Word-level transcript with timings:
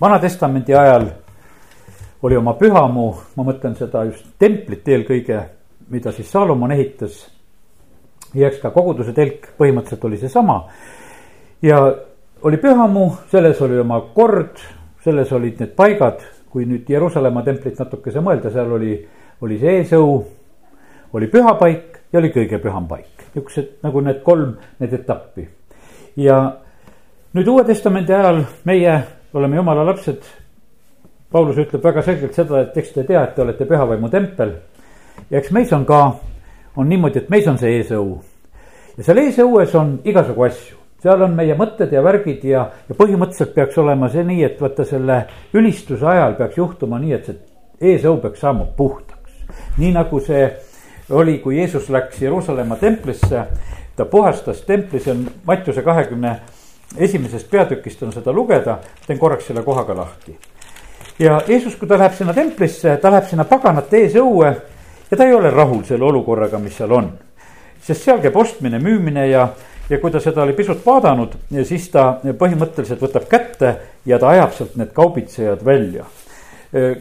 Vana-testamendi 0.00 0.74
ajal 0.74 1.10
oli 2.22 2.36
oma 2.36 2.54
pühamu, 2.56 3.10
ma 3.36 3.44
mõtlen 3.44 3.74
seda 3.76 4.06
just 4.08 4.24
templit 4.40 4.88
eelkõige, 4.88 5.40
mida 5.92 6.12
siis 6.12 6.30
Saalomon 6.32 6.72
ehitas. 6.72 7.26
ja 8.34 8.46
eks 8.46 8.60
ka 8.62 8.70
koguduse 8.70 9.12
telk 9.12 9.48
põhimõtteliselt 9.58 10.04
oli 10.04 10.16
seesama. 10.16 10.68
ja 11.62 11.94
oli 12.42 12.56
pühamu, 12.56 13.10
selles 13.30 13.60
oli 13.60 13.78
oma 13.78 14.00
kord, 14.14 14.56
selles 15.04 15.32
olid 15.32 15.60
need 15.60 15.76
paigad, 15.76 16.24
kui 16.50 16.64
nüüd 16.64 16.88
Jeruusalemma 16.88 17.42
templit 17.42 17.78
natukese 17.78 18.20
mõelda, 18.20 18.50
seal 18.50 18.72
oli, 18.72 18.96
oli 19.40 19.58
see 19.58 19.76
eesõu, 19.82 20.24
oli 21.12 21.26
pühapaik 21.26 22.00
ja 22.12 22.18
oli 22.18 22.32
kõige 22.32 22.58
püham 22.58 22.88
paik. 22.88 23.28
niisugused 23.34 23.82
nagu 23.82 24.00
need 24.00 24.22
kolm, 24.22 24.56
need 24.78 24.92
etappi. 24.92 25.48
ja 26.16 26.56
nüüd 27.34 27.48
Uue 27.48 27.64
Testamendi 27.64 28.14
ajal 28.14 28.44
meie 28.64 29.19
oleme 29.34 29.56
jumala 29.56 29.84
lapsed. 29.86 30.22
Paulus 31.30 31.58
ütleb 31.62 31.84
väga 31.84 32.02
selgelt 32.02 32.34
seda, 32.34 32.64
et 32.64 32.76
eks 32.76 32.92
te 32.96 33.04
tea, 33.06 33.22
et 33.22 33.36
te 33.36 33.42
olete 33.44 33.66
pühavaimu 33.68 34.10
tempel. 34.10 34.56
ja 35.30 35.38
eks 35.38 35.50
meis 35.54 35.72
on 35.72 35.84
ka, 35.86 36.16
on 36.76 36.88
niimoodi, 36.88 37.18
et 37.18 37.30
meis 37.30 37.46
on 37.46 37.58
see 37.58 37.76
eesõu. 37.78 38.20
ja 38.96 39.04
seal 39.04 39.22
eesõues 39.22 39.74
on 39.78 40.00
igasugu 40.04 40.46
asju, 40.48 40.76
seal 41.02 41.22
on 41.22 41.36
meie 41.36 41.54
mõtted 41.54 41.92
ja 41.92 42.02
värgid 42.02 42.44
ja, 42.44 42.64
ja 42.88 42.94
põhimõtteliselt 42.98 43.54
peaks 43.54 43.78
olema 43.78 44.08
see 44.10 44.24
nii, 44.26 44.42
et 44.44 44.60
vaata 44.60 44.84
selle 44.84 45.22
ülistuse 45.54 46.06
ajal 46.06 46.34
peaks 46.38 46.58
juhtuma 46.58 46.98
nii, 46.98 47.12
et 47.12 47.30
see 47.30 47.38
eesõu 47.92 48.18
peaks 48.20 48.42
saama 48.42 48.66
puhtaks. 48.76 49.30
nii 49.78 49.92
nagu 49.94 50.20
see 50.20 50.48
oli, 51.10 51.38
kui 51.38 51.56
Jeesus 51.58 51.88
läks 51.90 52.22
Jeruusalemma 52.22 52.76
templisse, 52.76 53.46
ta 53.96 54.04
puhastas 54.04 54.62
templi, 54.66 54.98
see 54.98 55.14
on 55.14 55.28
Mattiuse 55.46 55.82
kahekümne 55.82 56.40
esimesest 56.96 57.50
peatükist 57.50 58.02
on 58.02 58.12
seda 58.12 58.32
lugeda, 58.32 58.78
teen 59.06 59.18
korraks 59.18 59.46
selle 59.46 59.62
koha 59.62 59.84
ka 59.84 59.96
lahti. 59.96 60.36
ja 61.18 61.40
Jeesus, 61.48 61.76
kui 61.76 61.88
ta 61.88 61.98
läheb 61.98 62.14
sinna 62.16 62.34
templisse, 62.34 62.96
ta 62.96 63.10
läheb 63.10 63.28
sinna 63.28 63.44
paganate 63.44 64.04
eesõue 64.04 64.54
ja 65.10 65.16
ta 65.16 65.26
ei 65.26 65.34
ole 65.34 65.50
rahul 65.50 65.82
selle 65.84 66.04
olukorraga, 66.04 66.58
mis 66.58 66.76
seal 66.76 66.92
on. 66.92 67.10
sest 67.82 68.02
seal 68.02 68.20
käib 68.20 68.36
ostmine, 68.36 68.78
müümine 68.78 69.26
ja, 69.28 69.48
ja 69.88 69.98
kui 69.98 70.10
ta 70.10 70.20
seda 70.20 70.42
oli 70.42 70.52
pisut 70.52 70.86
vaadanud, 70.86 71.36
siis 71.64 71.88
ta 71.90 72.20
põhimõtteliselt 72.24 73.00
võtab 73.00 73.28
kätte 73.28 73.76
ja 74.06 74.18
ta 74.18 74.28
ajab 74.28 74.54
sealt 74.54 74.76
need 74.76 74.92
kaubitsejad 74.92 75.64
välja. 75.64 76.04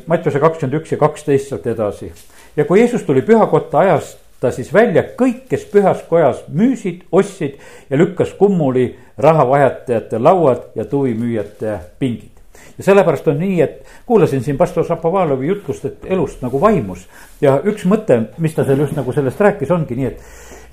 Mattiuse 0.08 0.40
kakskümmend 0.40 0.80
üks 0.82 0.92
ja 0.92 0.98
kaksteist 0.98 1.50
sealt 1.50 1.68
edasi 1.68 2.10
ja 2.56 2.66
kui 2.66 2.80
Jeesus 2.80 3.04
tuli 3.04 3.22
pühakotta, 3.22 3.80
ajas 3.80 4.18
ta 4.40 4.52
siis 4.56 4.72
välja 4.74 5.04
kõik, 5.20 5.46
kes 5.50 5.66
pühas 5.72 6.02
kojas 6.10 6.44
müüsid, 6.48 7.04
ostsid 7.12 7.60
ja 7.90 7.98
lükkas 8.00 8.34
kummuli 8.40 8.94
rahavahetajate 9.18 10.20
lauad 10.20 10.70
ja 10.76 10.86
tuvimüüjate 10.86 11.80
pingid. 12.00 12.32
ja 12.78 12.84
sellepärast 12.84 13.28
on 13.28 13.40
nii, 13.40 13.62
et 13.62 13.86
kuulasin 14.06 14.44
siin 14.44 14.58
pastor 14.58 14.86
Šapovalovi 14.88 15.48
jutlust, 15.48 15.86
et 15.86 16.06
elust 16.06 16.42
nagu 16.42 16.62
vaimus. 16.62 17.08
ja 17.42 17.60
üks 17.66 17.86
mõte, 17.86 18.22
mis 18.38 18.56
ta 18.56 18.64
seal 18.64 18.80
just 18.80 18.96
nagu 18.96 19.14
sellest 19.14 19.42
rääkis, 19.42 19.72
ongi 19.72 19.96
nii, 19.96 20.06
et, 20.06 20.24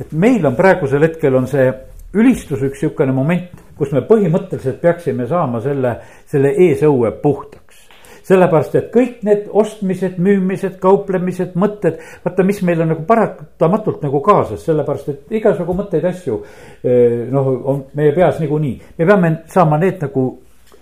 et 0.01 0.13
meil 0.13 0.47
on 0.47 0.57
praegusel 0.57 1.03
hetkel 1.03 1.35
on 1.35 1.51
see 1.51 1.73
ülistus 2.15 2.63
üks 2.63 2.81
sihukene 2.81 3.13
moment, 3.13 3.51
kus 3.77 3.91
me 3.93 4.01
põhimõtteliselt 4.07 4.81
peaksime 4.81 5.27
saama 5.27 5.61
selle, 5.61 5.97
selle 6.31 6.55
eesõue 6.69 7.11
puhtaks 7.23 7.66
sellepärast, 8.27 8.75
et 8.79 8.89
kõik 8.95 9.21
need 9.27 9.45
ostmised, 9.55 10.17
müümised, 10.23 10.79
kauplemised, 10.83 11.55
mõtted, 11.59 12.01
vaata, 12.25 12.47
mis 12.47 12.63
meil 12.67 12.83
on 12.83 12.93
nagu 12.95 13.05
paratamatult 13.07 14.03
nagu 14.07 14.23
kaasas, 14.25 14.65
sellepärast 14.67 15.13
et 15.13 15.37
igasugu 15.39 15.77
mõtteid, 15.79 16.09
asju. 16.11 16.41
Eh, 16.83 17.23
noh, 17.33 17.53
on 17.71 17.85
meie 17.99 18.15
peas 18.17 18.41
niikuinii, 18.43 18.75
me 18.99 19.07
peame 19.07 19.33
saama 19.53 19.79
need 19.83 20.03
nagu 20.03 20.27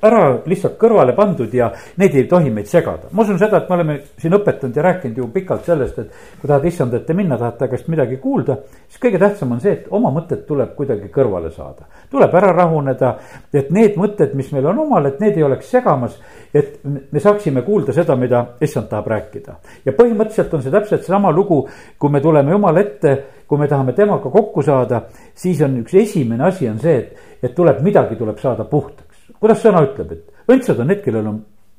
ära 0.04 0.22
lihtsalt 0.46 0.76
kõrvale 0.80 1.14
pandud 1.16 1.52
ja 1.54 1.70
need 2.00 2.14
ei 2.18 2.26
tohi 2.28 2.50
meid 2.52 2.68
segada. 2.68 3.08
ma 3.12 3.22
usun 3.22 3.38
seda, 3.38 3.58
et 3.62 3.68
me 3.68 3.76
oleme 3.76 3.96
siin 4.20 4.34
õpetanud 4.36 4.76
ja 4.76 4.82
rääkinud 4.82 5.18
ju 5.18 5.28
pikalt 5.32 5.64
sellest, 5.64 5.98
et 5.98 6.40
kui 6.40 6.48
tahad 6.48 6.64
issand 6.68 6.94
ette 6.94 7.14
minna, 7.14 7.38
tahad 7.38 7.58
ta 7.58 7.68
käest 7.68 7.88
midagi 7.88 8.18
kuulda, 8.22 8.56
siis 8.88 9.00
kõige 9.02 9.20
tähtsam 9.22 9.52
on 9.56 9.60
see, 9.60 9.72
et 9.72 9.86
oma 9.90 10.10
mõtted 10.14 10.44
tuleb 10.48 10.74
kuidagi 10.76 11.08
kõrvale 11.14 11.50
saada. 11.54 11.88
tuleb 12.10 12.34
ära 12.34 12.52
rahuneda, 12.52 13.14
et 13.52 13.70
need 13.70 13.96
mõtted, 14.00 14.34
mis 14.34 14.50
meil 14.52 14.66
on 14.72 14.82
omal, 14.84 15.06
et 15.06 15.20
need 15.20 15.36
ei 15.36 15.46
oleks 15.46 15.70
segamas, 15.70 16.18
et 16.54 16.80
me 16.84 17.20
saaksime 17.20 17.62
kuulda 17.62 17.92
seda, 17.92 18.16
mida 18.16 18.44
issand 18.60 18.88
tahab 18.88 19.06
rääkida. 19.06 19.56
ja 19.84 19.92
põhimõtteliselt 19.92 20.54
on 20.54 20.62
see 20.62 20.70
täpselt 20.74 21.00
seesama 21.00 21.32
lugu, 21.32 21.66
kui 21.98 22.10
me 22.10 22.20
tuleme 22.20 22.52
jumala 22.52 22.80
ette, 22.80 23.16
kui 23.46 23.58
me 23.58 23.68
tahame 23.68 23.92
temaga 23.92 24.30
kokku 24.30 24.62
saada, 24.62 25.02
siis 25.34 25.60
on 25.62 25.80
üks 25.82 25.94
esimene 25.94 26.44
asi 26.44 26.68
on 26.68 26.78
see, 26.78 26.96
et, 26.98 27.34
et 27.42 27.54
tuleb 27.54 27.80
midagi, 27.84 28.16
tuleb 28.16 28.38
saada 28.38 28.64
puhtaks 28.64 29.03
kuidas 29.40 29.62
sõna 29.62 29.82
ütleb, 29.86 30.12
et 30.12 30.52
õndsad 30.52 30.80
on 30.80 30.90
need, 30.90 31.02
kellel 31.04 31.28
on 31.30 31.38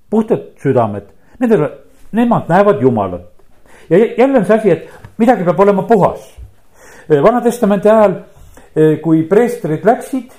puhtad 0.10 0.48
südamed, 0.62 1.10
nendel, 1.42 1.68
nemad 2.16 2.50
näevad 2.50 2.82
Jumalat. 2.82 3.32
ja 3.90 3.98
jälle 4.18 4.38
on 4.38 4.46
see 4.46 4.56
asi, 4.56 4.72
et 4.72 4.90
midagi 5.18 5.44
peab 5.44 5.60
olema 5.60 5.84
puhas. 5.84 6.32
Vana-testamendi 7.10 7.90
ajal, 7.90 8.16
kui 9.04 9.24
preestrid 9.30 9.86
läksid, 9.86 10.32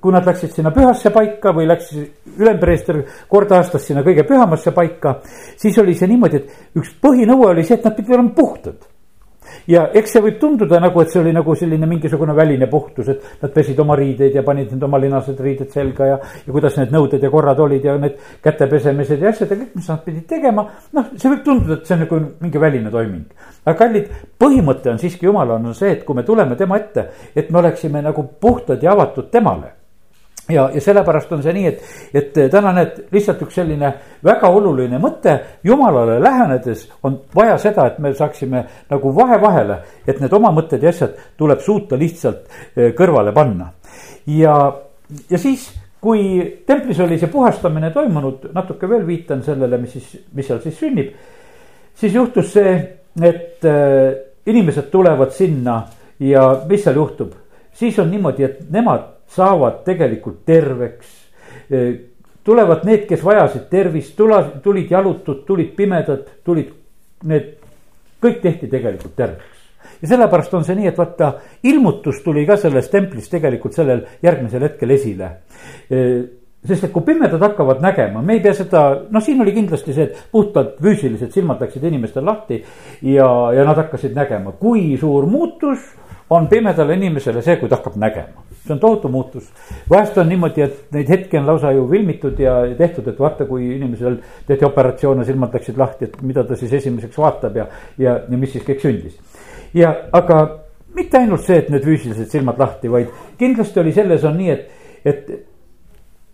kui 0.00 0.12
nad 0.14 0.26
läksid 0.26 0.54
sinna 0.54 0.70
pühasse 0.72 1.10
paika 1.12 1.52
või 1.52 1.66
läks 1.68 1.90
ülempreester 2.38 3.02
kord 3.28 3.50
aastas 3.52 3.86
sinna 3.86 4.04
kõige 4.06 4.24
pühamasse 4.28 4.72
paika, 4.72 5.18
siis 5.56 5.78
oli 5.82 5.94
see 5.98 6.08
niimoodi, 6.08 6.40
et 6.40 6.78
üks 6.78 6.94
põhinõue 7.02 7.50
oli 7.50 7.64
see, 7.66 7.76
et 7.76 7.84
nad 7.84 7.96
pidid 7.96 8.14
olema 8.14 8.32
puhtad 8.36 8.91
ja 9.70 9.84
eks 9.94 10.14
see 10.14 10.22
võib 10.24 10.38
tunduda 10.40 10.80
nagu, 10.82 11.02
et 11.02 11.12
see 11.12 11.20
oli 11.22 11.32
nagu 11.34 11.54
selline 11.58 11.88
mingisugune 11.88 12.34
väline 12.36 12.68
puhtus, 12.70 13.08
et 13.12 13.42
nad 13.42 13.52
pesid 13.54 13.78
oma 13.82 13.96
riideid 13.98 14.36
ja 14.38 14.44
panid 14.46 14.72
need 14.72 14.86
oma 14.86 15.00
linased 15.02 15.40
riided 15.40 15.72
selga 15.74 16.08
ja. 16.08 16.20
ja 16.46 16.54
kuidas 16.54 16.78
need 16.80 16.94
nõuded 16.94 17.22
ja 17.22 17.30
korrad 17.32 17.60
olid 17.62 17.84
ja 17.84 17.96
need 18.00 18.16
kätepesemised 18.44 19.22
ja 19.22 19.32
asjad 19.32 19.52
ja 19.52 19.60
kõik, 19.60 19.74
mis 19.78 19.90
nad 19.92 20.02
pidid 20.06 20.26
tegema. 20.30 20.66
noh, 20.92 21.12
see 21.16 21.34
võib 21.34 21.44
tunduda, 21.46 21.80
et 21.80 21.86
see 21.90 21.98
on 21.98 22.04
nagu 22.06 22.22
mingi 22.40 22.64
väline 22.66 22.94
toiming. 22.94 23.44
aga 23.64 23.76
kallid, 23.84 24.10
põhimõte 24.40 24.94
on 24.94 25.02
siiski 25.02 25.28
jumalal 25.28 25.60
on 25.60 25.76
see, 25.76 25.92
et 25.98 26.04
kui 26.06 26.18
me 26.18 26.26
tuleme 26.26 26.56
tema 26.56 26.80
ette, 26.80 27.08
et 27.34 27.50
me 27.50 27.62
oleksime 27.62 28.02
nagu 28.02 28.26
puhtad 28.40 28.82
ja 28.82 28.96
avatud 28.96 29.30
temale 29.30 29.81
ja, 30.48 30.70
ja 30.74 30.80
sellepärast 30.80 31.32
on 31.32 31.42
see 31.42 31.52
nii, 31.56 31.66
et, 31.70 31.82
et 32.14 32.38
täna 32.50 32.72
näed 32.74 33.02
lihtsalt 33.14 33.42
üks 33.46 33.58
selline 33.60 33.92
väga 34.24 34.50
oluline 34.50 34.98
mõte, 35.02 35.36
jumalale 35.64 36.18
lähenedes 36.22 36.86
on 37.06 37.20
vaja 37.34 37.58
seda, 37.62 37.86
et 37.90 38.00
me 38.02 38.14
saaksime 38.14 38.64
nagu 38.90 39.12
vahe 39.16 39.38
vahele, 39.42 39.78
et 40.06 40.20
need 40.20 40.32
oma 40.34 40.52
mõtted 40.54 40.82
ja 40.82 40.90
asjad 40.92 41.14
tuleb 41.38 41.62
suuta 41.62 41.98
lihtsalt 41.98 42.42
eh, 42.76 42.90
kõrvale 42.98 43.34
panna. 43.34 43.70
ja, 44.26 44.56
ja 45.30 45.38
siis, 45.38 45.68
kui 46.02 46.42
templis 46.66 47.00
oli 47.00 47.18
see 47.18 47.30
puhastamine 47.30 47.92
toimunud, 47.94 48.50
natuke 48.54 48.90
veel 48.90 49.06
viitan 49.06 49.44
sellele, 49.46 49.78
mis 49.78 49.94
siis, 49.94 50.10
mis 50.34 50.46
seal 50.46 50.60
siis 50.64 50.78
sünnib. 50.78 51.14
siis 51.94 52.14
juhtus 52.14 52.52
see, 52.52 52.74
et 53.22 53.64
äh, 53.68 54.12
inimesed 54.46 54.90
tulevad 54.90 55.30
sinna 55.30 55.82
ja 56.18 56.48
mis 56.68 56.82
seal 56.82 56.98
juhtub, 56.98 57.32
siis 57.72 57.98
on 57.98 58.10
niimoodi, 58.10 58.44
et 58.44 58.70
nemad 58.70 59.21
saavad 59.34 59.82
tegelikult 59.84 60.44
terveks. 60.46 61.18
tulevad 62.44 62.84
need, 62.84 63.06
kes 63.08 63.24
vajasid 63.24 63.68
tervist, 63.70 64.16
tula, 64.16 64.42
tulid 64.62 64.90
jalutud, 64.90 65.44
tulid 65.46 65.72
pimedad, 65.76 66.26
tulid 66.44 66.72
need, 67.24 67.54
kõik 68.22 68.42
tehti 68.42 68.68
tegelikult 68.68 69.16
terveks. 69.16 69.64
ja 70.02 70.08
sellepärast 70.08 70.54
on 70.54 70.64
see 70.64 70.76
nii, 70.76 70.90
et 70.90 70.98
vaata, 70.98 71.32
ilmutus 71.62 72.22
tuli 72.24 72.46
ka 72.46 72.56
selles 72.56 72.90
templis 72.90 73.28
tegelikult 73.30 73.74
sellel 73.74 74.06
järgmisel 74.22 74.68
hetkel 74.68 74.90
esile 74.90 75.32
sest 76.62 76.86
et 76.86 76.92
kui 76.94 77.02
pimedad 77.06 77.42
hakkavad 77.42 77.82
nägema, 77.82 78.22
me 78.22 78.36
ei 78.36 78.42
pea 78.42 78.54
seda, 78.54 78.82
noh, 79.10 79.22
siin 79.24 79.40
oli 79.42 79.54
kindlasti 79.54 79.94
see, 79.96 80.06
et 80.10 80.20
puhtalt 80.34 80.76
füüsilised 80.82 81.34
silmad 81.34 81.62
läksid 81.62 81.82
inimestel 81.88 82.24
lahti 82.26 82.60
ja, 83.02 83.26
ja 83.56 83.66
nad 83.66 83.80
hakkasid 83.82 84.14
nägema, 84.14 84.54
kui 84.60 84.92
suur 85.00 85.26
muutus 85.30 85.82
on 86.30 86.48
pimedale 86.48 86.94
inimesele 86.94 87.42
see, 87.42 87.56
kui 87.60 87.68
ta 87.68 87.80
hakkab 87.80 87.96
nägema 88.00 88.52
see 88.66 88.72
on 88.72 88.80
tohutu 88.80 89.08
muutus. 89.08 89.50
vahest 89.90 90.18
on 90.18 90.28
niimoodi, 90.28 90.62
et 90.62 90.92
neid 90.94 91.08
hetki 91.08 91.38
on 91.38 91.46
lausa 91.46 91.72
ju 91.72 91.86
filmitud 91.90 92.38
ja 92.38 92.54
tehtud, 92.78 93.08
et 93.08 93.18
vaata, 93.20 93.44
kui 93.44 93.76
inimesel 93.76 94.16
tehti 94.46 94.64
operatsioone, 94.64 95.24
silmad 95.24 95.54
läksid 95.54 95.78
lahti, 95.78 96.04
et 96.04 96.22
mida 96.22 96.44
ta 96.44 96.56
siis 96.56 96.72
esimeseks 96.72 97.18
vaatab 97.18 97.56
ja, 97.56 97.66
ja, 97.98 98.20
ja 98.28 98.38
mis 98.38 98.52
siis 98.52 98.64
kõik 98.66 98.82
sündis. 98.84 99.18
ja 99.74 99.94
aga 100.12 100.42
mitte 100.94 101.18
ainult 101.18 101.42
see, 101.42 101.58
et 101.58 101.70
need 101.72 101.84
füüsilised 101.84 102.30
silmad 102.30 102.58
lahti, 102.58 102.90
vaid 102.90 103.10
kindlasti 103.38 103.80
oli 103.80 103.92
selles 103.92 104.24
on 104.24 104.36
nii, 104.38 104.50
et, 104.50 104.68
et 105.04 105.32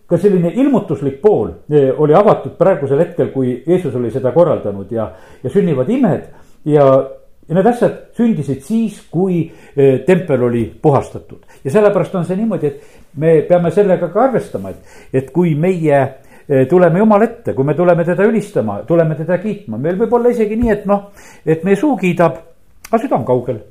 ka 0.09 0.17
selline 0.17 0.51
ilmutuslik 0.53 1.21
pool 1.21 1.49
eh, 1.69 1.89
oli 1.97 2.13
avatud 2.13 2.57
praegusel 2.57 3.01
hetkel, 3.01 3.33
kui 3.33 3.63
Jeesus 3.67 3.95
oli 3.95 4.11
seda 4.13 4.31
korraldanud 4.35 4.91
ja, 4.91 5.11
ja 5.43 5.49
sünnivad 5.49 5.89
imed 5.89 6.29
ja 6.65 6.85
ja 7.49 7.57
need 7.57 7.67
asjad 7.67 7.97
sündisid 8.17 8.61
siis, 8.65 9.01
kui 9.11 9.41
eh, 9.75 9.99
tempel 10.05 10.45
oli 10.49 10.63
puhastatud 10.81 11.63
ja 11.65 11.73
sellepärast 11.73 12.15
on 12.19 12.27
see 12.27 12.37
niimoodi, 12.37 12.69
et 12.69 13.17
me 13.19 13.39
peame 13.49 13.71
sellega 13.73 14.11
ka 14.13 14.27
arvestama, 14.27 14.73
et, 14.73 14.99
et 15.13 15.31
kui 15.33 15.55
meie 15.57 15.97
eh, 15.97 16.67
tuleme 16.69 17.01
Jumala 17.01 17.25
ette, 17.25 17.55
kui 17.57 17.65
me 17.65 17.75
tuleme 17.77 18.05
teda 18.05 18.27
ülistama, 18.29 18.83
tuleme 18.87 19.17
teda 19.17 19.39
kiitma, 19.41 19.81
meil 19.81 19.97
võib 19.99 20.13
olla 20.19 20.33
isegi 20.33 20.59
nii, 20.59 20.71
et 20.77 20.87
noh, 20.89 21.09
et 21.45 21.65
meie 21.65 21.79
suu 21.79 21.97
kiidab, 21.97 22.37
aga 22.89 23.01
süda 23.01 23.17
on 23.17 23.27
kaugel. 23.27 23.61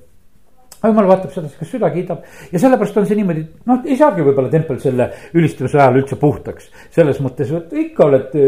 Aga 0.79 0.93
jumal 0.93 1.09
vaatab 1.11 1.33
sedasi, 1.35 1.57
kas 1.59 1.73
süda 1.73 1.91
kiidab 1.95 2.53
ja 2.53 2.61
sellepärast 2.63 3.01
on 3.01 3.09
see 3.09 3.19
niimoodi, 3.19 3.43
noh, 3.67 3.81
ei 3.87 3.97
saagi 3.99 4.23
võib-olla 4.27 4.53
tempel 4.53 4.79
selle 4.83 5.09
ülistuse 5.35 5.79
ajal 5.79 5.99
üldse 6.03 6.19
puhtaks. 6.21 6.71
selles 6.95 7.19
mõttes, 7.25 7.51
et 7.57 7.75
ikka 7.85 8.07
oled, 8.07 8.39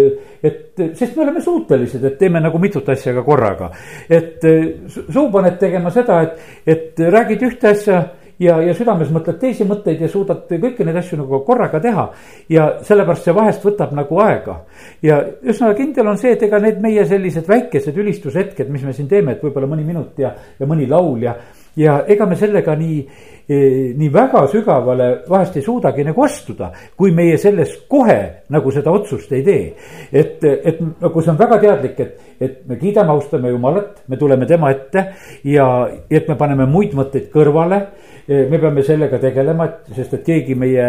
et 0.42 0.84
sest 0.94 1.16
me 1.16 1.26
oleme 1.26 1.42
suutelised, 1.44 2.04
et 2.04 2.18
teeme 2.18 2.42
nagu 2.42 2.58
mitut 2.62 2.88
asja 2.88 3.14
ka 3.16 3.26
korraga. 3.26 3.72
et 4.08 4.46
suu 4.88 5.26
paned 5.32 5.58
tegema 5.58 5.90
seda, 5.90 6.22
et, 6.22 6.40
et 6.66 7.06
räägid 7.10 7.46
ühte 7.50 7.74
asja 7.74 8.00
ja, 8.40 8.56
ja 8.64 8.74
südames 8.76 9.10
mõtled 9.12 9.38
teisi 9.40 9.66
mõtteid 9.68 10.00
ja 10.04 10.08
suudad 10.10 10.48
kõiki 10.48 10.86
neid 10.86 10.98
asju 11.00 11.20
nagu 11.20 11.42
korraga 11.46 11.80
teha. 11.82 12.06
ja 12.48 12.66
sellepärast 12.86 13.28
see 13.28 13.36
vahest 13.36 13.64
võtab 13.64 13.94
nagu 13.96 14.20
aega. 14.24 14.60
ja 15.02 15.20
üsna 15.42 15.72
kindel 15.78 16.08
on 16.14 16.18
see, 16.20 16.34
et 16.36 16.42
ega 16.48 16.60
need 16.62 16.80
meie 16.82 17.04
sellised 17.06 17.48
väikesed 17.48 17.96
ülistushetked, 17.96 18.70
mis 18.70 18.84
me 18.86 18.94
siin 18.96 19.08
teeme, 19.08 19.36
et 19.36 19.42
võib-olla 19.44 19.68
mõni 19.70 19.86
minut 19.86 20.18
ja, 20.18 20.34
ja 20.58 20.66
mõni 20.66 20.88
laul 20.88 21.22
ja, 21.22 21.36
ja 21.76 22.00
ega 22.08 22.26
me 22.26 22.36
sellega 22.36 22.74
nii 22.78 22.96
eh, 23.48 23.92
nii 23.98 24.08
väga 24.12 24.46
sügavale 24.50 25.08
vahest 25.28 25.56
ei 25.56 25.62
suudagi 25.62 26.04
nagu 26.06 26.24
astuda, 26.24 26.70
kui 26.96 27.14
meie 27.14 27.38
selles 27.38 27.76
kohe 27.88 28.18
nagu 28.50 28.72
seda 28.74 28.90
otsust 28.90 29.32
ei 29.32 29.42
tee. 29.46 29.74
et, 30.12 30.44
et 30.44 30.80
nagu 30.80 31.22
see 31.22 31.32
on 31.32 31.38
väga 31.38 31.60
teadlik, 31.62 32.00
et, 32.00 32.34
et 32.40 32.60
me 32.66 32.78
kiidame, 32.80 33.12
austame 33.14 33.50
Jumalat, 33.50 34.02
me 34.08 34.16
tuleme 34.16 34.46
tema 34.46 34.70
ette 34.70 35.06
ja 35.44 35.88
et 36.10 36.28
me 36.28 36.36
paneme 36.36 36.66
muid 36.66 36.94
mõtteid 36.94 37.30
kõrvale 37.32 37.86
me 38.30 38.58
peame 38.62 38.82
sellega 38.86 39.18
tegelema, 39.18 39.64
et 39.66 39.96
sest 39.96 40.12
et 40.14 40.22
keegi 40.22 40.54
meie 40.54 40.84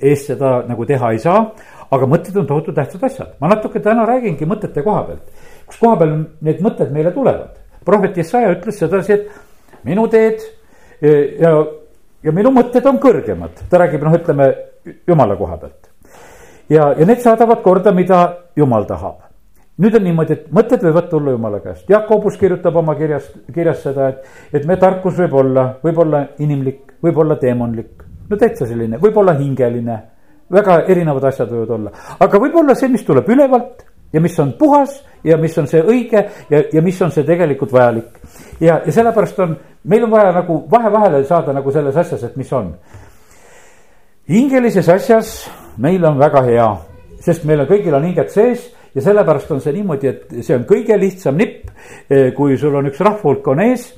eest 0.00 0.32
seda 0.32 0.60
nagu 0.68 0.86
teha 0.88 1.12
ei 1.12 1.20
saa. 1.22 1.44
aga 1.90 2.06
mõtted 2.06 2.36
on 2.38 2.44
tohutu 2.46 2.70
tähtsad 2.70 3.02
asjad, 3.02 3.30
ma 3.42 3.48
natuke 3.50 3.80
täna 3.82 4.04
räägingi 4.06 4.46
mõtete 4.46 4.84
koha 4.86 5.00
pealt, 5.08 5.24
kus 5.66 5.78
koha 5.80 5.96
peal 5.98 6.12
need 6.46 6.60
mõtted 6.62 6.92
meile 6.94 7.10
tulevad. 7.10 7.56
prohvet 7.84 8.16
Jesaja 8.16 8.52
ütles 8.54 8.78
sedasi, 8.78 9.12
et 9.12 9.28
minu 9.84 10.06
teed 10.12 10.42
ja, 11.40 11.52
ja 12.22 12.34
minu 12.34 12.52
mõtted 12.54 12.86
on 12.88 13.00
kõrgemad, 13.02 13.64
ta 13.70 13.80
räägib 13.80 14.04
noh, 14.04 14.16
ütleme 14.18 14.50
jumala 15.08 15.36
koha 15.38 15.56
pealt. 15.60 15.90
ja, 16.68 16.92
ja 16.98 17.06
need 17.06 17.22
saadavad 17.24 17.62
korda, 17.64 17.92
mida 17.92 18.20
jumal 18.56 18.86
tahab. 18.88 19.26
Nüüd 19.80 19.94
on 19.96 20.04
niimoodi, 20.04 20.34
et 20.36 20.48
mõtted 20.52 20.82
võivad 20.84 21.06
tulla 21.08 21.32
jumala 21.32 21.62
käest, 21.64 21.88
Jakobus 21.88 22.36
kirjutab 22.36 22.76
oma 22.76 22.94
kirjas, 22.98 23.30
kirjas 23.54 23.80
seda, 23.86 24.10
et, 24.12 24.26
et 24.52 24.66
meie 24.68 24.80
tarkus 24.80 25.16
võib 25.16 25.38
olla, 25.40 25.70
võib 25.80 26.02
olla 26.04 26.26
inimlik, 26.44 26.98
võib 27.00 27.20
olla 27.24 27.38
teemonlik. 27.40 28.04
no 28.28 28.36
täitsa 28.36 28.68
selline, 28.68 28.98
võib 29.00 29.16
olla 29.16 29.32
hingeline, 29.38 29.96
väga 30.52 30.82
erinevad 30.84 31.24
asjad 31.30 31.48
võivad 31.48 31.72
olla, 31.78 31.92
aga 32.20 32.42
võib 32.42 32.60
olla 32.60 32.76
see, 32.76 32.92
mis 32.92 33.06
tuleb 33.06 33.28
ülevalt 33.32 33.86
ja 34.12 34.20
mis 34.20 34.38
on 34.38 34.52
puhas 34.58 35.04
ja 35.24 35.36
mis 35.36 35.58
on 35.58 35.68
see 35.68 35.82
õige 35.82 36.24
ja, 36.50 36.62
ja 36.72 36.82
mis 36.82 37.00
on 37.02 37.12
see 37.14 37.24
tegelikult 37.26 37.72
vajalik. 37.72 38.18
ja, 38.60 38.80
ja 38.86 38.92
sellepärast 38.92 39.38
on, 39.44 39.56
meil 39.84 40.04
on 40.04 40.10
vaja 40.10 40.32
nagu 40.34 40.64
vahe-vahele 40.70 41.24
saada 41.28 41.52
nagu 41.52 41.72
selles 41.72 41.96
asjas, 41.96 42.24
et 42.24 42.36
mis 42.36 42.52
on. 42.52 42.74
hingelises 44.28 44.88
asjas 44.88 45.34
meil 45.78 46.04
on 46.04 46.18
väga 46.18 46.42
hea, 46.48 46.68
sest 47.20 47.44
meil 47.44 47.64
on 47.64 47.70
kõigil 47.70 47.96
on 47.96 48.08
hinged 48.08 48.32
sees 48.32 48.70
ja 48.94 49.04
sellepärast 49.04 49.50
on 49.54 49.62
see 49.62 49.76
niimoodi, 49.76 50.10
et 50.10 50.36
see 50.42 50.56
on 50.56 50.66
kõige 50.68 50.98
lihtsam 50.98 51.38
nipp, 51.38 51.70
eh, 52.10 52.32
kui 52.34 52.58
sul 52.58 52.74
on 52.74 52.90
üks 52.90 53.00
rahvahulk 53.00 53.46
on 53.52 53.62
ees, 53.68 53.92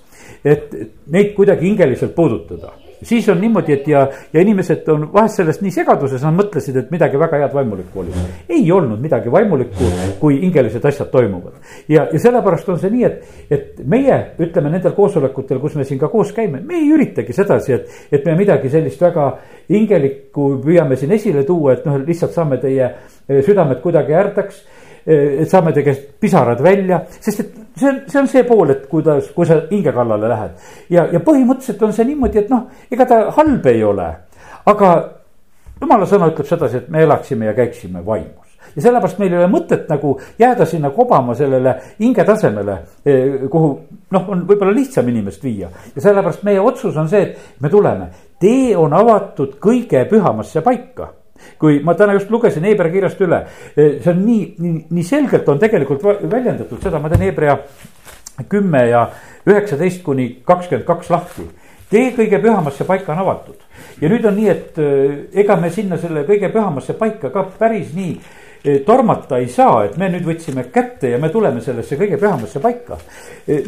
et 0.45 0.73
neid 1.07 1.35
kuidagi 1.37 1.71
hingeliselt 1.71 2.15
puudutada 2.15 2.82
siis 3.03 3.29
on 3.29 3.41
niimoodi, 3.41 3.73
et 3.73 3.89
ja, 3.89 4.03
ja 4.33 4.43
inimesed 4.45 4.89
on 4.93 5.07
vahest 5.13 5.41
sellest 5.41 5.63
nii 5.65 5.75
segaduses, 5.75 6.23
nad 6.27 6.37
mõtlesid, 6.37 6.77
et 6.79 6.91
midagi 6.95 7.21
väga 7.21 7.41
head 7.43 7.57
vaimulikku 7.57 8.03
oli. 8.03 8.15
ei 8.49 8.65
olnud 8.73 9.01
midagi 9.03 9.33
vaimulikku, 9.33 9.91
kui 10.21 10.41
hingelised 10.41 10.85
asjad 10.89 11.11
toimuvad. 11.13 11.59
ja, 11.89 12.07
ja 12.13 12.23
sellepärast 12.23 12.69
on 12.69 12.81
see 12.83 12.93
nii, 12.95 13.05
et, 13.09 13.41
et 13.51 13.83
meie 13.87 14.19
ütleme 14.43 14.71
nendel 14.73 14.97
koosolekutel, 14.97 15.61
kus 15.63 15.79
me 15.79 15.87
siin 15.89 16.01
ka 16.01 16.11
koos 16.13 16.33
käime, 16.37 16.61
me 16.61 16.79
ei 16.81 16.91
üritagi 16.93 17.33
sedasi, 17.37 17.79
et, 17.79 17.99
et 18.13 18.29
me 18.29 18.37
midagi 18.39 18.71
sellist 18.73 19.03
väga 19.03 19.29
hingelikku 19.71 20.53
püüame 20.63 20.97
siin 21.01 21.13
esile 21.19 21.47
tuua, 21.49 21.77
et 21.77 21.89
noh, 21.89 21.99
lihtsalt 22.07 22.35
saame 22.35 22.61
teie 22.63 22.95
südamed 23.47 23.81
kuidagi 23.83 24.17
ärdaks 24.19 24.63
et 25.07 25.51
saame 25.51 25.73
teie 25.75 25.87
käest 25.89 26.11
pisarad 26.23 26.61
välja, 26.63 27.01
sest 27.21 27.41
et 27.43 27.55
see 27.77 27.89
on, 27.89 28.01
see 28.09 28.21
on 28.21 28.29
see 28.29 28.45
pool, 28.49 28.71
et 28.75 28.87
kuidas, 28.91 29.31
kui 29.37 29.47
sa 29.49 29.61
hinge 29.71 29.93
kallale 29.93 30.29
lähed. 30.29 30.69
ja, 30.91 31.07
ja 31.13 31.21
põhimõtteliselt 31.25 31.83
on 31.83 31.97
see 31.97 32.09
niimoodi, 32.11 32.45
et 32.45 32.53
noh, 32.53 32.69
ega 32.91 33.09
ta 33.09 33.25
halb 33.39 33.67
ei 33.73 33.85
ole, 33.85 34.09
aga 34.73 34.95
jumala 35.81 36.09
sõna 36.09 36.31
ütleb 36.33 36.49
sedasi, 36.49 36.85
et 36.85 36.89
me 36.93 37.03
elaksime 37.03 37.51
ja 37.51 37.55
käiksime 37.59 38.05
vaimus 38.07 38.53
ja 38.77 38.83
sellepärast 38.83 39.19
meil 39.21 39.33
ei 39.35 39.41
ole 39.41 39.49
mõtet 39.53 39.89
nagu 39.91 40.15
jääda 40.41 40.67
sinna 40.69 40.91
kobama 40.95 41.35
sellele 41.37 41.75
hinge 42.01 42.25
tasemele, 42.25 42.77
eh, 43.05 43.49
kuhu 43.51 43.73
noh, 44.11 44.29
on 44.29 44.45
võib-olla 44.49 44.75
lihtsam 44.75 45.09
inimest 45.09 45.45
viia. 45.45 45.69
ja 45.95 46.01
sellepärast 46.01 46.43
meie 46.43 46.61
otsus 46.61 46.97
on 46.97 47.09
see, 47.09 47.23
et 47.23 47.61
me 47.61 47.69
tuleme, 47.69 48.09
tee 48.41 48.77
on 48.77 48.93
avatud 48.93 49.59
kõige 49.61 50.07
pühamasse 50.09 50.63
paika 50.63 51.11
kui 51.63 51.79
ma 51.85 51.95
täna 51.95 52.17
just 52.17 52.31
lugesin 52.31 52.67
Hebra 52.67 52.91
kirjast 52.91 53.21
üle, 53.23 53.45
eh, 53.77 53.99
see 54.03 54.11
on 54.11 54.23
nii, 54.27 54.43
nii, 54.59 54.85
nii 54.91 55.07
selgelt 55.07 55.49
on 55.49 55.61
tegelikult 55.63 56.03
väljendatud 56.03 56.83
seda, 56.83 56.99
ma 56.99 57.11
teen 57.13 57.29
Hebra 57.29 57.59
kümme 58.51 58.87
ja 58.89 59.07
üheksateist 59.47 60.03
kuni 60.03 60.29
kakskümmend 60.47 60.87
kaks 60.89 61.11
lahti. 61.13 61.49
tee 61.93 62.15
kõige 62.17 62.39
pühamasse 62.41 62.87
paika 62.89 63.13
on 63.13 63.19
avatud 63.21 63.59
ja 64.01 64.09
nüüd 64.09 64.25
on 64.25 64.37
nii, 64.37 64.49
et 64.49 64.79
eh, 64.81 65.19
ega 65.43 65.57
me 65.61 65.71
sinna 65.71 65.99
selle 66.01 66.25
kõige 66.27 66.49
pühamasse 66.53 66.97
paika 66.99 67.31
ka 67.31 67.45
päris 67.59 67.93
nii 67.95 68.13
eh, 68.65 68.81
tormata 68.87 69.39
ei 69.39 69.49
saa, 69.53 69.85
et 69.85 69.99
me 70.01 70.09
nüüd 70.11 70.27
võtsime 70.27 70.67
kätte 70.73 71.13
ja 71.13 71.19
me 71.23 71.29
tuleme 71.31 71.61
sellesse 71.61 71.99
kõige 72.01 72.19
pühamasse 72.19 72.61
paika. 72.65 72.99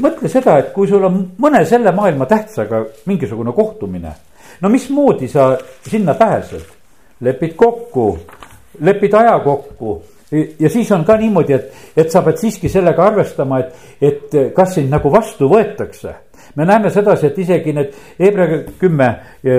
mõtle 0.00 0.28
seda, 0.32 0.58
et 0.58 0.72
kui 0.72 0.88
sul 0.88 1.04
on 1.04 1.20
mõne 1.38 1.64
selle 1.66 1.92
maailma 1.92 2.26
tähtsaga 2.26 2.84
mingisugune 3.06 3.52
kohtumine, 3.52 4.16
no 4.60 4.72
mismoodi 4.72 5.28
sa 5.28 5.52
sinna 5.86 6.14
pääsed? 6.14 6.73
Lepid 7.24 7.54
kokku, 7.56 8.08
lepid 8.80 9.14
aja 9.14 9.38
kokku 9.44 10.02
ja 10.58 10.70
siis 10.70 10.92
on 10.92 11.04
ka 11.04 11.16
niimoodi, 11.16 11.52
et, 11.52 11.72
et 11.96 12.10
sa 12.10 12.22
pead 12.24 12.38
siiski 12.40 12.68
sellega 12.72 13.04
arvestama, 13.06 13.60
et, 13.60 13.90
et 14.02 14.36
kas 14.56 14.76
sind 14.78 14.92
nagu 14.92 15.12
vastu 15.12 15.48
võetakse. 15.50 16.14
me 16.56 16.64
näeme 16.64 16.90
sedasi, 16.90 17.26
et 17.26 17.38
isegi 17.38 17.72
need 17.72 17.94
Hebra 18.18 18.46
kümme, 18.80 19.08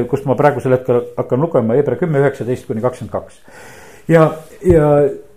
kust 0.09 0.25
ma 0.25 0.35
praegusel 0.35 0.77
hetkel 0.77 1.01
hakkan 1.17 1.41
lugema, 1.41 1.75
Hebra 1.75 1.95
kümme, 1.99 2.19
üheksateist 2.23 2.67
kuni 2.67 2.81
kakskümmend 2.81 3.11
kaks. 3.11 3.39
ja, 4.07 4.31
ja 4.65 4.89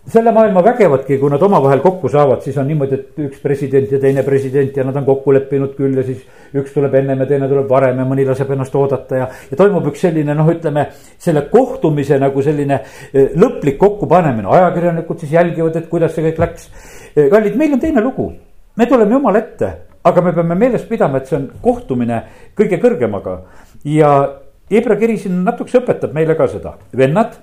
selle 0.08 0.32
maailma 0.32 0.62
vägevadki, 0.64 1.18
kui 1.20 1.30
nad 1.30 1.42
omavahel 1.44 1.82
kokku 1.84 2.08
saavad, 2.08 2.40
siis 2.44 2.56
on 2.60 2.66
niimoodi, 2.68 2.96
et 2.96 3.22
üks 3.26 3.40
president 3.42 3.90
ja 3.92 4.00
teine 4.00 4.22
president 4.24 4.76
ja 4.76 4.84
nad 4.86 4.96
on 4.96 5.04
kokku 5.04 5.34
leppinud 5.36 5.74
küll 5.76 5.98
ja 5.98 6.04
siis 6.06 6.22
üks 6.56 6.72
tuleb 6.72 6.94
ennem 7.00 7.24
ja 7.24 7.26
teine 7.28 7.48
tuleb 7.50 7.68
varem 7.68 8.00
ja 8.00 8.06
mõni 8.08 8.24
laseb 8.28 8.50
ennast 8.54 8.76
oodata 8.78 9.20
ja, 9.20 9.26
ja 9.50 9.58
toimub 9.58 9.90
üks 9.90 10.06
selline 10.06 10.36
noh, 10.38 10.48
ütleme 10.48 10.86
selle 11.20 11.44
kohtumise 11.52 12.16
nagu 12.22 12.44
selline 12.44 12.80
eh, 12.80 13.34
lõplik 13.36 13.76
kokkupanemine, 13.80 14.48
ajakirjanikud 14.48 15.24
siis 15.24 15.34
jälgivad, 15.36 15.76
et 15.76 15.90
kuidas 15.92 16.16
see 16.16 16.24
kõik 16.30 16.40
läks. 16.44 16.70
Eh, 17.12 17.28
kallid, 17.28 17.58
meil 17.60 17.76
on 17.76 17.82
teine 17.82 18.04
lugu, 18.04 18.30
me 18.80 18.88
tuleme 18.88 19.18
jumala 19.18 19.42
ette, 19.44 19.72
aga 20.08 20.24
me 20.24 20.32
peame 20.36 20.56
meeles 20.56 20.88
pidama, 20.88 21.20
et 21.20 21.28
see 21.28 21.36
on 21.36 21.50
kohtumine 21.64 22.22
kõige 22.56 22.80
kõrgemaga. 22.80 23.42
Ja 23.84 24.14
Hebra 24.68 24.98
kiri 25.00 25.14
siin 25.16 25.38
natukese 25.46 25.80
õpetab 25.80 26.12
meile 26.12 26.34
ka 26.36 26.44
seda, 26.48 26.74
vennad 26.96 27.38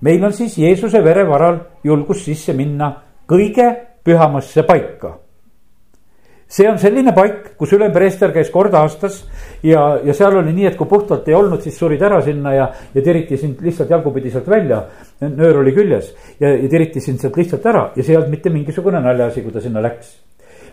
meil 0.00 0.24
on 0.24 0.32
siis 0.32 0.56
Jeesuse 0.58 1.04
vere 1.04 1.26
varal 1.28 1.60
julgus 1.84 2.24
sisse 2.24 2.52
minna 2.52 2.90
kõige 3.28 3.68
pühamasse 4.04 4.62
paika. 4.62 5.18
see 6.54 6.68
on 6.68 6.76
selline 6.78 7.10
paik, 7.16 7.56
kus 7.58 7.72
ülempreester 7.72 8.30
käis 8.30 8.50
kord 8.52 8.74
aastas 8.78 9.22
ja, 9.62 9.98
ja 10.04 10.14
seal 10.14 10.36
oli 10.38 10.52
nii, 10.52 10.66
et 10.68 10.76
kui 10.76 10.86
puhtalt 10.86 11.26
ei 11.28 11.34
olnud, 11.34 11.62
siis 11.64 11.78
surid 11.78 12.02
ära 12.02 12.20
sinna 12.22 12.52
ja, 12.54 12.68
ja 12.94 13.02
tiriti 13.02 13.38
sind 13.40 13.62
lihtsalt 13.64 13.90
jalgupidi 13.90 14.30
sealt 14.30 14.48
välja. 14.48 14.84
nöör 15.20 15.62
oli 15.62 15.72
küljes 15.72 16.14
ja, 16.40 16.52
ja 16.52 16.68
tiriti 16.68 17.00
sind 17.00 17.20
sealt 17.20 17.36
lihtsalt 17.36 17.66
ära 17.66 17.90
ja 17.96 18.02
see 18.02 18.12
ei 18.12 18.20
olnud 18.20 18.30
mitte 18.30 18.50
mingisugune 18.50 19.00
naljaasi, 19.00 19.42
kui 19.42 19.52
ta 19.52 19.60
sinna 19.60 19.82
läks. 19.82 20.16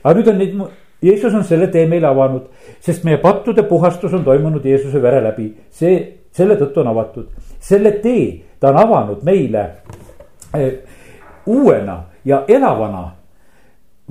aga 0.04 0.16
nüüd 0.20 0.28
on 0.28 0.38
neid 0.38 0.56
Jeesus 1.01 1.34
on 1.34 1.44
selle 1.44 1.68
tee 1.74 1.88
meile 1.90 2.06
avanud, 2.12 2.44
sest 2.84 3.06
meie 3.08 3.18
pattude 3.18 3.63
puhastus 3.66 4.13
on 4.13 4.24
toimunud 4.24 4.66
Jeesuse 4.66 5.01
vere 5.01 5.22
läbi, 5.24 5.48
see, 5.74 5.96
selle 6.36 6.60
tõttu 6.60 6.84
on 6.84 6.92
avatud, 6.92 7.32
selle 7.58 7.96
tee 8.04 8.28
ta 8.62 8.70
on 8.70 8.77
avanud 8.77 9.24
meile 9.25 9.63
eh, 10.53 10.74
uuena 11.46 12.03
ja 12.25 12.44
elavana 12.48 13.12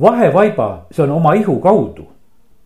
vahevaiba, 0.01 0.87
see 0.91 1.05
on 1.05 1.11
oma 1.11 1.35
ihu 1.35 1.61
kaudu. 1.61 2.09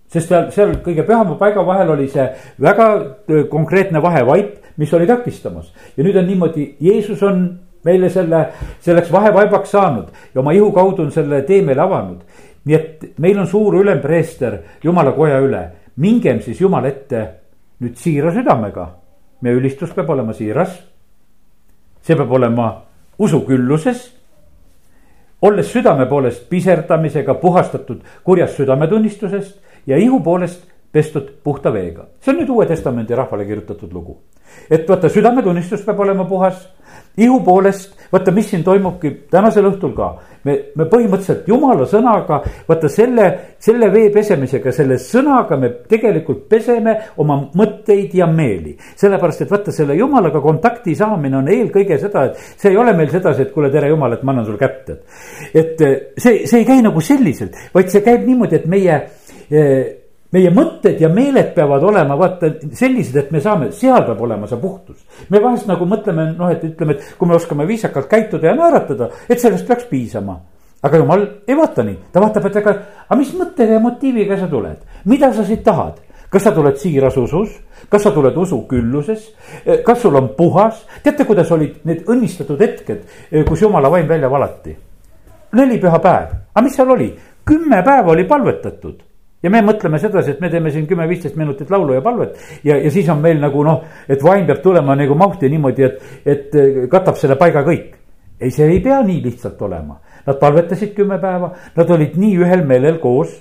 sest 0.09 0.29
seal, 0.29 0.51
seal 0.55 0.73
kõige 0.85 1.03
pühama 1.03 1.35
paiga 1.35 1.65
vahel 1.67 1.91
oli 1.97 2.07
see 2.09 2.25
väga 2.63 2.89
eh, 3.29 3.45
konkreetne 3.51 4.03
vahevaip, 4.03 4.57
mis 4.77 4.93
oli 4.95 5.07
takistamas 5.07 5.73
ja 5.97 6.05
nüüd 6.05 6.17
on 6.17 6.27
niimoodi, 6.27 6.67
Jeesus 6.81 7.23
on 7.23 7.45
meile 7.85 8.09
selle, 8.11 8.47
selleks 8.81 9.13
vahevaibaks 9.13 9.71
saanud 9.77 10.09
ja 10.35 10.41
oma 10.41 10.55
ihu 10.57 10.73
kaudu 10.73 11.05
on 11.05 11.13
selle 11.13 11.43
tee 11.43 11.61
meile 11.63 11.85
avanud. 11.85 12.25
nii 12.65 12.75
et 12.75 13.07
meil 13.21 13.39
on 13.39 13.47
suur 13.47 13.75
ülempreester 13.83 14.59
jumala 14.83 15.13
koja 15.13 15.41
üle, 15.45 15.63
mingem 15.97 16.41
siis 16.41 16.61
jumala 16.61 16.89
ette 16.89 17.27
nüüd 17.85 17.97
siira 18.01 18.33
südamega. 18.33 18.89
meie 19.41 19.61
ülistus 19.61 19.93
peab 19.93 20.09
olema 20.11 20.33
siiras 20.33 20.94
see 22.05 22.17
peab 22.17 22.33
olema 22.33 22.83
usukülluses. 23.19 24.11
olles 25.43 25.67
südame 25.69 26.09
poolest 26.09 26.49
piserdamisega 26.51 27.35
puhastatud 27.41 28.01
kurjast 28.25 28.57
südametunnistusest 28.57 29.59
ja 29.87 29.97
ihu 29.97 30.23
poolest 30.23 30.63
pestud 30.93 31.29
puhta 31.45 31.73
veega. 31.75 32.07
see 32.21 32.33
on 32.33 32.41
nüüd 32.41 32.49
Uue 32.49 32.67
Testamendi 32.67 33.17
rahvale 33.17 33.47
kirjutatud 33.47 33.93
lugu. 33.93 34.19
Et 34.71 34.89
vaata, 34.89 35.09
südametunnistus 35.13 35.85
peab 35.85 36.01
olema 36.01 36.25
puhas 36.29 36.63
ihu 37.17 37.41
poolest, 37.45 37.95
vaata, 38.13 38.33
mis 38.35 38.49
siin 38.51 38.65
toimubki 38.67 39.11
tänasel 39.31 39.69
õhtul 39.69 39.93
ka. 39.95 40.09
me, 40.45 40.57
me 40.77 40.85
põhimõtteliselt 40.91 41.47
jumala 41.49 41.87
sõnaga, 41.89 42.41
vaata 42.69 42.89
selle, 42.93 43.27
selle 43.63 43.89
vee 43.93 44.11
pesemisega, 44.13 44.73
selle 44.75 44.99
sõnaga 45.01 45.57
me 45.61 45.71
tegelikult 45.89 46.43
peseme 46.51 46.97
oma 47.23 47.39
mõtteid 47.55 48.17
ja 48.19 48.27
meeli. 48.27 48.77
sellepärast, 48.97 49.45
et 49.45 49.55
vaata 49.55 49.73
selle 49.73 49.97
jumalaga 49.97 50.43
kontakti 50.43 50.97
saamine 50.99 51.39
on 51.39 51.49
eelkõige 51.49 51.99
seda, 52.03 52.27
et 52.29 52.39
see 52.61 52.75
ei 52.75 52.81
ole 52.81 52.93
meil 52.99 53.11
sedasi, 53.15 53.47
et 53.47 53.53
kuule, 53.55 53.71
tere 53.71 53.89
jumal, 53.93 54.13
et 54.13 54.23
ma 54.23 54.35
annan 54.35 54.49
sulle 54.49 54.59
kätt, 54.59 54.91
et. 54.91 55.05
et 55.55 55.85
see, 56.19 56.47
see 56.47 56.63
ei 56.63 56.67
käi 56.69 56.83
nagu 56.83 57.01
selliselt, 57.01 57.57
vaid 57.75 57.95
see 57.95 58.03
käib 58.05 58.27
niimoodi, 58.27 58.59
et 58.59 58.67
meie 58.71 58.99
eh, 59.51 60.04
meie 60.35 60.51
mõtted 60.55 60.99
ja 61.03 61.11
meeled 61.13 61.53
peavad 61.55 61.85
olema 61.87 62.17
vaata 62.19 62.51
sellised, 62.75 63.17
et 63.21 63.31
me 63.35 63.43
saame, 63.43 63.71
seal 63.75 64.03
peab 64.07 64.23
olema 64.27 64.49
see 64.51 64.59
puhtus. 64.61 65.05
me 65.31 65.41
vahest 65.43 65.69
nagu 65.71 65.87
mõtleme, 65.87 66.33
noh, 66.39 66.51
et 66.51 66.65
ütleme, 66.67 66.97
et 66.97 67.15
kui 67.19 67.31
me 67.31 67.37
oskame 67.39 67.67
viisakalt 67.69 68.11
käituda 68.11 68.51
ja 68.51 68.57
naeratada, 68.59 69.11
et 69.29 69.41
sellest 69.41 69.69
peaks 69.69 69.87
piisama. 69.91 70.41
aga 70.85 70.99
jumal 71.01 71.23
ei 71.49 71.57
vaata 71.57 71.85
nii, 71.87 71.99
ta 72.13 72.21
vaatab, 72.21 72.49
et 72.51 72.59
aga, 72.61 72.75
aga 73.07 73.21
mis 73.21 73.31
mõttega 73.39 73.79
ja 73.79 73.85
motiiviga 73.85 74.41
sa 74.41 74.51
tuled, 74.51 74.83
mida 75.05 75.33
sa 75.33 75.45
siit 75.45 75.63
tahad? 75.65 76.03
Kas 76.35 76.43
sa 76.43 76.51
tuled 76.51 76.75
siiras 76.83 77.15
usus, 77.17 77.53
kas 77.89 78.03
sa 78.03 78.11
tuled 78.11 78.35
usu 78.37 78.57
külluses, 78.67 79.29
kas 79.87 80.01
sul 80.03 80.17
on 80.19 80.33
puhas, 80.35 80.81
teate, 81.05 81.23
kuidas 81.29 81.53
olid 81.55 81.85
need 81.87 82.09
õnnistatud 82.11 82.59
hetked, 82.59 83.05
kus 83.47 83.63
jumala 83.63 83.93
vaim 83.93 84.09
välja 84.11 84.31
valati? 84.31 84.75
nelipüha 85.55 86.01
päev, 86.03 86.31
aga 86.51 86.63
mis 86.67 86.75
seal 86.75 86.91
oli, 86.91 87.13
kümme 87.47 87.79
päeva 87.87 88.11
oli 88.11 88.25
palvetatud 88.27 89.14
ja 89.45 89.53
me 89.53 89.61
mõtleme 89.65 90.01
sedasi, 90.01 90.35
et 90.35 90.41
me 90.41 90.51
teeme 90.53 90.73
siin 90.73 90.87
kümme-viisteist 90.89 91.37
minutit 91.41 91.71
laulu 91.71 91.97
ja 91.97 92.03
palvet 92.05 92.39
ja, 92.65 92.79
ja 92.81 92.91
siis 92.93 93.09
on 93.13 93.21
meil 93.23 93.41
nagu 93.43 93.65
noh, 93.67 93.85
et 94.09 94.23
vaim 94.25 94.47
peab 94.49 94.63
tulema 94.65 94.97
nagu 94.99 95.17
mahti 95.21 95.51
niimoodi, 95.53 95.85
et, 95.85 96.17
et 96.25 96.57
katab 96.91 97.21
selle 97.21 97.37
paiga 97.41 97.65
kõik. 97.67 97.93
ei, 98.41 98.51
see 98.51 98.67
ei 98.67 98.81
pea 98.83 98.99
nii 99.05 99.21
lihtsalt 99.25 99.61
olema. 99.63 100.01
Nad 100.25 100.39
palvetasid 100.41 100.95
kümme 100.97 101.19
päeva, 101.21 101.53
nad 101.77 101.91
olid 101.91 102.17
nii 102.17 102.39
ühel 102.41 102.65
meelel 102.67 102.99
koos 103.01 103.37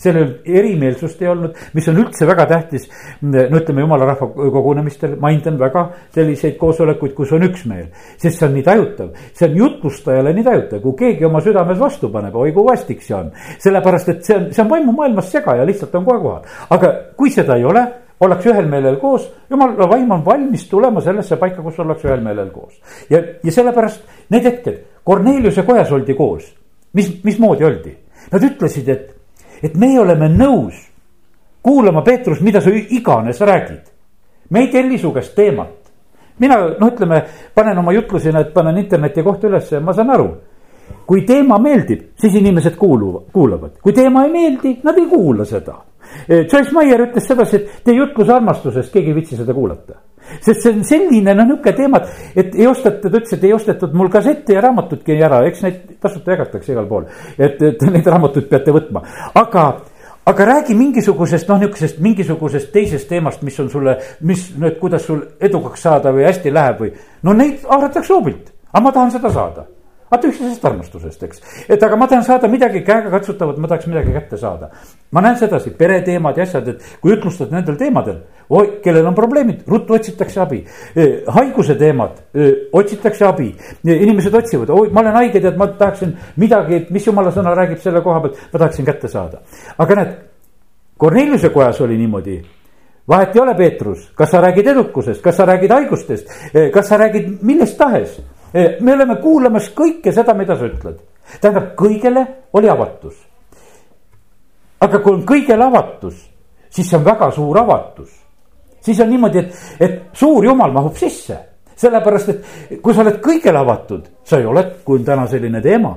sellel 0.00 0.40
erimeelsust 0.44 1.22
ei 1.22 1.28
olnud, 1.32 1.56
mis 1.74 1.88
on 1.88 2.00
üldse 2.02 2.28
väga 2.28 2.46
tähtis. 2.50 2.88
no 3.22 3.60
ütleme, 3.60 3.80
jumala 3.80 4.10
rahva 4.12 4.28
kogunemistel 4.28 5.16
maindan 5.20 5.58
väga 5.58 5.86
selliseid 6.14 6.56
koosolekuid, 6.60 7.14
kus 7.16 7.32
on 7.32 7.46
üksmeel. 7.48 7.86
sest 8.16 8.38
see 8.38 8.48
on 8.48 8.54
nii 8.54 8.66
tajutav, 8.66 9.12
see 9.32 9.48
on 9.48 9.56
jutlustajale 9.56 10.34
nii 10.36 10.44
tajutav, 10.44 10.82
kui 10.84 10.96
keegi 11.00 11.28
oma 11.28 11.40
südames 11.44 11.80
vastu 11.80 12.10
paneb, 12.12 12.36
oi 12.36 12.52
kui 12.52 12.66
vastik 12.68 13.02
see 13.02 13.16
on. 13.16 13.30
sellepärast, 13.58 14.12
et 14.12 14.24
see 14.24 14.36
on, 14.36 14.50
see 14.52 14.64
on 14.64 14.72
vaimumaailmas 14.74 15.30
sega 15.32 15.56
ja 15.56 15.64
lihtsalt 15.68 15.94
on 15.96 16.04
kohe 16.04 16.20
kohal, 16.26 16.50
aga 16.76 16.92
kui 17.16 17.32
seda 17.32 17.56
ei 17.56 17.64
ole 17.64 17.86
ollakse 18.20 18.52
ühel 18.52 18.68
meelel 18.68 19.00
koos, 19.00 19.26
jumala 19.50 19.88
vaim 19.88 20.10
on 20.12 20.24
valmis 20.24 20.68
tulema 20.68 21.00
sellesse 21.04 21.36
paika, 21.40 21.64
kus 21.64 21.80
ollakse 21.80 22.08
ühel 22.08 22.24
meelel 22.24 22.52
koos. 22.52 22.76
ja, 23.10 23.22
ja 23.42 23.52
sellepärast 23.52 24.04
need 24.28 24.44
hetked, 24.44 24.84
Korneliuse 25.06 25.62
kojas 25.62 25.92
oldi 25.94 26.16
koos, 26.18 26.48
mis, 26.98 27.12
mismoodi 27.24 27.64
oldi? 27.64 27.92
Nad 28.32 28.42
ütlesid, 28.42 28.88
et 28.90 29.15
et 29.62 29.76
meie 29.76 30.00
oleme 30.00 30.28
nõus 30.32 30.82
kuulama, 31.66 32.02
Peetrus, 32.02 32.40
mida 32.40 32.60
sa 32.60 32.70
iganes 32.70 33.40
räägid. 33.40 33.82
me 34.50 34.60
ei 34.60 34.68
telli 34.70 34.98
su 34.98 35.12
käest 35.12 35.34
teemat. 35.34 35.90
mina, 36.38 36.56
noh, 36.78 36.92
ütleme, 36.92 37.24
panen 37.54 37.78
oma 37.78 37.92
jutlusena, 37.92 38.40
et 38.40 38.52
panen 38.54 38.78
interneti 38.78 39.22
kohta 39.22 39.48
üles 39.48 39.72
ja 39.72 39.80
ma 39.80 39.92
saan 39.92 40.10
aru. 40.10 40.28
kui 41.06 41.22
teema 41.22 41.58
meeldib, 41.58 42.12
siis 42.18 42.34
inimesed 42.34 42.76
kuuluvad, 42.76 43.30
kuulavad, 43.32 43.78
kui 43.82 43.92
teema 43.92 44.24
ei 44.24 44.32
meeldi, 44.32 44.80
nad 44.82 44.98
ei 44.98 45.06
kuula 45.06 45.44
seda. 45.44 45.74
Joyce 46.28 46.70
Meyer 46.72 47.00
ütles 47.02 47.26
sedasi, 47.26 47.56
et 47.56 47.84
teie 47.84 47.98
jutluse 47.98 48.32
armastusest 48.32 48.92
keegi 48.92 49.10
ei 49.10 49.14
viitsi 49.14 49.36
seda 49.36 49.54
kuulata 49.54 49.98
sest 50.40 50.62
see 50.62 50.72
on 50.72 50.84
selline 50.86 51.34
noh, 51.34 51.48
nihuke 51.48 51.72
teema, 51.76 52.00
et 52.36 52.54
ei 52.54 52.66
osteta, 52.70 53.10
ta 53.10 53.20
ütles, 53.20 53.34
et 53.36 53.44
ei 53.44 53.52
ostetud 53.56 53.94
mul 53.96 54.10
kassette 54.12 54.56
ja 54.56 54.64
raamatutki 54.64 55.18
ära, 55.28 55.42
eks 55.48 55.62
neid 55.66 55.82
tasuta 56.02 56.34
jagatakse 56.34 56.72
igal 56.74 56.88
pool. 56.90 57.06
et, 57.38 57.62
et 57.62 57.86
neid 57.90 58.06
raamatuid 58.06 58.48
peate 58.50 58.74
võtma, 58.74 59.04
aga, 59.34 59.66
aga 60.32 60.48
räägi 60.52 60.76
mingisugusest 60.78 61.48
noh, 61.52 61.62
nihukesest 61.62 62.02
mingisugusest 62.02 62.72
teisest 62.74 63.08
teemast, 63.12 63.44
mis 63.46 63.60
on 63.62 63.70
sulle, 63.70 63.98
mis 64.20 64.50
nüüd, 64.56 64.80
kuidas 64.82 65.06
sul 65.06 65.22
edukaks 65.40 65.88
saada 65.88 66.14
või 66.14 66.28
hästi 66.28 66.54
läheb 66.54 66.84
või. 66.84 66.92
no 67.22 67.36
neid 67.36 67.64
haaratakse 67.68 68.14
hoobilt, 68.14 68.52
aga 68.72 68.84
ma 68.84 68.94
tahan 68.96 69.16
seda 69.18 69.32
saada 69.32 69.70
vaata 70.10 70.28
üksteisest 70.30 70.64
armastusest, 70.68 71.22
eks, 71.26 71.42
et 71.68 71.82
aga 71.82 71.96
ma 71.98 72.06
tahan 72.10 72.24
saada 72.24 72.48
midagi 72.50 72.82
käegakatsutavat, 72.86 73.58
ma 73.58 73.70
tahaks 73.70 73.88
midagi 73.90 74.12
kätte 74.14 74.38
saada. 74.38 74.70
ma 75.10 75.20
näen 75.22 75.38
sedasi, 75.38 75.70
pereteemad 75.70 76.36
ja 76.36 76.44
asjad, 76.44 76.68
et 76.68 76.82
kui 77.00 77.14
ütlustad 77.14 77.50
nendel 77.54 77.76
teemadel, 77.80 78.18
oi, 78.50 78.80
kellel 78.84 79.06
on 79.06 79.14
probleemid, 79.14 79.62
ruttu 79.70 79.94
otsitakse 79.94 80.40
abi. 80.42 80.58
E, 80.94 81.06
haiguse 81.38 81.74
teemad, 81.78 82.18
e, 82.34 82.50
otsitakse 82.72 83.24
abi, 83.26 83.48
e, 83.86 83.96
inimesed 83.96 84.34
otsivad, 84.34 84.70
oi, 84.74 84.90
ma 84.92 85.02
olen 85.02 85.18
haige, 85.20 85.40
tead, 85.40 85.56
ma 85.58 85.70
tahaksin 85.78 86.14
midagi, 86.42 86.82
et 86.82 86.90
mis 86.94 87.06
jumala 87.06 87.32
sõna 87.34 87.54
räägib 87.56 87.80
selle 87.82 88.02
koha 88.04 88.20
pealt, 88.26 88.44
ma 88.52 88.62
tahaksin 88.62 88.86
kätte 88.86 89.08
saada. 89.08 89.42
aga 89.78 90.00
näed, 90.00 90.14
Korneliuse 90.96 91.50
kojas 91.52 91.80
oli 91.84 91.98
niimoodi 92.00 92.38
vahet 93.08 93.34
ei 93.36 93.40
ole, 93.42 93.54
Peetrus, 93.54 94.06
kas 94.16 94.30
sa 94.32 94.40
räägid 94.40 94.70
edukusest, 94.72 95.20
kas 95.22 95.36
sa 95.36 95.44
räägid 95.46 95.70
haigustest, 95.70 96.30
kas 96.72 96.88
sa 96.88 96.96
räägid 96.96 97.42
millest 97.44 97.76
tahes 97.78 98.16
me 98.54 98.94
oleme 98.94 99.16
kuulamas 99.22 99.70
kõike 99.74 100.12
seda, 100.12 100.34
mida 100.34 100.56
sa 100.56 100.68
ütled. 100.68 101.00
tähendab, 101.40 101.74
kõigele 101.76 102.26
oli 102.52 102.68
avatus. 102.68 103.14
aga 104.80 104.98
kui 104.98 105.12
on 105.12 105.26
kõigele 105.26 105.64
avatus, 105.64 106.22
siis 106.70 106.88
see 106.90 106.98
on 106.98 107.04
väga 107.04 107.30
suur 107.30 107.58
avatus. 107.58 108.10
siis 108.80 109.00
on 109.00 109.10
niimoodi, 109.10 109.38
et, 109.38 109.54
et 109.80 110.02
suur 110.12 110.44
jumal 110.44 110.72
mahub 110.72 110.96
sisse 110.96 111.38
sellepärast, 111.76 112.28
et 112.28 112.80
kui 112.82 112.94
sa 112.94 113.02
oled 113.04 113.18
kõigele 113.20 113.60
avatud, 113.60 114.06
sa 114.24 114.38
ju 114.40 114.48
oled, 114.48 114.78
kui 114.84 114.98
on 114.98 115.04
täna 115.04 115.26
selline 115.28 115.60
teema 115.60 115.92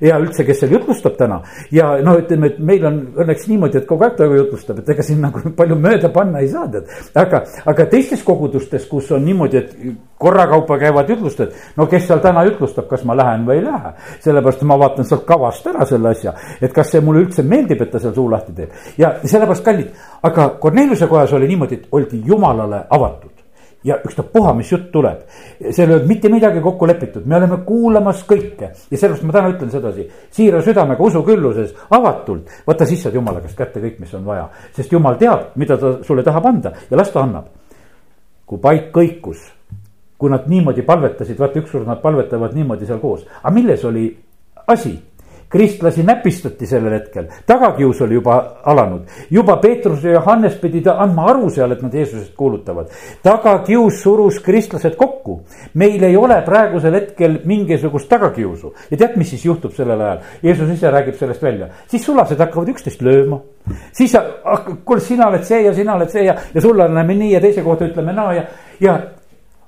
ja 0.00 0.18
üldse, 0.20 0.44
kes 0.46 0.62
seal 0.62 0.74
jutlustab 0.74 1.16
täna. 1.18 1.40
ja 1.72 1.90
no 2.04 2.16
ütleme, 2.20 2.52
et 2.52 2.58
meil 2.58 2.84
on 2.86 3.00
õnneks 3.20 3.48
niimoodi, 3.50 3.80
et 3.80 3.88
kogu 3.88 4.06
aeg 4.06 4.16
ta 4.18 4.28
jutlustab, 4.28 4.80
et 4.80 4.92
ega 4.94 5.04
siin 5.06 5.20
nagu 5.24 5.42
palju 5.60 5.78
mööda 5.80 6.10
panna 6.14 6.42
ei 6.44 6.48
saa, 6.52 6.66
tead. 6.72 6.88
aga, 7.14 7.42
aga 7.72 7.86
teistes 7.92 8.22
kogudustes, 8.26 8.86
kus 8.90 9.10
on 9.16 9.24
niimoodi, 9.24 9.60
et 9.60 9.74
korrakaupa 10.20 10.78
käivad 10.80 11.10
jutlustajad, 11.10 11.56
no 11.76 11.88
kes 11.90 12.06
seal 12.08 12.22
täna 12.24 12.44
jutlustab, 12.48 12.88
kas 12.90 13.04
ma 13.08 13.16
lähen 13.18 13.46
või 13.48 13.60
ei 13.60 13.66
lähe. 13.66 13.94
sellepärast 14.26 14.64
ma 14.68 14.78
vaatan 14.80 15.08
sealt 15.08 15.26
kavast 15.28 15.66
ära 15.72 15.88
selle 15.88 16.14
asja, 16.14 16.34
et 16.60 16.72
kas 16.76 16.92
see 16.94 17.04
mulle 17.04 17.24
üldse 17.26 17.44
meeldib, 17.46 17.82
et 17.82 17.92
ta 17.92 18.02
seal 18.02 18.14
suu 18.16 18.28
lahti 18.30 18.56
teeb. 18.56 18.72
ja 18.98 19.16
sellepärast 19.24 19.64
kallid, 19.64 19.92
aga 20.22 20.48
Korneliuse 20.60 21.08
kojas 21.10 21.32
oli 21.36 21.48
niimoodi, 21.48 21.80
et 21.80 21.92
oldi 21.96 22.22
jumalale 22.26 22.84
avatud 22.90 23.39
ja 23.84 23.96
ükstapuha, 24.04 24.52
mis 24.54 24.72
jutt 24.72 24.90
tuleb. 24.92 25.22
seal 25.70 25.88
ei 25.88 25.94
olnud 25.94 26.08
mitte 26.08 26.28
midagi 26.28 26.60
kokku 26.60 26.86
lepitud, 26.88 27.26
me 27.26 27.36
oleme 27.36 27.60
kuulamas 27.66 28.24
kõike 28.28 28.70
ja 28.70 28.96
sellepärast 28.96 29.24
ma 29.24 29.36
täna 29.36 29.52
ütlen 29.54 29.70
sedasi. 29.72 30.08
siira 30.30 30.62
südamega 30.62 31.02
usu 31.04 31.22
külluses, 31.24 31.72
avatult, 31.90 32.50
võta 32.66 32.86
siis 32.86 33.02
saad 33.02 33.16
jumala 33.16 33.40
käest 33.40 33.56
kätte 33.56 33.80
kõik, 33.80 34.00
mis 34.00 34.14
on 34.14 34.24
vaja. 34.24 34.48
sest 34.76 34.92
jumal 34.92 35.16
teab, 35.16 35.56
mida 35.56 35.78
ta 35.78 35.98
sulle 36.02 36.22
tahab 36.22 36.46
anda 36.46 36.72
ja 36.90 36.96
las 36.96 37.12
ta 37.12 37.22
annab. 37.22 37.46
kui 38.46 38.58
paik 38.58 38.90
kõikus, 38.92 39.44
kui 40.18 40.30
nad 40.30 40.46
niimoodi 40.46 40.82
palvetasid, 40.82 41.38
vaata 41.38 41.60
ükskord 41.60 41.86
nad 41.86 42.02
palvetavad 42.02 42.54
niimoodi 42.54 42.86
seal 42.86 42.98
koos, 42.98 43.24
aga 43.42 43.54
milles 43.54 43.84
oli 43.84 44.10
asi? 44.66 44.98
Kristlasi 45.50 46.02
näpistati 46.06 46.66
sellel 46.66 46.94
hetkel, 46.94 47.26
tagakius 47.46 48.00
oli 48.00 48.14
juba 48.14 48.36
alanud. 48.64 49.00
juba 49.30 49.56
Peetrus 49.56 50.04
ja 50.04 50.12
Johannes 50.12 50.54
pidid 50.54 50.86
andma 50.86 51.26
aru 51.30 51.50
seal, 51.50 51.72
et 51.72 51.82
nad 51.82 51.94
Jeesusest 51.94 52.34
kuulutavad. 52.36 52.90
tagakius 53.22 54.02
surus 54.02 54.40
kristlased 54.40 54.96
kokku. 54.96 55.40
meil 55.74 56.02
ei 56.02 56.16
ole 56.16 56.42
praegusel 56.42 56.94
hetkel 56.94 57.40
mingisugust 57.44 58.08
tagakiusu 58.08 58.74
ja 58.90 58.96
tead, 58.96 59.16
mis 59.16 59.30
siis 59.30 59.44
juhtub 59.44 59.74
sellel 59.74 60.00
ajal? 60.00 60.18
Jeesus 60.42 60.70
ise 60.70 60.90
räägib 60.90 61.18
sellest 61.18 61.42
välja, 61.42 61.68
siis 61.86 62.04
sulased 62.04 62.38
hakkavad 62.38 62.68
üksteist 62.68 63.02
lööma. 63.02 63.40
siis, 63.92 64.14
kuule, 64.84 65.00
sina 65.00 65.28
oled 65.28 65.44
see 65.44 65.64
ja 65.64 65.74
sina 65.74 65.94
oled 65.94 66.10
see 66.10 66.24
ja, 66.24 66.36
ja 66.54 66.60
sulle 66.60 66.84
anname 66.84 67.14
nii 67.14 67.32
ja 67.32 67.40
teise 67.40 67.62
kohta 67.62 67.90
ütleme 67.90 68.12
naa 68.12 68.34
ja, 68.34 68.44
ja 68.80 69.00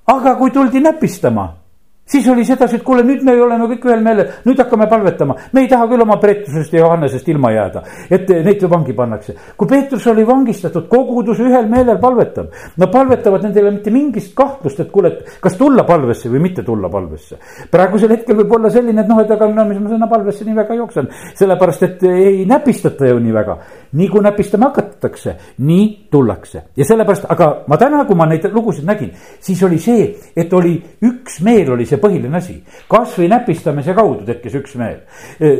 aga 0.07 0.35
kui 0.39 0.51
tuldi 0.51 0.81
näpistama 0.81 1.62
siis 2.07 2.29
oli 2.29 2.45
sedasi, 2.45 2.77
et 2.77 2.85
kuule, 2.87 3.05
nüüd 3.07 3.23
me 3.27 3.35
oleme 3.41 3.69
kõik 3.73 3.87
ühel 3.89 4.03
meelel, 4.05 4.31
nüüd 4.47 4.59
hakkame 4.61 4.89
palvetama. 4.91 5.37
me 5.53 5.63
ei 5.65 5.69
taha 5.69 5.87
küll 5.91 6.03
oma 6.03 6.17
Peetrusest 6.21 6.73
ja 6.75 6.83
Johannesest 6.83 7.29
ilma 7.29 7.53
jääda, 7.53 7.83
et 8.11 8.29
neid 8.29 8.65
vangi 8.71 8.93
pannakse. 8.93 9.35
kui 9.57 9.69
Peetrus 9.69 10.07
oli 10.07 10.27
vangistatud, 10.27 10.89
kogudus 10.89 11.41
ühel 11.41 11.69
meelel 11.71 11.99
palvetab. 11.99 12.51
Nad 12.77 12.93
palvetavad, 12.93 13.43
nendel 13.43 13.63
ei 13.63 13.69
ole 13.69 13.77
mitte 13.77 13.91
mingit 13.91 14.33
kahtlust, 14.37 14.81
et 14.81 14.91
kuule, 14.91 15.09
et 15.09 15.39
kas 15.41 15.57
tulla 15.57 15.85
palvesse 15.85 16.31
või 16.33 16.43
mitte 16.49 16.63
tulla 16.63 16.89
palvesse. 16.89 17.39
praegusel 17.71 18.17
hetkel 18.17 18.37
võib 18.43 18.57
olla 18.59 18.71
selline, 18.71 19.01
et 19.01 19.09
noh, 19.09 19.21
et 19.23 19.31
aga 19.31 19.49
no 19.49 19.65
mis 19.69 19.79
ma 19.79 19.95
sinna 19.95 20.09
palvesse 20.09 20.45
nii 20.45 20.57
väga 20.57 20.75
jooksen. 20.75 21.09
sellepärast, 21.35 21.83
et 21.83 22.03
ei 22.03 22.45
näpistata 22.47 23.07
ju 23.07 23.19
nii 23.19 23.33
väga. 23.33 23.59
Nii 23.93 24.09
kui 24.09 24.23
näpistama 24.25 24.71
hakatakse, 24.71 25.35
nii 25.59 26.09
tullakse 26.11 26.63
ja 26.77 26.85
sellepärast, 26.85 27.27
aga 27.33 27.49
ma 27.69 27.77
täna, 27.81 28.05
kui 28.09 28.17
ma 28.17 28.27
neid 28.27 28.47
lugusid 28.53 28.87
nägin, 28.89 29.13
siis 29.41 29.63
oli 29.63 29.79
see, 29.83 30.07
et 30.37 30.53
oli 30.53 30.75
üks 31.05 31.41
meel 31.45 31.73
oli 31.75 31.87
see 31.89 32.01
põhiline 32.01 32.37
asi. 32.39 32.57
kasvõi 32.89 33.29
näpistamise 33.29 33.95
kaudu 33.95 34.25
tekkis 34.27 34.55
üksmeel. 34.61 35.01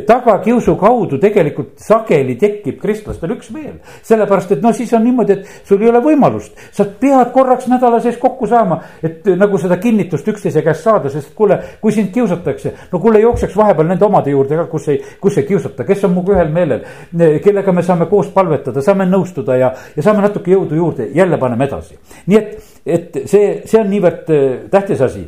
tagakiusu 0.07 0.75
kaudu 0.79 1.17
tegelikult 1.21 1.73
sageli 1.77 2.35
tekib 2.39 2.79
kristlastel 2.81 3.35
üksmeel. 3.37 3.79
sellepärast, 4.01 4.51
et 4.51 4.61
noh, 4.61 4.73
siis 4.75 4.93
on 4.93 5.03
niimoodi, 5.03 5.33
et 5.33 5.67
sul 5.67 5.81
ei 5.81 5.89
ole 5.89 6.01
võimalust. 6.03 6.53
sa 6.71 6.85
pead 6.85 7.31
korraks 7.33 7.67
nädala 7.67 7.99
sees 8.01 8.17
kokku 8.17 8.47
saama, 8.47 8.81
et 9.03 9.25
nagu 9.37 9.57
seda 9.57 9.77
kinnitust 9.77 10.27
üksteise 10.27 10.61
käest 10.61 10.83
saada, 10.83 11.09
sest 11.09 11.33
kuule, 11.35 11.59
kui 11.81 11.91
sind 11.91 12.11
kiusatakse. 12.13 12.73
no 12.91 12.99
kuule, 12.99 13.21
jookseks 13.21 13.57
vahepeal 13.57 13.87
nende 13.87 14.05
omade 14.05 14.31
juurde 14.31 14.57
ka, 14.57 14.65
kus 14.71 14.87
ei, 14.87 15.01
kus 15.21 15.37
ei 15.37 15.47
kiusata, 15.47 15.83
kes 15.83 16.03
on 16.03 16.15
minuga 16.15 16.37
ühel 16.37 16.51
meelel. 16.53 16.85
kellega 17.43 17.71
me 17.71 17.83
saame 17.83 18.05
koos 18.05 18.22
palvetada, 18.31 18.81
saame 18.81 19.05
nõustuda 19.09 19.57
ja, 19.59 19.73
ja 19.95 20.03
saame 20.03 20.21
natuke 20.21 20.51
jõudu 20.51 20.75
juurde, 20.75 21.09
jälle 21.13 21.37
paneme 21.37 21.65
edasi. 21.65 21.97
nii 22.25 22.37
et, 22.37 22.73
et 22.85 23.23
see, 23.25 23.61
see 23.65 23.79
on 23.81 23.89
niivõrd 23.89 24.29
tähtis 24.71 25.01
asi 25.01 25.27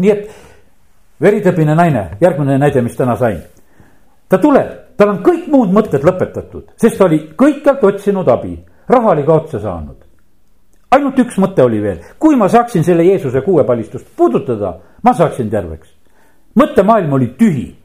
nii 0.00 0.12
et 0.12 0.28
veritõbine 1.20 1.74
naine, 1.76 2.04
järgmine 2.20 2.58
näide, 2.60 2.82
mis 2.82 2.96
täna 2.96 3.16
sain. 3.16 3.40
ta 4.28 4.38
tuleb, 4.38 4.68
tal 4.96 5.14
on 5.14 5.22
kõik 5.24 5.48
muud 5.50 5.72
mõtted 5.74 6.04
lõpetatud, 6.06 6.70
sest 6.80 6.98
ta 6.98 7.08
oli 7.08 7.20
kõikjalt 7.36 7.82
otsinud 7.84 8.28
abi, 8.28 8.54
raha 8.88 9.10
oli 9.14 9.24
ka 9.26 9.34
otsa 9.34 9.60
saanud. 9.60 9.96
ainult 10.90 11.18
üks 11.18 11.38
mõte 11.38 11.62
oli 11.62 11.82
veel, 11.82 11.98
kui 12.18 12.36
ma 12.36 12.48
saaksin 12.48 12.84
selle 12.84 13.04
Jeesuse 13.04 13.40
kuuepalistust 13.40 14.06
puudutada, 14.16 14.78
ma 15.02 15.14
saaksin 15.14 15.50
terveks. 15.50 15.88
mõttemaailm 16.54 17.12
oli 17.12 17.34
tühi 17.38 17.76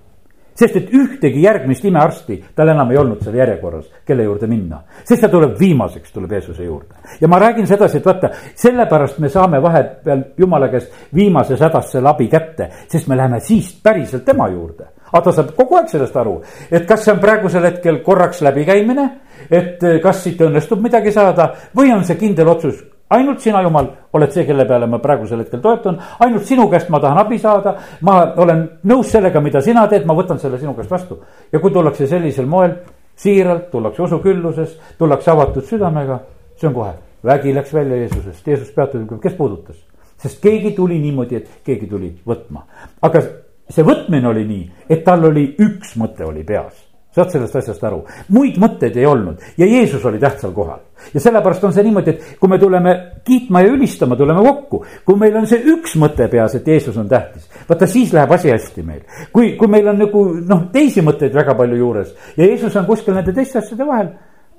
sest 0.55 0.77
et 0.79 0.93
ühtegi 0.95 1.43
järgmist 1.43 1.85
imearsti 1.85 2.37
tal 2.55 2.71
enam 2.71 2.91
ei 2.91 2.99
olnud 2.99 3.21
seal 3.23 3.35
järjekorras, 3.35 3.85
kelle 4.07 4.23
juurde 4.23 4.47
minna. 4.47 4.81
sest 5.03 5.21
ta 5.21 5.29
tuleb 5.29 5.59
viimaseks, 5.59 6.11
tuleb 6.11 6.31
Jeesuse 6.31 6.63
juurde. 6.63 6.95
ja 7.21 7.27
ma 7.27 7.39
räägin 7.39 7.67
sedasi, 7.67 7.97
et 7.97 8.05
vaata, 8.05 8.31
sellepärast 8.55 9.19
me 9.19 9.29
saame 9.29 9.61
vahepeal 9.61 10.23
jumala 10.37 10.69
käest 10.71 10.91
viimases 11.15 11.59
hädas 11.59 11.91
selle 11.91 12.09
abi 12.09 12.27
kätte, 12.31 12.69
sest 12.87 13.07
me 13.07 13.17
läheme 13.17 13.39
siis 13.39 13.73
päriselt 13.83 14.25
tema 14.25 14.47
juurde. 14.49 14.87
aga 15.11 15.23
ta 15.23 15.31
saab 15.31 15.53
kogu 15.55 15.77
aeg 15.77 15.89
sellest 15.89 16.15
aru, 16.15 16.41
et 16.71 16.87
kas 16.87 17.03
see 17.03 17.13
on 17.13 17.19
praegusel 17.19 17.63
hetkel 17.63 18.01
korraks 18.03 18.41
läbikäimine, 18.41 19.09
et 19.51 19.83
kas 20.03 20.23
siit 20.23 20.41
õnnestub 20.41 20.81
midagi 20.81 21.11
saada 21.11 21.51
või 21.75 21.93
on 21.93 22.03
see 22.03 22.15
kindel 22.15 22.47
otsus 22.47 22.94
ainult 23.09 23.39
sina, 23.39 23.61
Jumal, 23.61 23.89
oled 24.13 24.31
see, 24.33 24.45
kelle 24.47 24.65
peale 24.65 24.87
ma 24.89 24.99
praegusel 24.99 25.43
hetkel 25.43 25.61
toetun, 25.61 25.97
ainult 26.25 26.45
sinu 26.47 26.67
käest 26.71 26.89
ma 26.93 26.99
tahan 26.99 27.21
abi 27.21 27.37
saada. 27.39 27.75
ma 28.01 28.17
olen 28.41 28.63
nõus 28.83 29.11
sellega, 29.11 29.41
mida 29.41 29.61
sina 29.61 29.85
teed, 29.87 30.05
ma 30.05 30.15
võtan 30.17 30.39
selle 30.41 30.59
sinu 30.59 30.73
käest 30.75 30.91
vastu. 30.91 31.19
ja 31.51 31.59
kui 31.59 31.71
tullakse 31.71 32.07
sellisel 32.07 32.45
moel, 32.45 32.77
siiralt, 33.15 33.69
tullakse 33.71 34.01
usukülluses, 34.01 34.79
tullakse 34.97 35.31
avatud 35.31 35.65
südamega, 35.65 36.19
see 36.57 36.67
on 36.67 36.73
kohe, 36.73 36.93
vägi 37.23 37.53
läks 37.53 37.73
välja 37.73 38.01
Jeesusest, 38.03 38.47
Jeesus 38.47 38.71
peatus, 38.71 39.07
kes 39.21 39.33
puudutas. 39.33 39.77
sest 40.17 40.41
keegi 40.41 40.71
tuli 40.71 40.99
niimoodi, 40.99 41.35
et 41.35 41.61
keegi 41.63 41.87
tuli 41.87 42.13
võtma, 42.25 42.65
aga 43.01 43.21
see 43.69 43.83
võtmine 43.83 44.27
oli 44.27 44.45
nii, 44.47 44.65
et 44.89 45.03
tal 45.03 45.25
oli 45.29 45.49
üks 45.59 45.95
mõte 45.99 46.25
oli 46.25 46.43
peas 46.43 46.94
saad 47.15 47.31
sellest 47.31 47.55
asjast 47.61 47.83
aru, 47.87 48.01
muid 48.35 48.59
mõtteid 48.61 48.97
ei 48.99 49.07
olnud 49.07 49.41
ja 49.59 49.67
Jeesus 49.69 50.03
oli 50.05 50.19
tähtsal 50.19 50.51
kohal. 50.55 50.81
ja 51.13 51.21
sellepärast 51.21 51.63
on 51.63 51.73
see 51.73 51.83
niimoodi, 51.85 52.15
et 52.15 52.39
kui 52.39 52.49
me 52.49 52.59
tuleme 52.59 52.95
kiitma 53.27 53.61
ja 53.61 53.71
ülistama, 53.73 54.15
tuleme 54.15 54.43
kokku, 54.43 54.83
kui 55.05 55.19
meil 55.19 55.35
on 55.37 55.47
see 55.47 55.61
üks 55.75 55.95
mõte 56.01 56.27
peas, 56.31 56.55
et 56.55 56.67
Jeesus 56.67 56.97
on 56.97 57.09
tähtis, 57.09 57.49
vaata 57.69 57.87
siis 57.87 58.13
läheb 58.13 58.31
asi 58.31 58.51
hästi 58.51 58.83
meil. 58.83 59.01
kui, 59.31 59.55
kui 59.59 59.71
meil 59.71 59.87
on 59.91 59.99
nagu 59.99 60.23
noh, 60.47 60.69
teisi 60.73 61.03
mõtteid 61.05 61.35
väga 61.35 61.55
palju 61.55 61.81
juures 61.81 62.15
ja 62.37 62.47
Jeesus 62.47 62.75
on 62.75 62.87
kuskil 62.89 63.15
nende 63.15 63.33
teiste 63.33 63.59
asjade 63.59 63.87
vahel, 63.87 64.11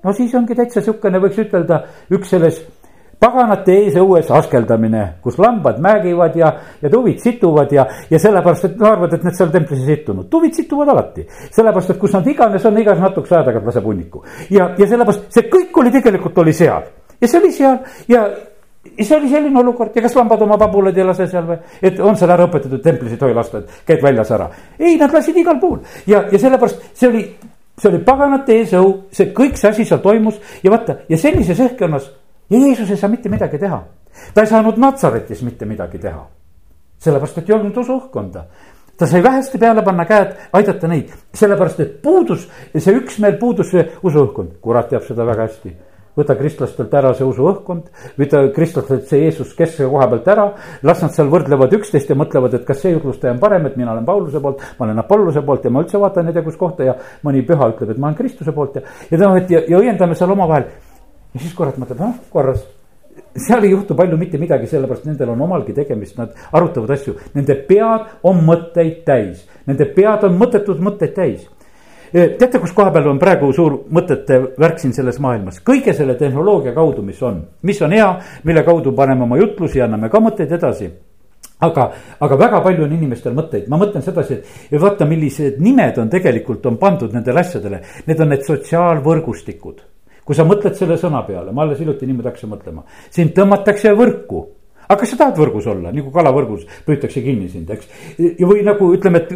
no 0.05 0.13
siis 0.17 0.35
ongi 0.39 0.55
täitsa 0.55 0.81
sihukene, 0.85 1.21
võiks 1.23 1.41
ütelda, 1.43 1.83
üks 2.15 2.31
selles 2.31 2.61
paganate 3.21 3.77
ees 3.83 3.97
õues 4.01 4.29
askeldamine, 4.39 5.05
kus 5.25 5.39
lambad 5.41 5.79
määgivad 5.83 6.37
ja, 6.37 6.51
ja 6.83 6.91
tuvid 6.93 7.21
situvad 7.23 7.73
ja, 7.73 7.87
ja 8.11 8.19
sellepärast, 8.21 8.69
et 8.69 8.75
nad 8.81 8.91
arvavad, 8.91 9.17
et 9.17 9.25
need 9.25 9.39
seal 9.39 9.53
templis 9.55 9.81
ei 9.85 9.95
sittunud. 9.95 10.29
tuvid 10.33 10.57
situvad 10.57 10.93
alati, 10.93 11.25
sellepärast 11.55 11.95
et 11.95 12.01
kus 12.03 12.17
nad 12.17 12.29
iganes 12.29 12.67
on, 12.69 12.83
igas 12.83 13.01
natukese 13.01 13.39
aja 13.39 13.49
tagant 13.49 13.71
laseb 13.71 13.89
hunniku. 13.89 14.25
ja, 14.51 14.69
ja 14.79 14.91
sellepärast 14.91 15.33
see 15.33 15.49
kõik 15.53 15.81
oli 15.81 15.95
tegelikult 15.95 16.45
oli 16.45 16.53
seal. 16.57 16.91
ja 17.21 17.31
see 17.31 17.41
oli 17.41 17.53
seal. 17.57 17.81
ja 18.13 18.27
ja 18.97 19.05
see 19.05 19.17
oli 19.17 19.33
selline 19.33 19.59
olukord. 19.61 19.97
ja 19.97 20.03
kas 20.05 20.15
lambad 20.17 20.43
oma 20.43 20.59
pabulaid 20.59 20.99
ei 20.99 21.09
lase 21.09 21.27
seal 21.31 21.49
või, 21.49 21.59
et 21.83 21.99
on 22.01 22.17
seal 22.17 22.31
ära 22.37 22.47
õpetatud, 22.47 22.83
templis 22.85 23.17
ei 23.17 23.21
tohi 23.21 23.35
lasta, 23.35 23.65
et 23.65 23.89
käid 23.89 24.05
väljas 24.05 24.31
ära. 24.37 24.51
ei, 24.79 24.97
nad 25.01 25.13
lasid 25.13 25.37
igal 25.37 25.61
pool. 25.61 25.81
ja, 26.07 26.27
ja 26.33 26.39
sellepärast 26.39 26.85
see 26.93 27.09
oli, 27.09 27.25
see 27.81 27.91
oli 27.91 28.05
paganate 28.05 28.61
eesõu, 28.61 28.95
see 29.13 29.33
kõik 29.35 29.57
see 29.57 29.73
asi 29.73 29.89
seal 29.89 30.05
toimus. 30.05 30.39
ja 30.63 30.71
vaata 30.75 31.01
ja 31.09 31.19
sellises 31.21 31.65
õhkkonnas 31.65 32.13
Jeesus 32.51 32.91
ei 32.91 32.97
saa 32.97 33.11
mitte 33.11 33.29
midagi 33.29 33.59
teha. 33.59 33.83
ta 34.35 34.41
ei 34.41 34.47
saanud 34.47 34.79
Natsaretis 34.79 35.43
mitte 35.43 35.67
midagi 35.67 35.99
teha. 35.99 36.27
sellepärast, 36.99 37.39
et 37.39 37.51
ei 37.51 37.55
olnud 37.55 37.77
usuõhkkonda. 37.77 38.45
ta 38.97 39.07
sai 39.07 39.23
väheste 39.23 39.59
peale 39.59 39.83
panna 39.83 40.05
käed, 40.05 40.37
aidata 40.53 40.89
neid, 40.89 41.11
sellepärast 41.35 41.81
et 41.81 41.99
puudus, 42.03 42.49
see 42.77 42.95
üksmeel 42.95 43.37
puudus 43.39 43.71
see 43.71 43.85
usuõhkkond, 44.03 44.61
kurat 44.61 44.89
teab 44.89 45.03
seda 45.03 45.27
väga 45.27 45.49
hästi. 45.49 45.77
Võta 46.17 46.33
kristlastelt 46.33 46.95
ära 46.97 47.11
see 47.13 47.27
usuõhkkond, 47.29 47.91
võta 48.17 48.41
kristlastelt 48.55 49.05
see 49.11 49.27
Jeesus 49.27 49.53
keskse 49.53 49.85
koha 49.85 50.07
pealt 50.09 50.31
ära, 50.33 50.47
las 50.83 51.03
nad 51.03 51.13
seal 51.13 51.29
võrdlevad 51.29 51.75
üksteist 51.77 52.09
ja 52.09 52.17
mõtlevad, 52.17 52.55
et 52.57 52.65
kas 52.65 52.81
see 52.81 52.95
jutlustaja 52.95 53.35
on 53.35 53.43
parem, 53.43 53.67
et 53.67 53.77
mina 53.77 53.93
olen 53.93 54.07
Pauluse 54.07 54.41
poolt, 54.41 54.65
ma 54.79 54.87
olen 54.87 55.03
Apollose 55.03 55.43
poolt 55.45 55.69
ja 55.69 55.71
ma 55.71 55.83
üldse 55.85 56.01
vaatan 56.01 56.31
ei 56.31 56.39
tea 56.39 56.47
kus 56.47 56.57
kohta. 56.57 56.89
Ja 56.89 56.97
mõni 57.27 57.45
püha 57.45 57.69
ütleb, 57.75 57.91
et 57.93 57.99
ma 57.99 58.09
olen 58.09 58.17
Kristuse 58.17 58.57
poolt 58.57 58.81
ja, 58.81 58.87
ja 59.11 59.21
noh, 59.21 59.37
et 59.37 59.53
ja, 59.53 59.61
ja 59.69 59.83
õiendame 59.83 60.17
seal 60.17 60.33
omavahel 60.33 60.71
ja 61.37 61.43
siis 61.43 61.55
kurat 61.57 61.77
mõtleb, 61.81 62.01
noh 62.01 62.15
korras. 62.33 62.65
seal 63.37 63.65
ei 63.65 63.71
juhtu 63.71 63.95
palju 63.97 64.17
mitte 64.17 64.39
midagi, 64.41 64.69
sellepärast 64.69 65.05
nendel 65.09 65.31
on 65.33 65.43
omalgi 65.45 65.75
tegemist, 65.77 66.17
nad 66.17 66.33
arutavad 66.53 66.95
asju, 66.97 67.15
nende 67.35 67.55
pead 67.69 68.09
on 68.29 68.41
mõtteid 68.45 69.03
täis, 69.05 69.45
nende 69.69 69.85
pead 69.93 70.25
on 70.25 70.37
mõttetud 70.41 70.81
mõtteid 70.85 71.15
täis. 71.17 71.47
E, 72.13 72.29
teate, 72.39 72.61
kus 72.63 72.73
koha 72.73 72.93
peal 72.95 73.09
on 73.11 73.19
praegu 73.21 73.51
suur 73.53 73.83
mõtete 73.93 74.39
värk 74.61 74.79
siin 74.81 74.95
selles 74.97 75.19
maailmas, 75.21 75.59
kõige 75.65 75.93
selle 75.97 76.15
tehnoloogia 76.17 76.73
kaudu, 76.77 77.03
mis 77.05 77.21
on, 77.23 77.43
mis 77.67 77.81
on 77.83 77.93
hea, 77.93 78.09
mille 78.45 78.63
kaudu 78.65 78.95
paneme 78.97 79.27
oma 79.27 79.41
jutlusi, 79.41 79.83
anname 79.85 80.09
ka 80.13 80.23
mõtteid 80.23 80.55
edasi. 80.57 80.93
Aga, 81.67 81.89
aga 82.21 82.37
väga 82.37 82.61
palju 82.61 82.85
on 82.85 82.93
inimestel 82.93 83.37
mõtteid, 83.37 83.69
ma 83.73 83.81
mõtlen 83.81 84.05
sedasi, 84.05 84.43
et 84.69 84.81
vaata, 84.81 85.09
millised 85.09 85.57
nimed 85.65 85.99
on 86.01 86.13
tegelikult 86.13 86.69
on 86.69 86.77
pandud 86.81 87.17
nendele 87.17 87.41
asjadele, 87.41 87.81
need 88.07 88.21
on 88.21 88.35
need 88.35 88.45
sotsiaalvõrgustikud 88.45 89.96
kui 90.27 90.35
sa 90.35 90.47
mõtled 90.49 90.75
selle 90.75 90.99
sõna 91.01 91.23
peale, 91.27 91.55
ma 91.55 91.65
alles 91.65 91.81
hiljuti 91.83 92.09
niimoodi 92.09 92.33
hakkasin 92.33 92.51
mõtlema, 92.51 92.87
sind 93.15 93.35
tõmmatakse 93.37 93.95
võrku 93.97 94.43
aga 94.87 95.01
kas 95.01 95.13
sa 95.13 95.21
tahad 95.21 95.39
võrgus 95.41 95.67
olla, 95.71 95.93
nagu 95.95 96.13
kalavõrgus 96.15 96.67
püütakse 96.87 97.23
kinni 97.25 97.49
sind, 97.51 97.71
eks. 97.75 97.89
või 98.43 98.63
nagu 98.67 98.93
ütleme, 98.95 99.23
et 99.25 99.33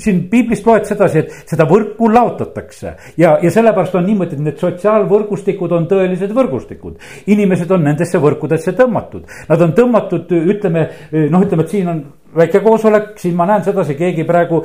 siin 0.00 0.24
piiblist 0.30 0.66
loed 0.66 0.86
sedasi, 0.88 1.22
et 1.22 1.50
seda 1.50 1.66
võrku 1.70 2.08
laotatakse 2.10 2.94
ja, 3.20 3.36
ja 3.42 3.50
sellepärast 3.54 3.94
on 3.98 4.06
niimoodi, 4.08 4.34
et 4.38 4.42
need 4.48 4.58
sotsiaalvõrgustikud 4.62 5.74
on 5.76 5.86
tõelised 5.90 6.34
võrgustikud. 6.34 6.98
inimesed 7.30 7.70
on 7.70 7.86
nendesse 7.86 8.18
võrkudesse 8.22 8.74
tõmmatud, 8.78 9.28
nad 9.48 9.62
on 9.62 9.74
tõmmatud, 9.76 10.34
ütleme 10.54 10.88
noh, 11.30 11.46
ütleme, 11.46 11.66
et 11.66 11.76
siin 11.76 11.90
on 11.90 12.02
väike 12.36 12.62
koosolek, 12.64 13.12
siin 13.20 13.36
ma 13.38 13.48
näen 13.50 13.66
sedasi, 13.66 13.96
keegi 13.98 14.26
praegu 14.28 14.62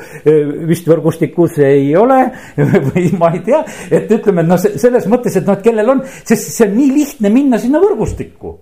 vist 0.70 0.88
võrgustikus 0.90 1.60
ei 1.66 1.92
ole 1.98 2.22
või 2.90 3.10
ma 3.20 3.34
ei 3.36 3.44
tea, 3.46 3.64
et 3.92 4.12
ütleme, 4.20 4.46
noh, 4.48 4.60
selles 4.60 5.10
mõttes, 5.12 5.38
et 5.40 5.48
noh, 5.48 5.60
et 5.60 5.66
kellel 5.66 5.96
on, 5.96 6.04
sest 6.24 6.52
see 6.56 6.68
on 6.70 6.76
nii 6.78 6.90
lihtne 6.96 7.34
minna 7.34 7.62
sinna 7.62 7.82
võrgustikku 7.84 8.58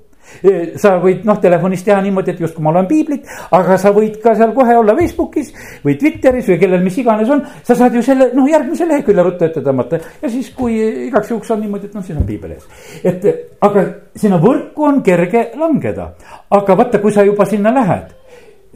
sa 0.78 0.96
võid 1.02 1.24
noh, 1.28 1.40
telefonis 1.42 1.84
teha 1.86 2.00
niimoodi, 2.04 2.34
et 2.34 2.42
justkui 2.44 2.64
ma 2.66 2.74
loen 2.76 2.88
piiblit, 2.90 3.28
aga 3.56 3.78
sa 3.82 3.94
võid 3.96 4.20
ka 4.24 4.36
seal 4.38 4.54
kohe 4.56 4.76
olla 4.78 4.96
Facebookis 4.98 5.54
või 5.86 5.98
Twitteris 6.00 6.50
või 6.52 6.60
kellel 6.62 6.84
mis 6.86 7.00
iganes 7.02 7.32
on. 7.34 7.44
sa 7.64 7.76
saad 7.76 7.96
ju 7.96 8.04
selle 8.06 8.30
noh, 8.36 8.48
järgmise 8.50 8.88
lehekülje 8.90 9.26
ruttu 9.26 9.48
ette 9.48 9.64
tõmmata 9.66 10.02
ja 10.22 10.30
siis, 10.30 10.52
kui 10.56 10.78
igaks 11.08 11.32
juhuks 11.32 11.52
on 11.56 11.64
niimoodi, 11.64 11.90
et 11.90 11.98
noh, 11.98 12.06
siis 12.06 12.20
on 12.20 12.28
piibel 12.28 12.58
ees. 12.58 12.68
et 13.04 13.28
aga 13.62 13.86
sinna 14.16 14.40
võrku 14.42 14.88
on 14.88 15.02
kerge 15.06 15.50
langeda, 15.58 16.12
aga 16.52 16.78
vaata, 16.84 17.02
kui 17.04 17.16
sa 17.16 17.26
juba 17.28 17.48
sinna 17.48 17.74
lähed, 17.74 18.14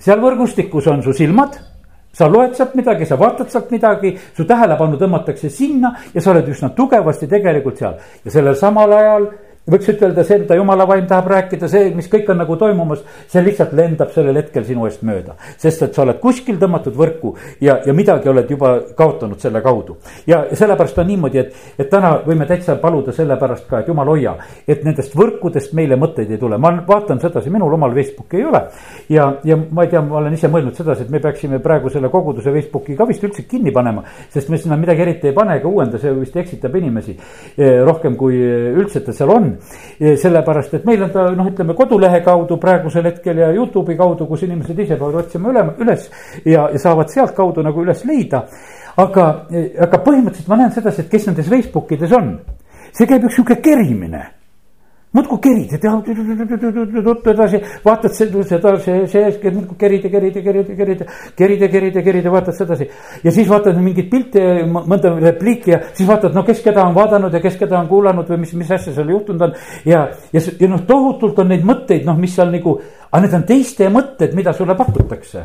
seal 0.01 0.23
võrgustikus 0.23 0.89
on 0.91 1.03
su 1.05 1.13
silmad 1.13 1.59
sa 2.11 2.27
loed 2.27 2.55
sealt 2.57 2.73
midagi, 2.75 3.05
sa 3.07 3.15
vaatad 3.19 3.49
sealt 3.51 3.71
midagi, 3.71 4.11
su 4.35 4.43
tähelepanu 4.47 4.99
tõmmatakse 4.99 5.49
sinna 5.49 5.93
ja 6.13 6.21
sa 6.21 6.33
oled 6.33 6.49
üsna 6.51 6.71
tugevasti 6.75 7.29
tegelikult 7.31 7.79
seal. 7.79 7.95
Ja 8.25 8.33
sellel 8.33 8.57
samal 8.59 8.91
ajal 8.97 9.29
võiks 9.69 9.89
ütelda 9.93 10.23
see, 10.25 10.39
mida 10.41 10.55
jumala 10.57 10.87
vaim 10.89 11.05
tahab 11.09 11.27
rääkida, 11.29 11.67
see, 11.69 11.91
mis 11.93 12.07
kõik 12.09 12.29
on 12.33 12.39
nagu 12.41 12.55
toimumas, 12.57 13.03
see 13.29 13.43
lihtsalt 13.45 13.75
lendab 13.77 14.09
sellel 14.13 14.39
hetkel 14.39 14.65
sinu 14.65 14.87
eest 14.87 15.03
mööda. 15.05 15.35
sest 15.61 15.83
et 15.85 15.93
sa 15.93 16.01
oled 16.01 16.17
kuskil 16.19 16.57
tõmmatud 16.57 16.95
võrku 16.97 17.35
ja, 17.61 17.77
ja 17.85 17.93
midagi 17.93 18.29
oled 18.29 18.49
juba 18.49 18.73
kaotanud 18.97 19.39
selle 19.39 19.61
kaudu. 19.61 19.97
ja 20.27 20.43
sellepärast 20.51 20.97
on 20.97 21.07
niimoodi, 21.07 21.37
et, 21.37 21.53
et 21.77 21.89
täna 21.89 22.15
võime 22.25 22.47
täitsa 22.49 22.75
paluda 22.81 23.13
sellepärast 23.13 23.67
ka, 23.69 23.83
et 23.83 23.91
jumal 23.91 24.09
hoia, 24.09 24.33
et 24.67 24.81
nendest 24.83 25.13
võrkudest 25.17 25.75
meile 25.77 25.95
mõtteid 25.95 26.31
ei 26.31 26.41
tule, 26.41 26.57
ma 26.57 26.73
vaatan 26.87 27.21
sedasi, 27.21 27.53
minul 27.53 27.77
omal 27.77 27.93
Facebooki 27.93 28.41
ei 28.41 28.49
ole. 28.49 28.63
ja, 29.09 29.29
ja 29.45 29.59
ma 29.61 29.85
ei 29.85 29.93
tea, 29.93 30.01
ma 30.01 30.17
olen 30.23 30.33
ise 30.33 30.49
mõelnud 30.49 30.77
sedasi, 30.77 31.05
et 31.05 31.13
me 31.13 31.21
peaksime 31.21 31.61
praegu 31.61 31.93
selle 31.93 32.09
koguduse 32.09 32.51
Facebooki 32.51 32.97
ka 32.97 33.05
vist 33.05 33.23
üldse 33.29 33.45
kinni 33.45 33.71
panema, 33.71 34.01
sest 34.33 34.49
me 34.49 34.57
sinna 34.57 34.79
midagi 34.79 35.05
eriti 35.05 35.29
ei 35.29 35.37
pane 35.37 35.59
ega 35.61 35.69
uuenda, 35.69 36.01
see 36.01 36.17
vist 36.17 36.35
eksitab 36.35 36.75
inimesi 36.81 37.13
eh, 37.13 37.83
rohkem 37.85 38.17
kui 38.17 38.41
üldse, 38.41 38.99
et 39.03 39.05
ta 39.05 39.13
seal 39.13 39.29
on 39.29 39.50
on. 39.51 40.17
sellepärast, 40.17 40.73
et 40.79 40.89
meil 40.89 41.03
on 41.05 41.13
ta 41.13 41.27
noh, 41.35 41.51
ütleme 41.51 41.75
kodulehe 41.77 42.23
kaudu 42.25 42.57
praegusel 42.61 43.05
hetkel 43.11 43.43
ja 43.43 43.51
Youtube'i 43.53 43.97
kaudu, 43.99 44.25
kus 44.29 44.47
inimesed 44.47 44.79
ise 44.79 44.97
peavad 44.97 45.21
otsima 45.25 45.53
üle, 45.53 45.65
üles 45.85 46.09
ja, 46.45 46.67
ja 46.71 46.81
saavad 46.81 47.13
sealtkaudu 47.13 47.63
nagu 47.67 47.85
üles 47.85 48.05
leida. 48.09 48.45
aga, 48.97 49.29
aga 49.79 50.03
põhimõtteliselt 50.03 50.51
ma 50.51 50.59
näen 50.59 50.73
sedasi, 50.75 51.05
et 51.05 51.11
kes 51.11 51.29
nendes 51.29 51.49
Facebookides 51.49 52.11
on, 52.17 52.33
see 52.91 53.07
käib 53.07 53.29
üks 53.29 53.37
sihuke 53.39 53.61
kerimine 53.63 54.25
muudkui 55.11 55.39
kerid 55.43 55.71
ja 55.75 55.79
teha 55.81 55.97
edasi, 57.33 57.59
vaatad 57.83 58.13
seda, 58.15 58.43
seda, 58.47 58.71
see, 58.79 58.99
see, 59.11 59.51
muudkui 59.51 59.77
kerid 59.79 60.05
ja 60.07 60.11
kerid 60.13 60.37
ja 60.39 60.43
kerid 60.45 60.69
ja 60.71 60.75
kerid 60.77 61.01
ja 61.01 61.07
kerid 61.41 61.65
ja 61.65 61.69
kerid 61.73 61.97
ja 61.99 62.03
kerid 62.05 62.27
ja 62.27 62.31
vaatad 62.31 62.55
sedasi. 62.55 62.87
ja 63.23 63.31
siis 63.35 63.49
vaatad 63.49 63.79
mingeid 63.83 64.07
pilte, 64.11 64.43
mõnda 64.71 65.11
repliiki 65.19 65.73
ja 65.73 65.81
siis 65.91 66.07
vaatad, 66.07 66.35
no 66.37 66.45
kes 66.47 66.61
keda 66.63 66.85
on 66.87 66.95
vaadanud 66.95 67.33
ja 67.33 67.41
kes 67.43 67.57
keda 67.59 67.79
on 67.79 67.89
kuulanud 67.91 68.29
või 68.31 68.43
mis, 68.45 68.53
mis 68.61 68.71
asja 68.71 68.93
seal 68.95 69.11
juhtunud 69.11 69.49
on. 69.49 69.55
ja, 69.85 70.05
ja, 70.31 70.43
ja 70.59 70.69
noh, 70.71 70.85
tohutult 70.87 71.41
on 71.43 71.51
neid 71.51 71.65
mõtteid, 71.67 72.05
noh, 72.07 72.15
mis 72.19 72.35
seal 72.35 72.53
nagu, 72.53 72.77
aga 73.09 73.25
need 73.25 73.35
on 73.41 73.43
teiste 73.49 73.89
mõtted, 73.91 74.37
mida 74.37 74.55
sulle 74.55 74.77
pakutakse 74.79 75.43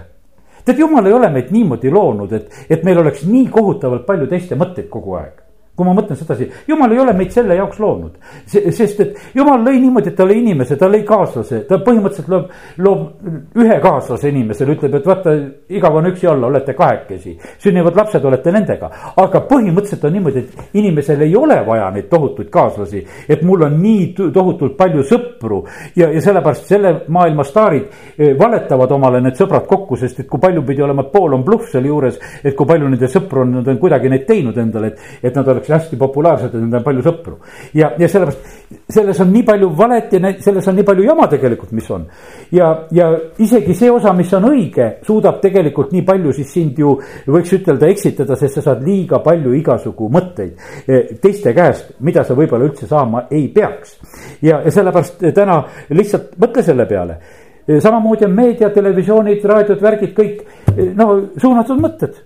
tead, 0.67 0.79
jumal 0.79 1.07
ei 1.07 1.15
ole 1.15 1.33
meid 1.35 1.51
niimoodi 1.55 1.91
loonud, 1.91 2.39
et, 2.39 2.63
et 2.71 2.87
meil 2.87 3.03
oleks 3.03 3.27
nii 3.27 3.51
kohutavalt 3.51 4.07
palju 4.07 4.31
teiste 4.31 4.59
mõtteid 4.59 4.87
kogu 4.93 5.19
aeg 5.19 5.46
kui 5.77 5.85
ma 5.85 5.93
mõtlen 5.97 6.17
sedasi, 6.17 6.49
jumal 6.69 6.93
ei 6.95 7.01
ole 7.03 7.13
meid 7.17 7.35
selle 7.35 7.57
jaoks 7.59 7.79
loonud. 7.83 8.15
sest 8.47 9.01
et 9.05 9.19
jumal 9.37 9.61
lõi 9.61 9.77
niimoodi, 9.83 10.09
et 10.09 10.17
ta 10.17 10.25
lõi 10.25 10.39
inimese, 10.41 10.77
ta 10.81 10.89
lõi 10.89 11.03
kaaslase, 11.05 11.61
ta 11.69 11.79
põhimõtteliselt 11.85 12.31
loob, 12.33 12.47
loob 12.87 13.61
ühe 13.61 13.77
kaaslase 13.83 14.31
inimesele, 14.33 14.77
ütleb, 14.77 14.97
et 14.97 15.07
vaata, 15.07 15.35
igav 15.69 15.99
on 16.01 16.09
üksi 16.11 16.31
olla, 16.33 16.49
olete 16.49 16.73
kahekesi. 16.77 17.37
sünnivad 17.63 17.97
lapsed, 17.97 18.25
olete 18.25 18.53
nendega. 18.53 18.91
aga 19.17 19.43
põhimõtteliselt 19.51 20.05
on 20.09 20.17
niimoodi, 20.17 20.39
et 20.39 20.79
inimesel 20.81 21.21
ei 21.27 21.37
ole 21.37 21.61
vaja 21.67 21.91
neid 21.91 22.09
tohutuid 22.09 22.51
kaaslasi. 22.51 23.05
et 23.29 23.43
mul 23.43 23.63
on 23.69 23.77
nii 23.83 24.15
tohutult 24.33 24.77
palju 24.77 25.05
sõpru 25.05 25.63
ja, 25.97 26.09
ja 26.11 26.21
sellepärast 26.21 26.67
selle 26.67 26.95
maailma 27.09 27.45
staarid 27.45 27.85
eh, 28.17 28.33
valetavad 28.39 28.93
omale 28.97 29.21
need 29.21 29.37
sõbrad 29.37 29.67
kokku, 29.69 29.97
sest 30.01 30.21
et 30.25 30.29
kui 30.31 30.41
palju 30.41 30.65
pidi 30.67 30.83
olema, 30.83 31.05
pool 31.13 31.37
on 31.37 31.45
bluff 31.45 31.69
selle 31.71 31.89
juures. 31.93 32.19
et 32.43 32.57
kui 32.57 32.67
palju 32.67 32.89
nende 32.89 33.09
sõpru 33.13 33.45
on, 33.45 33.59
nad 33.61 33.69
on 33.69 33.79
kuidagi 33.79 34.09
neid 34.09 34.27
teinud 34.27 34.57
endale, 34.59 34.95
et, 34.95 35.29
et 35.29 35.37
nad 35.37 35.49
oleks 35.49 35.66
oleks 35.71 35.85
hästi 35.85 35.99
populaarsed 36.01 36.55
ja 36.55 36.61
nendel 36.61 36.81
on 36.81 36.85
palju 36.85 37.03
sõpru. 37.07 37.39
ja, 37.75 37.93
ja 37.99 38.09
sellepärast 38.09 38.67
selles 38.89 39.21
on 39.21 39.31
nii 39.33 39.43
palju 39.47 39.69
valet 39.79 40.13
ja 40.13 40.33
selles 40.43 40.67
on 40.69 40.77
nii 40.79 40.85
palju 40.87 41.05
jama 41.07 41.27
tegelikult, 41.31 41.73
mis 41.73 41.89
on. 41.91 42.07
ja, 42.53 42.69
ja 42.91 43.09
isegi 43.39 43.75
see 43.75 43.91
osa, 43.91 44.13
mis 44.17 44.33
on 44.35 44.49
õige, 44.51 44.89
suudab 45.07 45.41
tegelikult 45.43 45.93
nii 45.95 46.03
palju 46.07 46.33
siis 46.37 46.53
sind 46.59 46.79
ju 46.79 46.97
võiks 47.27 47.53
ütelda 47.55 47.91
eksitada, 47.91 48.37
sest 48.39 48.59
sa 48.59 48.67
saad 48.71 48.85
liiga 48.87 49.21
palju 49.25 49.55
igasugu 49.59 50.11
mõtteid 50.13 50.87
eh, 50.87 51.17
teiste 51.23 51.55
käest, 51.57 51.97
mida 52.07 52.25
sa 52.25 52.37
võib-olla 52.39 52.69
üldse 52.69 52.89
saama 52.91 53.27
ei 53.31 53.49
peaks. 53.55 53.99
ja, 54.43 54.63
ja 54.65 54.71
sellepärast 54.71 55.27
täna 55.35 55.61
lihtsalt 55.91 56.35
mõtle 56.43 56.65
selle 56.67 56.89
peale 56.91 57.19
eh, 57.67 57.79
samamoodi 57.83 58.27
on 58.27 58.35
meedia, 58.35 58.71
televisioonid, 58.75 59.45
raadiod, 59.45 59.83
värgid, 59.83 60.17
kõik 60.17 60.43
eh, 60.75 60.91
no 60.95 61.13
suunatud 61.37 61.83
mõtted. 61.83 62.19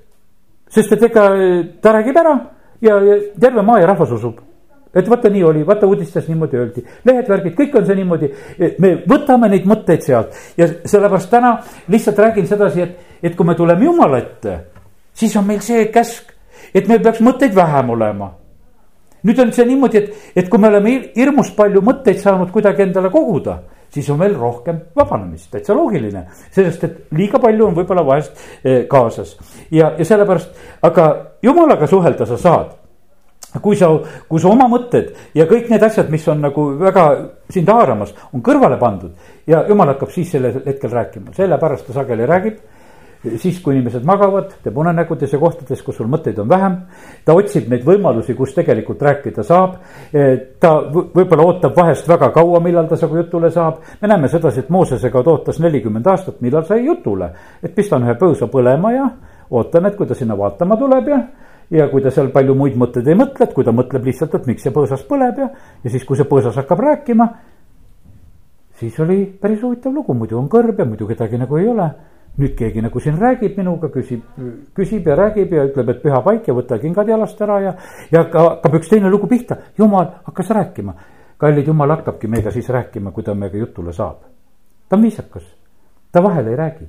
sest 0.71 0.97
et 0.97 1.09
ega 1.11 1.29
ta 1.83 1.93
räägib 1.99 2.17
ära 2.17 2.39
ja, 2.83 2.97
ja 3.05 3.19
terve 3.41 3.63
maa 3.63 3.81
ja 3.81 3.91
rahvas 3.91 4.13
usub. 4.17 4.41
Et 4.95 5.07
vaata, 5.07 5.31
nii 5.31 5.43
oli, 5.47 5.61
vaata 5.67 5.87
uudistes 5.87 6.27
niimoodi 6.27 6.59
öeldi, 6.59 6.83
lehed, 7.07 7.29
värgid, 7.31 7.55
kõik 7.55 7.77
on 7.79 7.85
see 7.87 7.95
niimoodi, 8.01 8.31
me 8.83 8.91
võtame 9.09 9.47
neid 9.53 9.69
mõtteid 9.71 10.03
sealt. 10.03 10.35
Ja 10.59 10.67
sellepärast 10.67 11.31
täna 11.31 11.53
lihtsalt 11.93 12.19
räägin 12.19 12.49
sedasi, 12.51 12.83
et, 12.83 13.13
et 13.23 13.37
kui 13.39 13.47
me 13.47 13.55
tuleme 13.55 13.87
Jumala 13.87 14.19
ette, 14.19 14.57
siis 15.15 15.37
on 15.39 15.47
meil 15.47 15.63
see 15.63 15.85
käsk, 15.95 16.35
et 16.75 16.91
meil 16.91 17.03
peaks 17.05 17.23
mõtteid 17.23 17.55
vähem 17.55 17.95
olema. 17.95 18.33
nüüd 19.23 19.39
on 19.39 19.53
see 19.53 19.67
niimoodi, 19.69 19.99
et, 19.99 20.15
et 20.37 20.49
kui 20.49 20.59
me 20.59 20.69
oleme 20.73 20.97
hirmus 21.15 21.53
palju 21.55 21.83
mõtteid 21.85 22.19
saanud 22.19 22.51
kuidagi 22.51 22.83
endale 22.89 23.11
koguda 23.13 23.61
siis 23.95 24.11
on 24.11 24.19
veel 24.21 24.37
rohkem 24.39 24.81
vabanemist, 24.97 25.51
täitsa 25.51 25.75
loogiline. 25.75 26.27
sest 26.51 26.85
et 26.85 26.99
liiga 27.17 27.39
palju 27.39 27.67
on 27.67 27.79
võib-olla 27.79 28.05
vahest 28.07 28.37
eh, 28.65 28.87
kaasas 28.91 29.37
ja, 29.71 29.93
ja 29.99 30.05
sellepärast, 30.05 30.55
aga 30.83 31.09
jumalaga 31.43 31.87
suhelda 31.91 32.27
sa 32.27 32.39
saad 32.39 32.77
kui 33.63 33.77
sa, 33.77 33.89
kui 34.29 34.39
su 34.39 34.51
oma 34.51 34.69
mõtted 34.71 35.11
ja 35.35 35.47
kõik 35.51 35.71
need 35.73 35.83
asjad, 35.83 36.11
mis 36.13 36.27
on 36.31 36.43
nagu 36.45 36.67
väga 36.79 37.07
sind 37.51 37.71
haaramas, 37.71 38.13
on 38.35 38.45
kõrvale 38.47 38.79
pandud 38.79 39.11
ja 39.51 39.65
jumal 39.69 39.91
hakkab 39.95 40.13
siis 40.15 40.31
sellel 40.31 40.61
hetkel 40.67 40.93
rääkima, 40.95 41.35
sellepärast 41.35 41.89
ta 41.89 41.99
sageli 41.99 42.29
räägib 42.31 42.61
siis, 43.21 43.59
kui 43.61 43.75
inimesed 43.75 44.05
magavad, 44.09 44.55
teeb 44.65 44.79
unenägudes 44.81 45.35
ja 45.35 45.39
kohtades, 45.41 45.83
kus 45.85 45.99
sul 46.01 46.09
mõtteid 46.09 46.39
on 46.41 46.49
vähem. 46.49 46.77
ta 47.25 47.35
otsib 47.37 47.69
neid 47.69 47.85
võimalusi, 47.85 48.35
kus 48.37 48.55
tegelikult 48.57 49.03
rääkida 49.03 49.43
saab. 49.45 49.77
ta 50.61 50.71
võib-olla 50.91 51.45
ootab 51.45 51.77
vahest 51.77 52.09
väga 52.09 52.31
kaua, 52.31 52.61
millal 52.61 52.89
ta 52.89 52.97
sinuga 52.97 53.21
jutule 53.21 53.51
saab. 53.51 53.83
me 54.01 54.09
näeme 54.09 54.29
sedasi, 54.29 54.61
et 54.61 54.71
Moosesega 54.71 55.23
ta 55.23 55.31
ootas 55.31 55.61
nelikümmend 55.61 56.07
aastat, 56.07 56.41
millal 56.41 56.65
sai 56.65 56.85
jutule. 56.85 57.31
et 57.63 57.75
pistan 57.75 58.03
ühe 58.03 58.15
põõsa 58.15 58.49
põlema 58.49 58.93
ja 58.93 59.11
ootan, 59.51 59.87
et 59.87 59.97
kui 59.97 60.07
ta 60.07 60.15
sinna 60.15 60.39
vaatama 60.39 60.77
tuleb 60.77 61.09
ja 61.09 61.23
ja 61.71 61.89
kui 61.89 62.03
ta 62.03 62.11
seal 62.11 62.31
palju 62.31 62.55
muid 62.55 62.75
mõtteid 62.75 63.07
ei 63.07 63.15
mõtle, 63.15 63.45
et 63.45 63.53
kui 63.55 63.65
ta 63.65 63.71
mõtleb 63.71 64.05
lihtsalt, 64.05 64.35
et 64.35 64.47
miks 64.47 64.63
see 64.63 64.73
põõsas 64.73 65.05
põleb 65.07 65.39
ja, 65.39 65.51
ja 65.85 65.91
siis, 65.91 66.05
kui 66.05 66.17
see 66.17 66.25
põõsas 66.25 66.57
hakkab 66.57 66.81
rääkima, 66.81 67.29
siis 68.81 68.99
oli 68.99 69.27
päris 69.41 69.63
huvitav 69.63 69.93
lugu, 69.95 70.15
muidu 70.15 70.39
on 70.39 70.49
kõrb 70.49 70.79
ja 70.79 70.85
muidu 70.89 71.07
kedagi 71.07 71.39
nagu 71.39 71.61
ei 71.61 71.69
ole 71.69 71.91
nüüd 72.39 72.55
keegi 72.59 72.83
nagu 72.85 73.01
siin 73.03 73.19
räägib 73.21 73.57
minuga, 73.59 73.91
küsib, 73.93 74.23
küsib 74.77 75.09
ja 75.09 75.17
räägib 75.19 75.53
ja 75.55 75.65
ütleb, 75.69 75.95
et 75.95 76.03
püha 76.05 76.21
paik 76.25 76.47
ja 76.49 76.55
võta 76.55 76.79
kingad 76.83 77.09
jalast 77.11 77.41
ära 77.43 77.59
ja, 77.65 77.73
ja 78.13 78.23
hakkab 78.25 78.77
üks 78.79 78.93
teine 78.93 79.11
lugu 79.11 79.29
pihta. 79.31 79.57
jumal 79.79 80.07
hakkas 80.29 80.51
rääkima. 80.57 80.95
kallid, 81.41 81.67
jumal 81.67 81.97
hakkabki 81.97 82.29
meiega 82.29 82.51
siis 82.51 82.69
rääkima, 82.69 83.11
kui 83.11 83.25
ta 83.25 83.35
meiega 83.35 83.59
jutule 83.59 83.93
saab. 83.93 84.23
ta 84.89 84.97
on 84.97 85.03
viisakas, 85.03 85.45
ta 86.13 86.23
vahele 86.23 86.51
ei 86.51 86.57
räägi. 86.57 86.89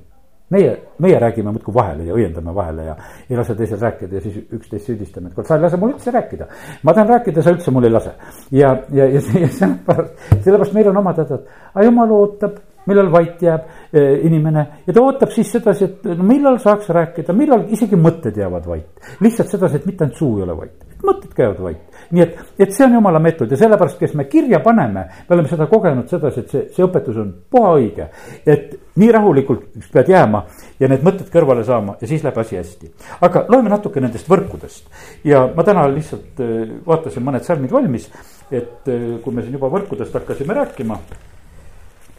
meie, 0.50 0.78
meie 0.98 1.18
räägime 1.18 1.50
muudkui 1.50 1.74
vahele 1.74 2.04
ja 2.04 2.14
õiendame 2.14 2.54
vahele 2.54 2.84
ja 2.84 2.96
ei 3.30 3.36
lase 3.36 3.54
teisel 3.54 3.80
rääkida 3.80 4.14
ja 4.14 4.20
siis 4.20 4.36
üksteist 4.52 4.86
süüdistame, 4.86 5.28
et 5.28 5.34
kuule, 5.34 5.46
sa 5.48 5.56
ei 5.56 5.62
lase 5.62 5.76
mul 5.76 5.94
üldse 5.94 6.10
rääkida. 6.10 6.46
ma 6.82 6.94
tahan 6.94 7.08
rääkida, 7.08 7.42
sa 7.42 7.50
üldse 7.50 7.70
mul 7.70 7.84
ei 7.84 7.90
lase. 7.90 8.12
ja, 8.50 8.76
ja, 8.92 9.06
ja, 9.06 9.20
ja 9.40 9.48
sellepärast, 9.48 10.28
sellepärast 10.40 10.74
meil 10.74 10.88
on 10.88 10.96
omad 10.96 11.18
hädad, 11.18 11.48
aga 11.74 11.84
jumal 11.84 12.20
ootab 12.20 12.60
millal 12.90 13.10
vait 13.12 13.42
jääb 13.42 13.66
eh, 13.92 14.24
inimene 14.26 14.66
ja 14.86 14.94
ta 14.94 15.02
ootab 15.02 15.32
siis 15.34 15.52
sedasi, 15.54 15.88
et 15.88 16.08
no 16.18 16.26
millal 16.26 16.58
saaks 16.62 16.90
rääkida, 16.94 17.34
millal 17.36 17.66
isegi 17.74 17.98
mõtted 17.98 18.38
jäävad 18.38 18.66
vait. 18.66 19.10
lihtsalt 19.20 19.52
sedasi, 19.54 19.80
et 19.80 19.86
mitte 19.86 20.06
ainult 20.06 20.18
suu 20.18 20.38
ei 20.38 20.46
ole 20.46 20.56
vait, 20.58 20.84
mõtted 21.02 21.34
käivad 21.36 21.60
vait. 21.62 21.80
nii 22.12 22.22
et, 22.24 22.38
et 22.58 22.74
see 22.74 22.84
on 22.86 22.96
jumala 22.98 23.20
meetod 23.22 23.50
ja 23.50 23.58
sellepärast, 23.60 23.98
kes 24.00 24.14
me 24.18 24.26
kirja 24.30 24.60
paneme, 24.64 25.06
me 25.28 25.36
oleme 25.36 25.50
seda 25.50 25.66
kogenud 25.70 26.10
sedasi, 26.10 26.44
et 26.44 26.54
see, 26.54 26.64
see 26.76 26.86
õpetus 26.86 27.18
on 27.22 27.32
puha 27.50 27.74
õige. 27.78 28.08
et 28.46 28.76
nii 29.00 29.10
rahulikult 29.14 29.88
pead 29.92 30.10
jääma 30.12 30.44
ja 30.80 30.90
need 30.90 31.04
mõtted 31.06 31.30
kõrvale 31.32 31.64
saama 31.64 31.96
ja 32.00 32.10
siis 32.10 32.24
läheb 32.24 32.38
asi 32.42 32.58
hästi. 32.58 32.92
aga 33.20 33.46
loeme 33.48 33.72
natuke 33.72 34.00
nendest 34.00 34.28
võrkudest 34.30 34.90
ja 35.24 35.46
ma 35.54 35.64
täna 35.64 35.86
lihtsalt 35.88 36.40
eh, 36.42 36.78
vaatasin 36.86 37.24
mõned 37.24 37.46
salmid 37.46 37.72
valmis, 37.72 38.10
et 38.50 38.88
eh, 38.90 39.12
kui 39.22 39.34
me 39.34 39.44
siin 39.44 39.54
juba 39.58 39.70
võrkudest 39.72 40.18
hakkasime 40.18 40.58
rääkima 40.62 40.98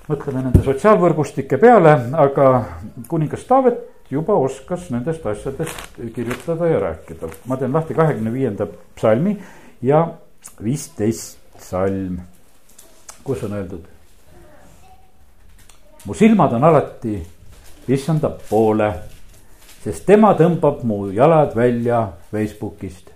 mõtleme 0.09 0.43
nende 0.43 0.63
sotsiaalvõrgustike 0.65 1.57
peale, 1.61 1.93
aga 2.19 2.47
kuningas 3.09 3.45
Taavet 3.47 3.79
juba 4.11 4.35
oskas 4.35 4.89
nendest 4.93 5.25
asjadest 5.25 5.99
kirjutada 6.15 6.67
ja 6.67 6.79
rääkida. 6.79 7.29
ma 7.47 7.57
teen 7.57 7.73
lahti 7.73 7.93
kahekümne 7.93 8.33
viienda 8.33 8.67
psalmi 8.95 9.37
ja 9.81 10.07
viisteist 10.63 11.37
salm, 11.59 12.19
kus 13.23 13.43
on 13.43 13.53
öeldud. 13.53 13.85
mu 16.05 16.13
silmad 16.13 16.53
on 16.53 16.63
alati 16.63 17.27
issanda 17.87 18.29
poole, 18.49 18.93
sest 19.83 20.05
tema 20.05 20.33
tõmbab 20.33 20.83
mu 20.83 21.07
jalad 21.11 21.55
välja 21.55 22.07
Facebookist 22.31 23.12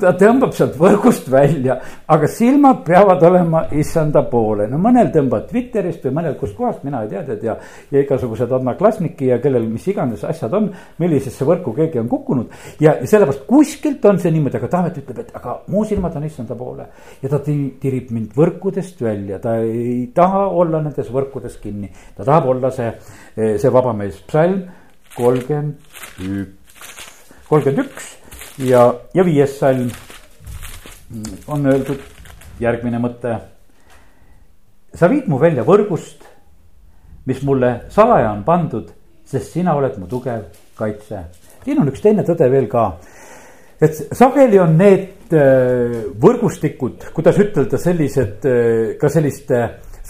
ta 0.00 0.12
tõmbab 0.16 0.54
sealt 0.56 0.76
võrgust 0.80 1.26
välja, 1.30 1.76
aga 2.08 2.28
silmad 2.30 2.80
peavad 2.86 3.22
olema 3.28 3.62
issanda 3.76 4.22
poole. 4.30 4.66
no 4.70 4.78
mõnel 4.80 5.10
tõmbab 5.12 5.46
Twitterist 5.50 6.06
või 6.06 6.14
mõnel 6.20 6.36
kuskohast, 6.40 6.84
mina 6.86 7.02
ei 7.04 7.10
tea, 7.12 7.22
tead 7.28 7.44
ja, 7.44 7.56
ja 7.92 8.04
igasugused 8.04 8.52
odnaklasniki 8.56 9.28
ja 9.28 9.40
kellel 9.42 9.66
mis 9.68 9.86
iganes 9.92 10.24
asjad 10.24 10.54
on, 10.56 10.70
millisesse 11.02 11.44
võrku 11.44 11.74
keegi 11.76 12.00
on 12.00 12.08
kukkunud. 12.08 12.56
ja 12.80 12.96
sellepärast 13.04 13.44
kuskilt 13.50 14.04
on 14.08 14.20
see 14.22 14.32
niimoodi, 14.32 14.56
aga 14.56 14.72
Taavet 14.72 15.02
ütleb, 15.02 15.22
et 15.24 15.36
aga 15.36 15.58
mu 15.68 15.84
silmad 15.84 16.16
on 16.16 16.24
issanda 16.24 16.56
poole. 16.56 16.88
ja 17.22 17.28
ta 17.28 17.42
tirib 17.44 18.14
mind 18.16 18.32
võrkudest 18.36 19.04
välja, 19.04 19.38
ta 19.42 19.58
ei 19.60 20.06
taha 20.16 20.46
olla 20.48 20.80
nendes 20.80 21.12
võrkudes 21.12 21.60
kinni, 21.60 21.92
ta 22.16 22.24
tahab 22.24 22.48
olla 22.54 22.72
see, 22.72 22.88
see 23.36 23.72
vabamees, 23.72 24.22
psalm 24.30 24.62
kolmkümmend 25.16 25.76
üks, 26.24 27.04
kolmkümmend 27.50 27.84
üks 27.84 28.14
ja, 28.64 28.82
ja 29.14 29.24
viies 29.26 29.58
salm 29.58 29.90
on 31.50 31.66
öeldud 31.66 32.00
järgmine 32.60 33.00
mõte. 33.02 33.38
sa 34.94 35.08
viid 35.08 35.28
mu 35.28 35.38
välja 35.38 35.62
võrgust, 35.64 36.24
mis 37.26 37.42
mulle 37.42 37.86
salaja 37.90 38.32
on 38.32 38.42
pandud, 38.44 38.90
sest 39.24 39.52
sina 39.52 39.74
oled 39.74 39.96
mu 39.98 40.06
tugev 40.06 40.44
kaitse. 40.76 41.24
siin 41.64 41.80
on 41.80 41.88
üks 41.88 42.00
teine 42.00 42.22
tõde 42.22 42.50
veel 42.50 42.68
ka, 42.68 42.98
et 43.80 43.96
sageli 44.12 44.58
on 44.58 44.76
need 44.76 45.20
need 45.30 46.16
võrgustikud, 46.20 47.10
kuidas 47.14 47.38
ütelda, 47.40 47.78
sellised 47.78 48.46
ka 49.00 49.10
selliste 49.12 49.60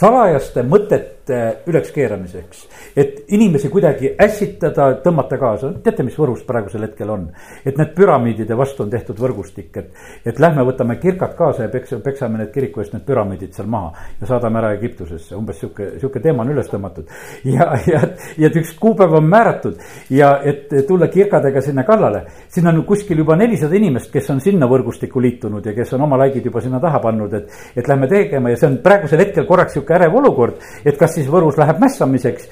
salajaste 0.01 0.63
mõtete 0.65 1.39
ülekskeeramiseks. 1.69 2.63
et 2.97 3.25
inimesi 3.29 3.69
kuidagi 3.69 4.15
ässitada, 4.19 4.95
tõmmata 5.05 5.37
kaasa, 5.39 5.73
teate, 5.85 6.03
mis 6.03 6.17
Võrus 6.19 6.43
praegusel 6.47 6.87
hetkel 6.87 7.11
on? 7.11 7.27
et 7.65 7.77
need 7.79 7.93
püramiidide 7.95 8.57
vastu 8.57 8.83
on 8.83 8.91
tehtud 8.91 9.21
võrgustik, 9.21 9.77
et, 9.77 9.93
et 10.27 10.41
lähme 10.41 10.65
võtame 10.67 10.97
kirkad 11.03 11.35
kaasa 11.37 11.67
ja 11.67 11.73
peksa, 11.73 12.01
peksame 12.05 12.41
need 12.41 12.53
kiriku 12.55 12.81
eest 12.81 12.95
need 12.97 13.05
püramiidid 13.07 13.53
seal 13.55 13.69
maha 13.71 13.93
ja 14.21 14.31
saadame 14.31 14.59
ära 14.63 14.73
Egiptusesse, 14.79 15.37
umbes 15.37 15.61
sihuke, 15.61 15.91
sihuke 16.01 16.23
teema 16.25 16.43
on 16.47 16.55
üles 16.55 16.71
tõmmatud. 16.73 17.13
ja, 17.55 17.69
ja, 17.87 18.03
ja 18.39 18.49
et 18.49 18.57
üks 18.57 18.73
kuupäev 18.81 19.19
on 19.21 19.29
määratud 19.29 19.77
ja 20.17 20.33
et 20.45 20.73
tulla 20.89 21.11
kirkadega 21.13 21.61
sinna 21.65 21.85
kallale, 21.85 22.25
siin 22.49 22.67
on 22.73 22.83
kuskil 22.89 23.21
juba 23.21 23.37
nelisada 23.37 23.77
inimest, 23.77 24.11
kes 24.13 24.33
on 24.33 24.41
sinna 24.41 24.67
võrgustikku 24.71 25.21
liitunud 25.21 25.67
ja 25.67 25.77
kes 25.77 25.95
on 25.99 26.09
oma 26.09 26.19
laigid 26.25 26.49
juba 26.49 26.65
sinna 26.65 26.81
taha 26.81 27.03
pannud, 27.05 27.37
et, 27.37 27.63
et 27.77 27.89
lähme 27.89 28.09
tegema 28.09 28.55
ja 28.55 28.59
see 28.59 28.73
on 28.73 28.81
praegusel 28.83 29.27
hetkel 29.27 29.47
korraks 29.47 29.77
sihuke 29.77 29.90
ärev 29.91 30.15
olukord, 30.21 30.59
et 30.85 30.99
kas 30.99 31.15
siis 31.19 31.29
Võrus 31.31 31.59
läheb 31.61 31.81
mässamiseks, 31.83 32.49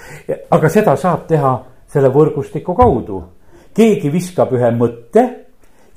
aga 0.50 0.70
seda 0.72 0.96
saab 0.96 1.26
teha 1.28 1.58
selle 1.88 2.12
võrgustiku 2.14 2.74
kaudu. 2.76 3.24
keegi 3.78 4.10
viskab 4.10 4.52
ühe 4.52 4.70
mõtte 4.74 5.22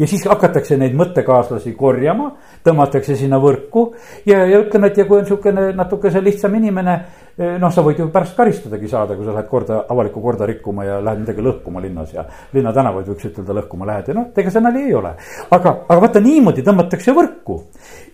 ja 0.01 0.07
siis 0.07 0.25
hakatakse 0.29 0.77
neid 0.77 0.93
mõttekaaslasi 0.97 1.73
korjama, 1.77 2.31
tõmmatakse 2.65 3.15
sinna 3.17 3.39
võrku 3.41 3.91
ja, 4.25 4.43
ja 4.45 4.61
ütleme, 4.63 4.89
et 4.91 4.97
ja 4.97 5.05
kui 5.05 5.19
on 5.19 5.25
niisugune 5.25 5.71
natukese 5.77 6.21
lihtsam 6.23 6.55
inimene, 6.57 6.97
noh, 7.37 7.71
sa 7.71 7.83
võid 7.85 8.01
ju 8.01 8.07
pärast 8.11 8.35
karistadagi 8.37 8.89
saada, 8.91 9.15
kui 9.15 9.25
sa 9.25 9.35
lähed 9.35 9.49
korda, 9.49 9.85
avalikku 9.89 10.21
korda 10.21 10.47
rikkuma 10.49 10.85
ja 10.85 10.99
lähed 11.03 11.23
midagi 11.23 11.45
lõhkuma 11.45 11.81
linnas 11.83 12.13
ja 12.13 12.25
linnatänavaid 12.53 13.07
võiks 13.11 13.29
ütelda 13.31 13.55
lõhkuma 13.61 13.87
lähed 13.89 14.11
ja 14.11 14.17
noh, 14.17 14.29
ega 14.35 14.53
see 14.53 14.63
nali 14.63 14.85
ei 14.89 14.95
ole. 14.97 15.15
aga, 15.49 15.75
aga 15.87 15.99
vaata 16.03 16.23
niimoodi 16.23 16.65
tõmmatakse 16.67 17.15
võrku 17.15 17.61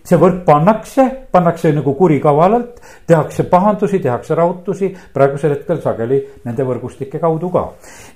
see 0.08 0.18
võrk 0.20 0.42
pannakse, 0.46 1.04
pannakse 1.32 1.72
nagu 1.76 1.92
kurikavalalt, 1.98 2.80
tehakse 3.08 3.44
pahandusi, 3.50 4.00
tehakse 4.04 4.36
rahutusi, 4.38 4.90
praegusel 5.14 5.56
hetkel 5.56 5.82
sageli 5.84 6.20
nende 6.46 6.66
võrgustike 6.66 7.20
kaudu 7.20 7.50
ka. 7.52 7.64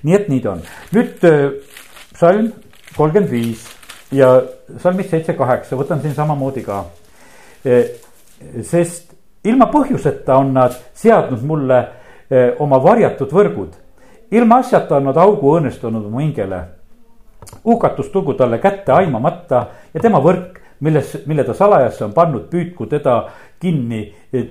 nii 0.03 0.17
et 0.17 0.29
nii 0.31 0.41
ta 0.41 0.55
on. 0.55 0.63
nüüd 0.95 1.27
äh, 1.29 1.45
salm 2.17 2.51
kolmkümmend 2.95 3.31
viis 3.31 3.67
ja 4.13 4.35
salmist 4.81 5.13
seitse, 5.13 5.37
kaheksa, 5.37 5.77
võtan 5.77 6.01
siin 6.01 6.13
samamoodi 6.17 6.65
ka. 6.65 6.83
Äh, 7.65 7.93
sest 8.61 9.12
ilma 9.43 9.67
põhjuseta 9.71 10.37
on 10.39 10.53
nad 10.53 10.75
seadnud 10.93 11.43
mulle 11.43 11.79
äh, 11.79 12.53
oma 12.59 12.79
varjatud 12.83 13.31
võrgud. 13.31 13.73
ilma 14.31 14.57
asjata 14.63 14.95
on 14.97 15.03
nad 15.11 15.17
augu 15.17 15.55
õõnestanud 15.57 16.09
mu 16.09 16.19
hingele. 16.19 16.63
hukatus 17.65 18.09
tulgu 18.09 18.33
talle 18.33 18.57
kätte 18.57 18.91
aimamata 18.91 19.67
ja 19.93 19.99
tema 19.99 20.19
võrk 20.19 20.62
milles, 20.83 21.15
mille 21.25 21.43
ta 21.47 21.55
salajasse 21.57 22.05
on 22.05 22.13
pannud, 22.13 22.45
püüdku 22.51 22.87
teda 22.91 23.17
kinni, 23.63 24.01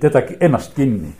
teda 0.01 0.23
ennast 0.41 0.75
kinni. 0.75 1.13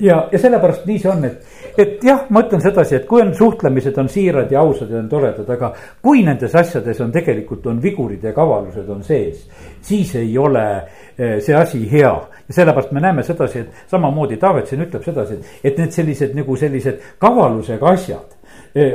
ja, 0.00 0.28
ja 0.32 0.38
sellepärast 0.38 0.84
nii 0.86 0.98
see 1.02 1.10
on, 1.10 1.24
et, 1.26 1.54
et 1.80 2.04
jah, 2.04 2.26
ma 2.30 2.42
ütlen 2.44 2.62
sedasi, 2.62 2.96
et 3.00 3.06
kui 3.08 3.22
on 3.22 3.32
suhtlemised 3.34 3.98
on 3.98 4.10
siirad 4.12 4.52
ja 4.52 4.60
ausad 4.60 4.90
ja 4.92 5.00
on 5.00 5.08
toredad, 5.10 5.48
aga 5.50 5.72
kui 6.02 6.22
nendes 6.26 6.54
asjades 6.54 7.00
on 7.00 7.12
tegelikult 7.14 7.66
on 7.72 7.80
vigurid 7.82 8.22
ja 8.22 8.34
kavalused 8.36 8.90
on 8.92 9.02
sees, 9.06 9.46
siis 9.82 10.14
ei 10.20 10.36
ole 10.38 10.66
eh, 10.76 11.40
see 11.40 11.56
asi 11.56 11.82
hea 11.90 12.12
ja 12.12 12.54
sellepärast 12.54 12.92
me 12.92 13.00
näeme 13.00 13.22
sedasi, 13.26 13.64
et 13.64 13.90
samamoodi 13.90 14.36
Taavet 14.36 14.70
siin 14.70 14.84
ütleb 14.86 15.02
sedasi, 15.06 15.40
et, 15.40 15.58
et 15.72 15.82
need 15.82 15.94
sellised 15.94 16.36
nagu 16.36 16.56
sellised 16.58 17.00
kavalusega 17.22 17.96
asjad 17.96 18.38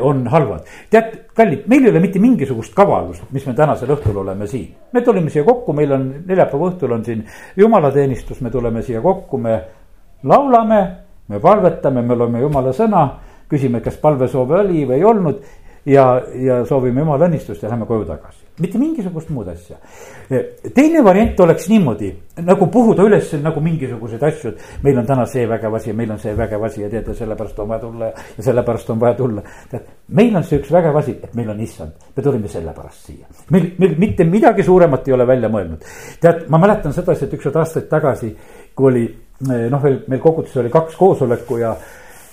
on 0.02 0.28
halvad. 0.28 0.66
tead, 0.90 1.12
kallid, 1.36 1.68
meil 1.68 1.86
ei 1.86 1.92
ole 1.92 2.00
mitte 2.02 2.20
mingisugust 2.20 2.74
kavalust, 2.76 3.28
mis 3.32 3.46
me 3.46 3.54
tänasel 3.54 3.92
õhtul 3.96 4.18
oleme 4.24 4.48
siin. 4.48 4.74
me 4.94 5.02
tulime 5.02 5.30
siia 5.30 5.44
kokku, 5.44 5.74
meil 5.74 5.92
on 5.92 6.08
neljapäeva 6.26 6.72
õhtul 6.72 6.96
on 6.98 7.06
siin 7.06 7.26
jumalateenistus, 7.58 8.42
me 8.42 8.50
tuleme 8.50 8.82
siia 8.82 9.02
kokku, 9.02 9.38
me 9.38 9.62
laulame, 10.24 10.82
me 11.28 11.40
palvetame, 11.40 12.02
me 12.02 12.16
loeme 12.16 12.42
jumala 12.42 12.74
sõna. 12.74 13.08
küsime, 13.48 13.80
kas 13.80 13.96
palvesoove 13.98 14.60
oli 14.60 14.84
või 14.86 14.98
ei 14.98 15.04
olnud 15.08 15.40
ja, 15.86 16.22
ja 16.36 16.66
soovime 16.66 17.00
jumala 17.02 17.30
õnnistust 17.30 17.64
ja 17.64 17.70
lähme 17.70 17.86
koju 17.86 18.06
tagasi 18.06 18.47
mitte 18.60 18.80
mingisugust 18.82 19.30
muud 19.30 19.48
asja. 19.52 19.78
teine 20.76 21.04
variant 21.06 21.40
oleks 21.40 21.68
niimoodi 21.70 22.10
nagu 22.46 22.68
puhuda 22.74 23.06
üles 23.06 23.34
nagu 23.42 23.62
mingisuguseid 23.62 24.24
asju, 24.30 24.54
et 24.54 24.84
meil 24.86 24.98
on 24.98 25.06
täna 25.06 25.26
see 25.30 25.46
vägev 25.50 25.76
asi 25.78 25.92
ja 25.92 25.98
meil 25.98 26.12
on 26.16 26.20
see 26.22 26.34
vägev 26.38 26.64
asi 26.66 26.82
ja 26.82 26.90
teate, 26.90 27.14
sellepärast 27.18 27.60
on 27.60 27.70
vaja 27.70 27.84
tulla 27.86 28.10
ja 28.10 28.48
sellepärast 28.50 28.90
on 28.94 29.00
vaja 29.04 29.14
tulla. 29.20 29.44
tead, 29.72 29.86
meil 30.08 30.36
on 30.36 30.48
see 30.48 30.62
üks 30.62 30.74
vägev 30.74 30.98
asi, 31.04 31.18
et 31.24 31.38
meil 31.38 31.54
on 31.54 31.62
issand, 31.62 32.10
me 32.16 32.24
tulime 32.24 32.52
sellepärast 32.56 33.12
siia. 33.12 33.30
meil, 33.52 33.72
meil 33.78 33.96
mitte 33.98 34.26
midagi 34.26 34.66
suuremat 34.66 35.08
ei 35.08 35.14
ole 35.14 35.28
välja 35.28 35.50
mõelnud. 35.54 35.86
tead, 36.22 36.44
ma 36.50 36.58
mäletan 36.58 36.94
sedasi, 36.94 37.26
et 37.26 37.38
ükskord 37.38 37.62
aastaid 37.62 37.90
tagasi, 37.90 38.34
kui 38.76 38.92
oli 38.92 39.08
noh, 39.46 39.82
veel 39.84 40.04
meil 40.08 40.22
koguduses 40.22 40.64
oli 40.64 40.74
kaks 40.74 40.98
koosoleku 40.98 41.62
ja 41.62 41.76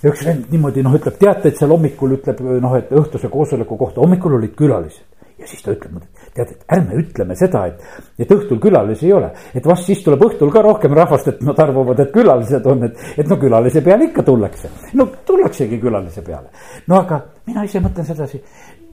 ja 0.04 0.12
üks 0.12 0.24
vend 0.26 0.50
niimoodi 0.52 0.82
noh, 0.84 0.94
ütleb 0.96 1.16
teateid 1.20 1.56
seal 1.56 1.72
hommikul 1.72 2.18
ütleb 2.18 2.40
noh, 2.60 2.76
et 2.76 2.90
õhtuse 2.92 3.30
koosoleku 3.32 3.76
kohta, 3.80 4.02
hommikul 4.04 4.36
olid 4.36 4.52
külalised 4.56 5.13
ja 5.38 5.46
siis 5.50 5.62
ta 5.64 5.72
ütleb 5.74 5.96
mulle, 5.96 6.08
tead, 6.34 6.52
et 6.54 6.74
ärme 6.76 6.98
ütleme 7.00 7.36
seda, 7.38 7.64
et, 7.66 7.80
et 8.22 8.30
õhtul 8.30 8.60
külalisi 8.62 9.08
ei 9.08 9.14
ole. 9.16 9.30
et 9.54 9.66
vast 9.66 9.88
siis 9.88 10.02
tuleb 10.04 10.22
õhtul 10.28 10.52
ka 10.54 10.62
rohkem 10.62 10.94
rahvast, 10.94 11.32
et 11.32 11.42
nad 11.46 11.58
arvavad, 11.58 12.00
et 12.04 12.12
külalised 12.14 12.68
on, 12.70 12.84
et, 12.86 13.02
et 13.18 13.30
no 13.30 13.38
külalise 13.40 13.82
peale 13.84 14.08
ikka 14.10 14.22
tullakse. 14.26 14.70
no 14.94 15.08
tullaksegi 15.26 15.80
külalise 15.82 16.22
peale. 16.26 16.52
no 16.86 17.00
aga 17.00 17.20
mina 17.50 17.64
ise 17.66 17.82
mõtlen 17.82 18.06
sedasi, 18.06 18.40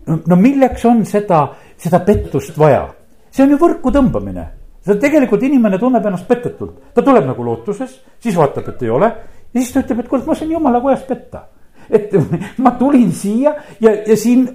no 0.07 0.39
milleks 0.39 0.85
on 0.89 1.05
seda, 1.05 1.43
seda 1.77 2.01
pettust 2.07 2.57
vaja? 2.57 2.87
see 3.29 3.45
on 3.45 3.53
ju 3.53 3.61
võrku 3.61 3.93
tõmbamine. 3.93 4.47
see 4.81 4.97
tegelikult 4.97 5.45
inimene 5.45 5.77
tunneb 5.79 6.05
ennast 6.09 6.27
petetult, 6.27 6.93
ta 6.95 7.05
tuleb 7.05 7.29
nagu 7.29 7.45
lootuses, 7.45 7.99
siis 8.19 8.35
vaatab, 8.35 8.73
et 8.73 8.83
ei 8.87 8.89
ole 8.89 9.13
ja 9.51 9.59
siis 9.59 9.73
ta 9.75 9.85
ütleb, 9.85 10.01
et 10.01 10.09
kuule, 10.09 10.25
ma 10.25 10.35
sain 10.35 10.57
jumala 10.57 10.81
kojas 10.81 11.05
petta 11.05 11.45
et 11.91 12.13
ma 12.63 12.71
tulin 12.79 13.11
siia 13.11 13.53
ja, 13.81 13.93
ja 14.07 14.17
siin 14.17 14.47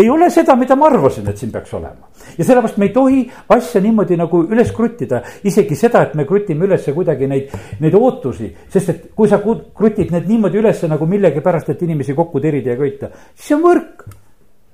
ei 0.00 0.10
ole 0.10 0.30
seda, 0.30 0.54
mida 0.56 0.76
ma 0.76 0.88
arvasin, 0.88 1.28
et 1.30 1.38
siin 1.38 1.52
peaks 1.52 1.72
olema. 1.74 2.08
ja 2.38 2.44
sellepärast 2.44 2.78
me 2.78 2.86
ei 2.88 2.92
tohi 2.94 3.20
asja 3.56 3.80
niimoodi 3.80 4.16
nagu 4.16 4.42
üles 4.52 4.72
kruttida, 4.76 5.22
isegi 5.44 5.76
seda, 5.76 6.04
et 6.06 6.14
me 6.14 6.24
krutime 6.28 6.66
üles 6.68 6.86
kuidagi 6.94 7.28
neid, 7.30 7.52
neid 7.80 7.94
ootusi. 7.94 8.50
sest 8.68 8.88
et 8.88 9.04
kui 9.16 9.28
sa 9.28 9.40
krutid 9.40 10.12
need 10.14 10.28
niimoodi 10.28 10.60
üles 10.62 10.82
nagu 10.88 11.06
millegipärast, 11.06 11.70
et 11.70 11.82
inimesi 11.82 12.14
kokku 12.14 12.40
tirida 12.40 12.74
ja 12.74 12.80
köita, 12.80 13.10
siis 13.34 13.52
on 13.58 13.64
võrk. 13.66 14.06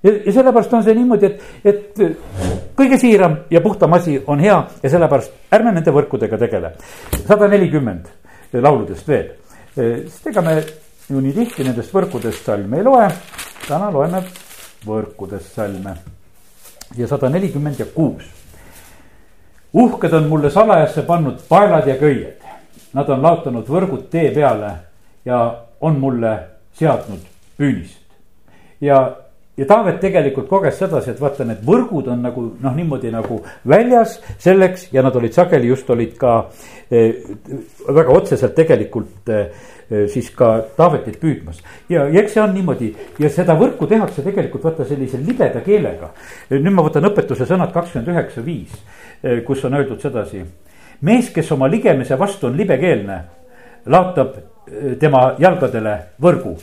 ja, 0.02 0.12
ja 0.12 0.32
sellepärast 0.38 0.78
on 0.78 0.86
see 0.86 0.94
niimoodi, 0.94 1.32
et, 1.32 1.42
et 1.64 2.76
kõige 2.76 3.00
siiram 3.00 3.40
ja 3.50 3.60
puhtam 3.64 3.96
asi 3.98 4.20
on 4.26 4.40
hea 4.40 4.62
ja 4.82 4.90
sellepärast 4.96 5.52
ärme 5.52 5.74
nende 5.74 5.94
võrkudega 5.94 6.38
tegele. 6.38 6.72
sada 7.26 7.48
nelikümmend 7.48 8.08
lauludest 8.52 9.08
veel, 9.08 9.30
sest 9.74 10.26
ega 10.32 10.42
me 10.42 10.58
ju 11.06 11.20
nii 11.20 11.32
tihti 11.34 11.64
nendest 11.66 11.94
võrkudest 11.94 12.46
salme 12.46 12.80
ei 12.80 12.84
loe, 12.86 13.06
täna 13.66 13.90
loeme 13.94 14.22
võrkudes 14.86 15.54
salme 15.54 15.96
ja 16.96 17.08
sada 17.08 17.28
nelikümmend 17.28 17.78
ja 17.78 17.86
kuus. 17.94 18.24
uhked 19.72 20.12
on 20.12 20.28
mulle 20.28 20.50
salajasse 20.50 21.02
pannud 21.02 21.42
paelad 21.48 21.86
ja 21.86 21.96
köied, 21.96 22.42
nad 22.92 23.08
on 23.08 23.22
laotanud 23.22 23.68
võrgud 23.68 24.08
tee 24.10 24.30
peale 24.34 24.72
ja 25.24 25.42
on 25.80 25.98
mulle 26.00 26.38
seadnud 26.78 27.20
püünist. 27.58 28.00
ja, 28.80 29.16
ja 29.56 29.66
Taavet 29.66 30.00
tegelikult 30.00 30.48
koges 30.48 30.78
sedasi, 30.78 31.10
et 31.10 31.20
vaata, 31.20 31.44
need 31.44 31.64
võrgud 31.66 32.08
on 32.12 32.22
nagu 32.22 32.44
noh, 32.60 32.74
niimoodi 32.76 33.10
nagu 33.10 33.42
väljas 33.68 34.20
selleks 34.38 34.88
ja 34.92 35.02
nad 35.02 35.16
olid 35.16 35.32
sageli 35.32 35.68
just 35.68 35.90
olid 35.90 36.16
ka 36.16 36.36
eh, 36.90 37.24
väga 37.88 38.12
otseselt 38.12 38.54
tegelikult 38.54 39.28
eh, 39.28 39.72
siis 40.10 40.30
ka 40.34 40.50
Taavetit 40.76 41.20
püüdmas. 41.22 41.62
ja, 41.88 42.08
ja 42.08 42.20
eks 42.20 42.32
see 42.34 42.42
on 42.42 42.54
niimoodi 42.54 42.88
ja 43.22 43.30
seda 43.30 43.54
võrku 43.58 43.86
tehakse 43.86 44.22
tegelikult 44.22 44.64
vaata 44.64 44.84
sellise 44.84 45.20
libeda 45.22 45.60
keelega. 45.60 46.10
nüüd 46.50 46.74
ma 46.74 46.82
võtan 46.86 47.06
õpetuse 47.10 47.46
sõnad 47.46 47.72
kakskümmend 47.72 48.10
üheksa 48.14 48.44
viis, 48.44 48.74
äh, 49.22 49.42
kus 49.46 49.64
on 49.64 49.74
öeldud 49.74 50.00
sedasi. 50.02 50.44
mees, 51.00 51.30
kes 51.30 51.52
oma 51.52 51.68
ligemise 51.70 52.18
vastu 52.18 52.46
on 52.46 52.56
libekeelne, 52.56 53.20
laotab 53.86 54.36
tema 55.00 55.34
jalgadele 55.38 55.98
võrgu. 56.22 56.56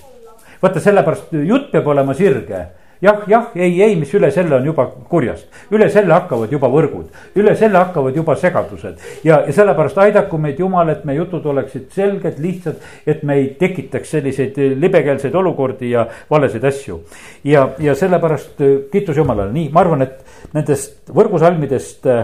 vaata, 0.61 0.79
sellepärast 0.79 1.33
jutt 1.33 1.71
peab 1.71 1.87
olema 1.87 2.13
sirge 2.13 2.65
jah, 3.03 3.23
jah, 3.27 3.49
ei, 3.55 3.75
ei, 3.83 3.95
mis 3.99 4.11
üle 4.15 4.29
selle 4.31 4.55
on 4.55 4.65
juba 4.67 4.85
kurjast. 5.09 5.47
üle 5.75 5.89
selle 5.91 6.13
hakkavad 6.15 6.51
juba 6.51 6.69
võrgud, 6.71 7.09
üle 7.39 7.55
selle 7.59 7.79
hakkavad 7.81 8.15
juba 8.15 8.35
segadused. 8.39 9.01
ja, 9.27 9.41
ja 9.47 9.55
sellepärast 9.55 9.99
aidaku 10.05 10.39
meid 10.41 10.59
Jumal, 10.59 10.89
et 10.93 11.03
meie 11.05 11.19
jutud 11.19 11.45
oleksid 11.51 11.89
selged, 11.93 12.39
lihtsad, 12.43 12.79
et 13.05 13.23
me 13.23 13.37
ei 13.41 13.49
tekitaks 13.59 14.15
selliseid 14.15 14.59
libekeelseid 14.79 15.35
olukordi 15.35 15.91
ja 15.91 16.07
valesid 16.31 16.63
asju. 16.63 17.01
ja, 17.43 17.69
ja 17.79 17.95
sellepärast 17.95 18.61
äh, 18.63 18.75
kiitus 18.91 19.19
Jumalale, 19.19 19.51
nii, 19.53 19.69
ma 19.73 19.83
arvan, 19.83 20.07
et 20.07 20.53
nendest 20.53 21.11
võrgusalmidest 21.13 22.07
äh, 22.07 22.23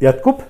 jätkub 0.00 0.44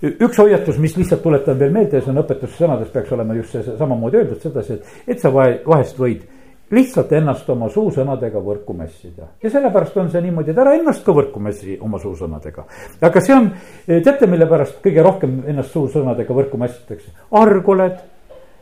üks 0.00 0.38
hoiatus, 0.40 0.78
mis 0.80 0.94
lihtsalt 0.96 1.20
tuletan 1.22 1.58
veel 1.60 1.72
meelde, 1.74 2.00
see 2.00 2.12
on 2.12 2.22
õpetussõnades 2.22 2.88
peaks 2.92 3.10
olema 3.12 3.34
just 3.36 3.52
see 3.52 3.78
samamoodi 3.78 4.22
öeldud 4.22 4.40
sedasi, 4.42 4.78
et, 4.78 4.94
et 5.14 5.20
sa 5.20 5.28
vahest 5.32 5.98
võid 6.00 6.24
lihtsalt 6.70 7.12
ennast 7.18 7.48
oma 7.50 7.68
suusõnadega 7.72 8.42
võrku 8.44 8.74
mässida. 8.76 9.30
ja 9.42 9.50
sellepärast 9.50 9.96
on 9.96 10.10
see 10.10 10.22
niimoodi, 10.22 10.52
et 10.52 10.62
ära 10.62 10.74
ennast 10.78 11.04
ka 11.04 11.12
võrku 11.16 11.42
mässi 11.42 11.78
oma 11.80 11.98
suusõnadega. 11.98 12.64
aga 13.00 13.20
see 13.20 13.34
on, 13.34 13.50
teate, 13.86 14.26
mille 14.30 14.46
pärast 14.46 14.78
kõige 14.84 15.02
rohkem 15.02 15.42
ennast 15.46 15.74
suusõnadega 15.74 16.34
võrku 16.34 16.60
mässitakse? 16.60 17.12
arg 17.30 17.68
oled 17.68 17.98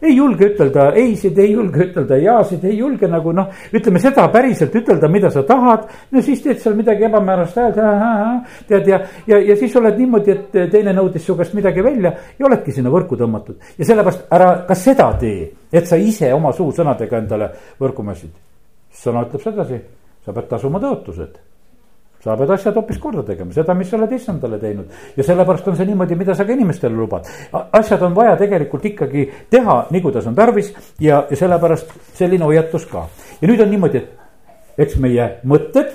ei 0.03 0.15
julge 0.17 0.49
ütelda 0.53 0.89
ei-sid, 0.99 1.39
ei 1.39 1.53
julge 1.53 1.87
ütelda 1.89 2.19
jaasid, 2.23 2.65
ei 2.69 2.77
julge 2.79 3.09
nagu 3.11 3.33
noh, 3.35 3.49
ütleme 3.75 4.01
seda 4.03 4.27
päriselt 4.33 4.75
ütelda, 4.79 5.11
mida 5.11 5.31
sa 5.35 5.43
tahad. 5.47 5.89
no 6.11 6.23
siis 6.23 6.43
teed 6.45 6.61
seal 6.63 6.77
midagi 6.79 7.09
ebamäärast 7.09 7.59
häält, 7.59 8.55
tead 8.69 8.89
ja, 8.91 9.01
ja, 9.27 9.41
ja 9.51 9.57
siis 9.59 9.77
oled 9.81 9.99
niimoodi, 9.99 10.37
et 10.37 10.61
teine 10.73 10.95
nõudis 10.97 11.27
su 11.27 11.37
käest 11.39 11.57
midagi 11.59 11.85
välja 11.85 12.15
ja 12.39 12.47
oledki 12.47 12.75
sinna 12.75 12.93
võrku 12.95 13.19
tõmmatud. 13.19 13.59
ja 13.79 13.91
sellepärast 13.91 14.27
ära 14.35 14.53
ka 14.69 14.79
seda 14.79 15.11
tee, 15.21 15.51
et 15.73 15.87
sa 15.87 15.97
ise 15.97 16.33
oma 16.35 16.53
suusõnadega 16.53 17.23
endale 17.25 17.53
võrku 17.81 18.07
mässid. 18.07 18.33
sõna 18.93 19.27
ütleb 19.27 19.43
sedasi, 19.43 19.83
sa 20.25 20.33
pead 20.33 20.51
tasuma 20.51 20.81
tõotused 20.83 21.48
sa 22.25 22.37
pead 22.37 22.51
asjad 22.51 22.75
hoopis 22.75 22.99
korda 22.99 23.23
tegema, 23.27 23.53
seda, 23.55 23.75
mis 23.79 23.91
sa 23.91 23.97
oled 23.99 24.13
issandale 24.13 24.59
teinud. 24.59 24.91
ja 25.17 25.25
sellepärast 25.25 25.69
on 25.69 25.77
see 25.79 25.87
niimoodi, 25.87 26.17
mida 26.19 26.35
sa 26.35 26.45
ka 26.45 26.53
inimestele 26.53 26.95
lubad. 26.95 27.29
asjad 27.73 28.03
on 28.03 28.15
vaja 28.15 28.37
tegelikult 28.37 28.85
ikkagi 28.85 29.29
teha 29.51 29.79
nii, 29.91 30.03
kuidas 30.03 30.27
on 30.27 30.35
tarvis 30.35 30.73
ja, 31.01 31.25
ja 31.31 31.37
sellepärast 31.37 31.95
selline 32.19 32.45
hoiatus 32.45 32.87
ka. 32.91 33.07
ja 33.41 33.49
nüüd 33.49 33.63
on 33.63 33.71
niimoodi, 33.71 34.03
et 34.03 34.83
eks 34.87 34.99
meie 35.03 35.29
mõtted, 35.47 35.95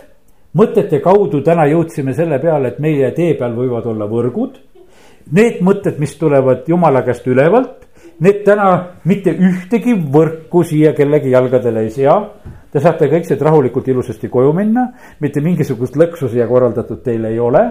mõtete 0.56 1.02
kaudu 1.04 1.42
täna 1.44 1.68
jõudsime 1.72 2.16
selle 2.16 2.40
peale, 2.40 2.74
et 2.74 2.80
meie 2.80 3.12
tee 3.16 3.34
peal 3.40 3.56
võivad 3.58 3.88
olla 3.90 4.08
võrgud. 4.08 4.60
Need 5.34 5.62
mõtted, 5.64 6.02
mis 6.04 6.18
tulevad 6.20 6.68
jumala 6.68 7.02
käest 7.06 7.28
ülevalt, 7.32 7.86
need 8.20 8.44
täna 8.44 9.00
mitte 9.08 9.32
ühtegi 9.32 9.96
võrku 9.96 10.66
siia 10.68 10.92
kellegi 10.94 11.32
jalgadele 11.32 11.86
ei 11.88 11.94
sea 11.96 12.18
Te 12.74 12.82
saate 12.82 13.06
kõik 13.12 13.28
siit 13.28 13.42
rahulikult 13.46 13.88
ilusasti 13.92 14.30
koju 14.34 14.54
minna, 14.58 14.88
mitte 15.22 15.42
mingisugust 15.46 15.98
lõksu 16.00 16.30
siia 16.32 16.48
korraldatud 16.50 17.04
teil 17.06 17.28
ei 17.30 17.38
ole. 17.40 17.62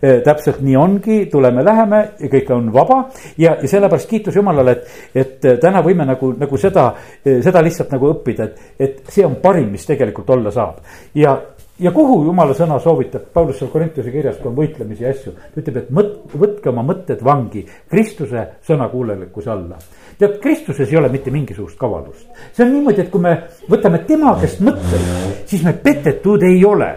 E, 0.00 0.18
täpselt 0.24 0.62
nii 0.64 0.76
ongi, 0.80 1.18
tuleme, 1.32 1.64
läheme 1.64 2.00
ja 2.20 2.30
kõik 2.32 2.50
on 2.56 2.70
vaba 2.72 2.98
ja, 3.40 3.54
ja 3.60 3.68
sellepärast 3.68 4.08
kiitus 4.10 4.36
Jumalale, 4.36 4.74
et, 4.76 4.88
et 5.16 5.46
täna 5.60 5.80
võime 5.84 6.04
nagu, 6.08 6.34
nagu 6.36 6.60
seda, 6.60 6.90
e, 7.24 7.38
seda 7.44 7.62
lihtsalt 7.64 7.92
nagu 7.96 8.10
õppida, 8.12 8.48
et, 8.48 8.72
et 8.80 9.12
see 9.12 9.24
on 9.24 9.38
parim, 9.40 9.70
mis 9.72 9.88
tegelikult 9.88 10.32
olla 10.36 10.52
saab. 10.52 10.82
ja, 11.16 11.36
ja 11.78 11.92
kuhu 11.92 12.22
jumala 12.24 12.54
sõna 12.56 12.78
soovitab, 12.82 13.28
Paulus 13.34 13.58
seal 13.60 13.70
Korintuse 13.72 14.12
kirjas, 14.12 14.38
kui 14.40 14.50
on 14.50 14.56
võitlemisi 14.56 15.04
ja 15.04 15.12
asju, 15.12 15.34
ta 15.36 15.60
ütleb, 15.60 15.82
et 15.82 15.90
mõt-, 15.94 16.36
võtke 16.36 16.70
oma 16.72 16.84
mõtted 16.86 17.24
vangi 17.24 17.66
Kristuse 17.90 18.46
sõnakuulelikkuse 18.66 19.52
alla. 19.52 19.80
Tead, 20.16 20.38
Kristuses 20.40 20.88
ei 20.88 20.96
ole 20.96 21.10
mitte 21.12 21.30
mingisugust 21.30 21.76
kavalust. 21.78 22.24
see 22.52 22.64
on 22.64 22.72
niimoodi, 22.72 23.04
et 23.04 23.10
kui 23.12 23.20
me 23.20 23.34
võtame 23.68 24.00
tema 24.08 24.32
käest 24.40 24.62
mõtteid, 24.64 25.44
siis 25.44 25.64
me 25.64 25.74
petetud 25.82 26.42
ei 26.42 26.64
ole. 26.64 26.94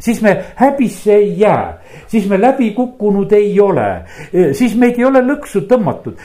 Siis 0.00 0.22
me 0.24 0.32
häbisse 0.56 1.12
ei 1.12 1.34
jää, 1.38 1.78
siis 2.08 2.24
me 2.28 2.38
läbi 2.40 2.70
kukkunud 2.72 3.32
ei 3.36 3.52
ole, 3.60 4.06
siis 4.56 4.72
meid 4.80 4.96
ei 4.96 5.04
ole 5.04 5.20
lõksu 5.20 5.66
tõmmatud, 5.68 6.16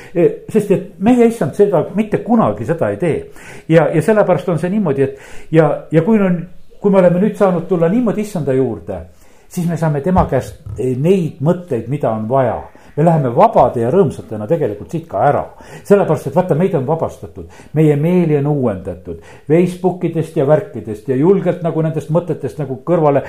sest 0.49 0.71
et 0.71 0.85
meie 1.03 1.27
issand 1.27 1.57
seda 1.59 1.81
mitte 1.95 2.21
kunagi 2.23 2.65
seda 2.65 2.93
ei 2.93 2.97
tee. 2.97 3.17
ja, 3.67 3.89
ja 3.91 4.01
sellepärast 4.01 4.49
on 4.49 4.61
see 4.63 4.71
niimoodi, 4.71 5.03
et 5.03 5.51
ja, 5.51 5.67
ja 5.91 6.05
kui 6.07 6.23
on, 6.23 6.39
kui 6.85 6.93
me 6.93 6.99
oleme 6.99 7.17
nüüd 7.17 7.33
saanud 7.33 7.63
tulla 7.65 7.87
niimoodi 7.89 8.21
issanda 8.21 8.53
juurde, 8.53 8.99
siis 9.49 9.65
me 9.65 9.73
saame 9.73 10.03
tema 10.05 10.27
käest 10.29 10.59
neid 10.77 11.39
mõtteid, 11.41 11.87
mida 11.89 12.11
on 12.13 12.27
vaja 12.29 12.59
me 12.95 13.03
läheme 13.03 13.31
vabade 13.35 13.81
ja 13.83 13.91
rõõmsatena 13.91 14.47
tegelikult 14.47 14.91
siit 14.91 15.07
ka 15.09 15.23
ära. 15.27 15.43
sellepärast, 15.83 16.27
et 16.27 16.35
vaata, 16.35 16.55
meid 16.55 16.75
on 16.75 16.85
vabastatud, 16.87 17.45
meie 17.73 17.95
meeli 17.95 18.37
on 18.37 18.47
uuendatud 18.47 19.21
Facebookidest 19.47 20.37
ja 20.37 20.47
värkidest 20.47 21.09
ja 21.09 21.15
julgelt 21.15 21.61
nagu 21.63 21.81
nendest 21.81 22.09
mõtetest 22.09 22.59
nagu 22.59 22.79
kõrvale 22.85 23.23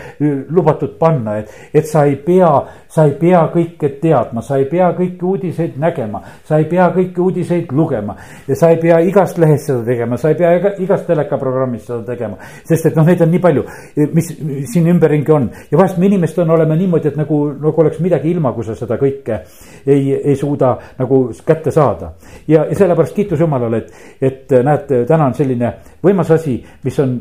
lubatud 0.50 0.96
panna, 0.98 1.38
et, 1.38 1.50
et 1.74 1.86
sa 1.86 2.04
ei 2.06 2.16
pea, 2.16 2.50
sa 2.88 3.06
ei 3.06 3.16
pea 3.18 3.42
kõike 3.52 3.90
teadma, 4.00 4.42
sa 4.42 4.58
ei 4.60 4.68
pea 4.70 4.92
kõiki 4.96 5.24
uudiseid 5.26 5.78
nägema, 5.82 6.22
sa 6.44 6.60
ei 6.62 6.68
pea 6.70 6.88
kõiki 6.94 7.20
uudiseid 7.20 7.72
lugema 7.72 8.16
ja 8.48 8.54
sa 8.54 8.70
ei 8.70 8.80
pea 8.82 9.00
igast 9.04 9.38
lehest 9.38 9.70
seda 9.70 9.84
tegema, 9.84 10.16
sa 10.16 10.30
ei 10.30 10.38
pea 10.38 10.54
iga, 10.60 10.74
igast 10.82 11.06
telekaprogrammist 11.10 11.90
seda 11.90 12.02
tegema. 12.06 12.38
sest 12.64 12.86
et 12.86 12.96
noh, 12.96 13.06
neid 13.06 13.22
on 13.22 13.30
nii 13.30 13.42
palju, 13.42 13.66
mis 14.14 14.32
siin 14.72 14.86
ümberringi 14.94 15.32
on 15.32 15.50
ja 15.70 15.78
vahest 15.78 15.98
me 15.98 16.06
inimestena 16.06 16.54
oleme 16.54 16.76
niimoodi, 16.76 17.08
et 17.08 17.18
nagu, 17.18 17.40
nagu 17.60 17.82
oleks 17.82 18.00
midagi 18.00 18.30
ilma, 18.30 18.52
kui 18.54 18.64
sa 18.64 18.76
seda 18.78 18.98
kõike 19.00 19.42
ei, 19.86 20.14
ei 20.14 20.36
suuda 20.36 20.76
nagu 20.98 21.20
kätte 21.46 21.70
saada. 21.70 22.12
ja, 22.48 22.64
ja 22.64 22.74
sellepärast 22.74 23.14
kiitus 23.14 23.40
Jumalale, 23.40 23.76
et, 23.76 23.92
et 24.20 24.56
näed, 24.64 24.92
täna 25.06 25.30
on 25.30 25.34
selline 25.34 25.72
võimas 26.04 26.30
asi, 26.30 26.58
mis 26.84 26.98
on 27.00 27.16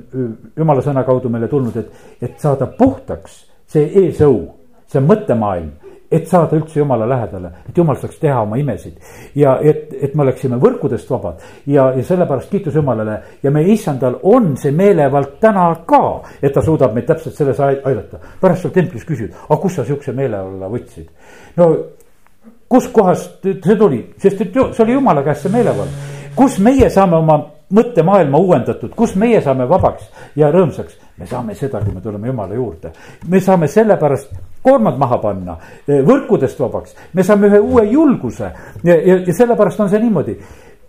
Jumala 0.58 0.82
sõna 0.82 1.04
kaudu 1.04 1.30
meile 1.30 1.48
tulnud, 1.48 1.78
et, 1.78 2.06
et 2.22 2.40
saada 2.40 2.68
puhtaks 2.68 3.42
see 3.68 3.90
eesõu, 4.06 4.40
see 4.88 5.02
mõttemaailm 5.02 5.74
et 6.12 6.28
saada 6.30 6.58
üldse 6.58 6.80
jumala 6.80 7.08
lähedale, 7.10 7.52
et 7.70 7.78
jumal 7.78 7.98
saaks 8.00 8.20
teha 8.22 8.42
oma 8.44 8.58
imesid. 8.62 8.98
ja 9.36 9.58
et, 9.62 9.94
et 10.02 10.16
me 10.16 10.24
oleksime 10.24 10.60
võrkudest 10.62 11.10
vabad 11.10 11.42
ja, 11.68 11.90
ja 11.96 12.04
sellepärast 12.04 12.52
kiitus 12.52 12.76
Jumalale 12.76 13.18
ja 13.44 13.52
meie 13.52 13.74
issandal 13.74 14.20
on 14.24 14.54
see 14.58 14.72
meelevald 14.72 15.38
täna 15.42 15.68
ka, 15.88 16.22
et 16.42 16.54
ta 16.54 16.62
suudab 16.62 16.94
meid 16.96 17.08
täpselt 17.10 17.36
selles 17.36 17.60
aidata. 17.60 18.20
pärast 18.42 18.66
seal 18.66 18.74
templis 18.76 19.06
küsid, 19.06 19.34
aga 19.50 19.62
kust 19.62 19.82
sa 19.82 19.86
sihukese 19.88 20.14
meeleolla 20.16 20.70
võtsid? 20.72 21.10
no 21.58 21.70
kuskohast 22.70 23.44
see 23.44 23.76
tuli, 23.78 24.02
sest 24.18 24.42
et 24.42 24.54
see 24.54 24.84
oli 24.84 24.98
jumala 24.98 25.24
käest 25.24 25.46
see 25.46 25.54
meelevald. 25.54 25.90
kus 26.36 26.60
meie 26.60 26.90
saame 26.90 27.16
oma 27.16 27.38
mõttemaailma 27.74 28.38
uuendatud, 28.38 28.92
kus 28.96 29.16
meie 29.16 29.40
saame 29.42 29.66
vabaks 29.70 30.10
ja 30.38 30.52
rõõmsaks, 30.54 30.98
me 31.18 31.26
saame 31.26 31.56
seda, 31.56 31.80
kui 31.82 31.94
me 31.94 32.02
tuleme 32.02 32.28
jumala 32.28 32.54
juurde. 32.54 32.92
me 33.28 33.40
saame 33.40 33.68
sellepärast 33.68 34.34
koormad 34.66 34.98
maha 34.98 35.18
panna, 35.22 35.58
võrkudest 35.88 36.60
vabaks, 36.60 36.96
me 37.14 37.24
saame 37.24 37.48
ühe 37.48 37.60
uue 37.60 37.86
julguse. 37.92 38.52
Ja, 38.84 38.96
ja, 38.96 39.18
ja 39.28 39.34
sellepärast 39.34 39.80
on 39.80 39.90
see 39.90 40.02
niimoodi 40.02 40.38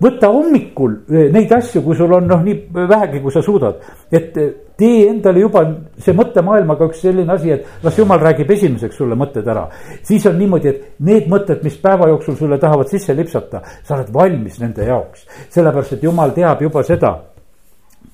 võta 0.03 0.29
hommikul 0.33 0.99
eh, 1.09 1.27
neid 1.33 1.53
asju, 1.53 1.83
kui 1.85 1.97
sul 1.97 2.13
on 2.17 2.29
noh, 2.29 2.43
nii 2.45 2.87
vähegi, 2.89 3.21
kui 3.25 3.33
sa 3.35 3.43
suudad, 3.45 3.81
et 4.11 4.37
eh, 4.37 4.53
tee 4.77 5.07
endale 5.09 5.41
juba 5.41 5.63
see 6.03 6.15
mõttemaailmaga 6.17 6.91
üks 6.91 7.01
selline 7.07 7.33
asi, 7.33 7.55
et 7.55 7.85
las 7.85 7.97
jumal 7.99 8.21
räägib 8.21 8.51
esimeseks 8.57 9.01
sulle 9.01 9.17
mõtted 9.17 9.49
ära. 9.49 9.67
siis 10.03 10.27
on 10.29 10.39
niimoodi, 10.39 10.69
et 10.69 11.01
need 11.01 11.31
mõtted, 11.33 11.63
mis 11.65 11.79
päeva 11.81 12.11
jooksul 12.13 12.37
sulle 12.37 12.59
tahavad 12.61 12.93
sisse 12.93 13.17
lipsata, 13.17 13.63
sa 13.83 13.97
oled 13.97 14.13
valmis 14.13 14.61
nende 14.61 14.85
jaoks. 14.85 15.27
sellepärast, 15.49 15.97
et 15.97 16.09
jumal 16.09 16.37
teab 16.37 16.63
juba 16.63 16.83
seda 16.85 17.17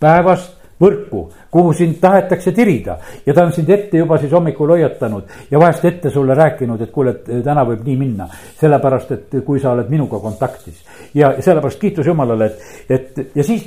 päevast 0.01 0.62
võrku, 0.83 1.27
kuhu 1.51 1.75
sind 1.77 1.99
tahetakse 2.03 2.53
tirida 2.57 2.99
ja 3.27 3.35
ta 3.35 3.47
on 3.47 3.53
sind 3.55 3.71
ette 3.71 4.01
juba 4.03 4.19
siis 4.21 4.33
hommikul 4.33 4.75
hoiatanud 4.75 5.37
ja 5.51 5.61
vahest 5.63 5.85
ette 5.89 6.11
sulle 6.11 6.35
rääkinud, 6.39 6.83
et 6.83 6.91
kuule, 6.95 7.17
et 7.17 7.45
täna 7.45 7.67
võib 7.69 7.85
nii 7.87 7.97
minna. 8.01 8.29
sellepärast, 8.61 9.13
et 9.13 9.39
kui 9.47 9.61
sa 9.61 9.73
oled 9.77 9.91
minuga 9.91 10.19
kontaktis 10.23 10.83
ja 11.15 11.35
sellepärast 11.41 11.81
kiitus 11.81 12.07
Jumalale, 12.07 12.51
et, 12.51 12.91
et 12.91 13.37
ja 13.37 13.47
siis, 13.47 13.65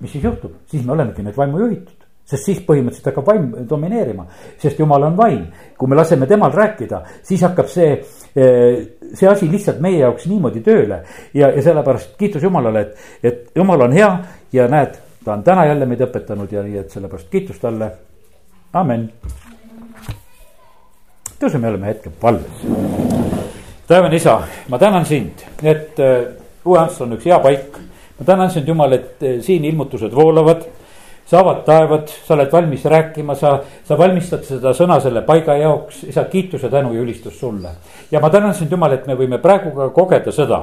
mis 0.00 0.12
siis 0.12 0.24
juhtub, 0.24 0.60
siis 0.66 0.84
me 0.84 0.92
olemegi 0.92 1.22
need 1.22 1.36
vaimu 1.36 1.64
juhitud 1.64 2.08
sest 2.28 2.44
siis 2.44 2.58
põhimõtteliselt 2.66 3.08
hakkab 3.08 3.28
vaim 3.30 3.46
domineerima, 3.68 4.26
sest 4.60 4.80
jumal 4.82 5.06
on 5.06 5.16
vaim. 5.16 5.46
kui 5.78 5.88
me 5.88 5.96
laseme 5.96 6.26
temal 6.26 6.52
rääkida, 6.52 7.00
siis 7.24 7.42
hakkab 7.42 7.70
see, 7.72 7.94
see 8.34 9.28
asi 9.28 9.48
lihtsalt 9.48 9.80
meie 9.80 10.02
jaoks 10.02 10.26
niimoodi 10.28 10.60
tööle 10.60 11.02
ja, 11.32 11.48
ja 11.48 11.62
sellepärast 11.62 12.16
kiitus 12.20 12.42
Jumalale, 12.42 12.80
et, 12.80 12.96
et 13.22 13.56
Jumal 13.56 13.86
on 13.88 13.96
hea 13.96 14.10
ja 14.52 14.68
näed 14.68 14.98
ta 15.24 15.32
on 15.32 15.42
täna 15.42 15.66
jälle 15.66 15.86
meid 15.86 16.00
õpetanud 16.06 16.52
ja 16.52 16.62
nii, 16.62 16.78
et 16.82 16.90
sellepärast 16.90 17.28
kiitus 17.30 17.58
talle, 17.62 17.90
amen. 18.72 19.08
tõuseme 21.40 21.68
jälle 21.68 21.78
me 21.78 21.92
hetke 21.92 22.10
palves. 22.20 22.64
taevane 23.86 24.16
isa, 24.16 24.40
ma 24.68 24.78
tänan 24.78 25.06
sind, 25.06 25.44
et 25.62 26.00
äh, 26.00 26.34
Uue 26.64 26.78
Ants 26.78 27.00
on 27.00 27.12
üks 27.16 27.24
hea 27.24 27.38
paik. 27.40 27.78
ma 28.18 28.24
tänan 28.24 28.50
sind, 28.50 28.68
Jumal, 28.68 28.92
et 28.92 29.22
äh, 29.22 29.40
siin 29.40 29.64
ilmutused 29.64 30.14
voolavad 30.14 30.66
sa 31.28 31.42
avad 31.42 31.64
taevad, 31.64 32.08
sa 32.08 32.34
oled 32.34 32.52
valmis 32.52 32.84
rääkima, 32.84 33.34
sa, 33.36 33.58
sa 33.84 33.98
valmistad 33.98 34.46
seda 34.48 34.72
sõna 34.72 34.96
selle 35.00 35.20
paiga 35.26 35.58
jaoks, 35.60 36.06
isa, 36.08 36.24
kiituse, 36.24 36.70
tänu 36.72 36.94
ja 36.94 37.02
ülistus 37.02 37.36
sulle. 37.40 37.74
ja 38.10 38.20
ma 38.20 38.30
tänan 38.30 38.54
sind, 38.54 38.72
Jumal, 38.72 38.92
et 38.96 39.06
me 39.06 39.16
võime 39.18 39.38
praegu 39.38 39.74
ka 39.76 39.90
kogeda 39.92 40.32
seda, 40.32 40.62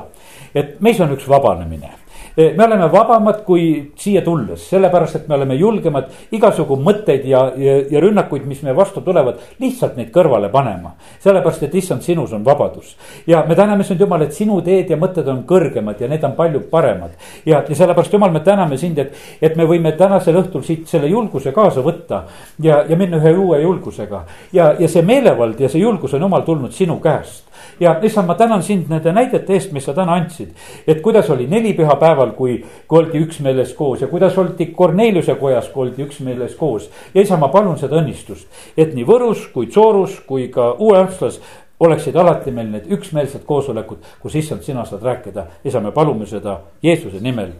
et 0.55 0.79
meis 0.81 0.99
on 0.99 1.13
üks 1.13 1.29
vabanemine 1.29 1.91
me 2.37 2.65
oleme 2.65 2.91
vabamad 2.91 3.43
kui 3.45 3.91
siia 3.95 4.21
tulles, 4.21 4.63
sellepärast 4.69 5.15
et 5.15 5.27
me 5.27 5.37
oleme 5.37 5.55
julgemad 5.55 6.09
igasugu 6.35 6.75
mõtteid 6.83 7.23
ja, 7.29 7.45
ja, 7.57 7.77
ja 7.91 8.01
rünnakuid, 8.03 8.43
mis 8.47 8.61
meie 8.65 8.75
vastu 8.75 9.01
tulevad, 9.05 9.39
lihtsalt 9.59 9.95
neid 9.95 10.11
kõrvale 10.15 10.49
panema. 10.51 10.95
sellepärast, 11.23 11.63
et 11.63 11.75
issand, 11.75 12.03
sinus 12.03 12.33
on 12.33 12.43
vabadus. 12.45 12.95
ja 13.27 13.45
me 13.47 13.55
täname 13.55 13.83
sind, 13.83 13.99
Jumal, 13.99 14.21
et 14.21 14.33
sinu 14.33 14.59
teed 14.61 14.89
ja 14.89 14.97
mõtted 14.99 15.27
on 15.31 15.45
kõrgemad 15.47 16.01
ja 16.01 16.07
need 16.11 16.23
on 16.23 16.35
palju 16.35 16.65
paremad. 16.71 17.15
ja, 17.45 17.63
ja 17.69 17.75
sellepärast, 17.75 18.13
Jumal, 18.13 18.31
me 18.31 18.43
täname 18.43 18.77
sind, 18.77 18.99
et, 18.99 19.15
et 19.41 19.55
me 19.55 19.63
võime 19.65 19.95
tänasel 19.97 20.35
õhtul 20.41 20.63
siit 20.63 20.87
selle 20.87 21.07
julguse 21.07 21.55
kaasa 21.55 21.81
võtta 21.85 22.25
ja, 22.59 22.83
ja 22.89 22.97
minna 22.97 23.17
ühe 23.17 23.35
uue 23.37 23.61
julgusega. 23.61 24.25
ja, 24.53 24.73
ja 24.79 24.87
see 24.87 25.01
meelevald 25.01 25.59
ja 25.59 25.69
see 25.69 25.81
julgus 25.81 26.13
on 26.13 26.27
Jumal 26.27 26.43
tulnud 26.43 26.75
sinu 26.75 26.99
käest 26.99 27.45
ja 27.79 27.95
issand, 28.03 28.27
ma 28.27 28.35
tänan 28.35 28.63
sind 28.63 28.89
nende 28.89 29.11
näidete 29.13 29.53
eest, 29.53 29.71
mis 29.71 29.85
sa 29.85 29.93
täna 29.93 30.13
andsid. 30.13 30.51
et 30.87 31.01
kuidas 31.01 31.29
oli 31.29 31.47
neli 31.47 31.73
pühapäeva 31.73 32.24
päeval, 32.25 32.35
kui, 32.35 32.65
kui 32.87 32.99
oldi 32.99 33.21
üksmeeles 33.23 33.73
koos 33.73 34.01
ja 34.01 34.07
kuidas 34.07 34.37
oldi 34.37 34.65
Korneliuse 34.65 35.35
kojas, 35.35 35.69
kui 35.69 35.87
oldi 35.87 36.03
üksmeeles 36.03 36.55
koos. 36.55 36.89
ja 37.13 37.21
isa, 37.21 37.37
ma 37.37 37.49
palun 37.49 37.77
seda 37.77 37.99
õnnistust, 38.01 38.47
et 38.77 38.93
nii 38.93 39.05
Võrus 39.05 39.47
kui 39.53 39.71
Soorus 39.71 40.19
kui 40.27 40.49
ka 40.49 40.75
Uue-Amslas 40.79 41.41
oleksid 41.79 42.15
alati 42.15 42.51
meil 42.51 42.71
need 42.71 42.87
üksmeelsed 42.91 43.43
koosolekud, 43.45 43.99
kus 44.21 44.35
issand, 44.35 44.63
sina 44.63 44.85
saad 44.85 45.03
rääkida. 45.03 45.47
isa, 45.63 45.79
me 45.81 45.91
palume 45.91 46.25
seda 46.25 46.61
Jeesuse 46.83 47.19
nimel. 47.21 47.53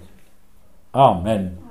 amen 0.94 1.65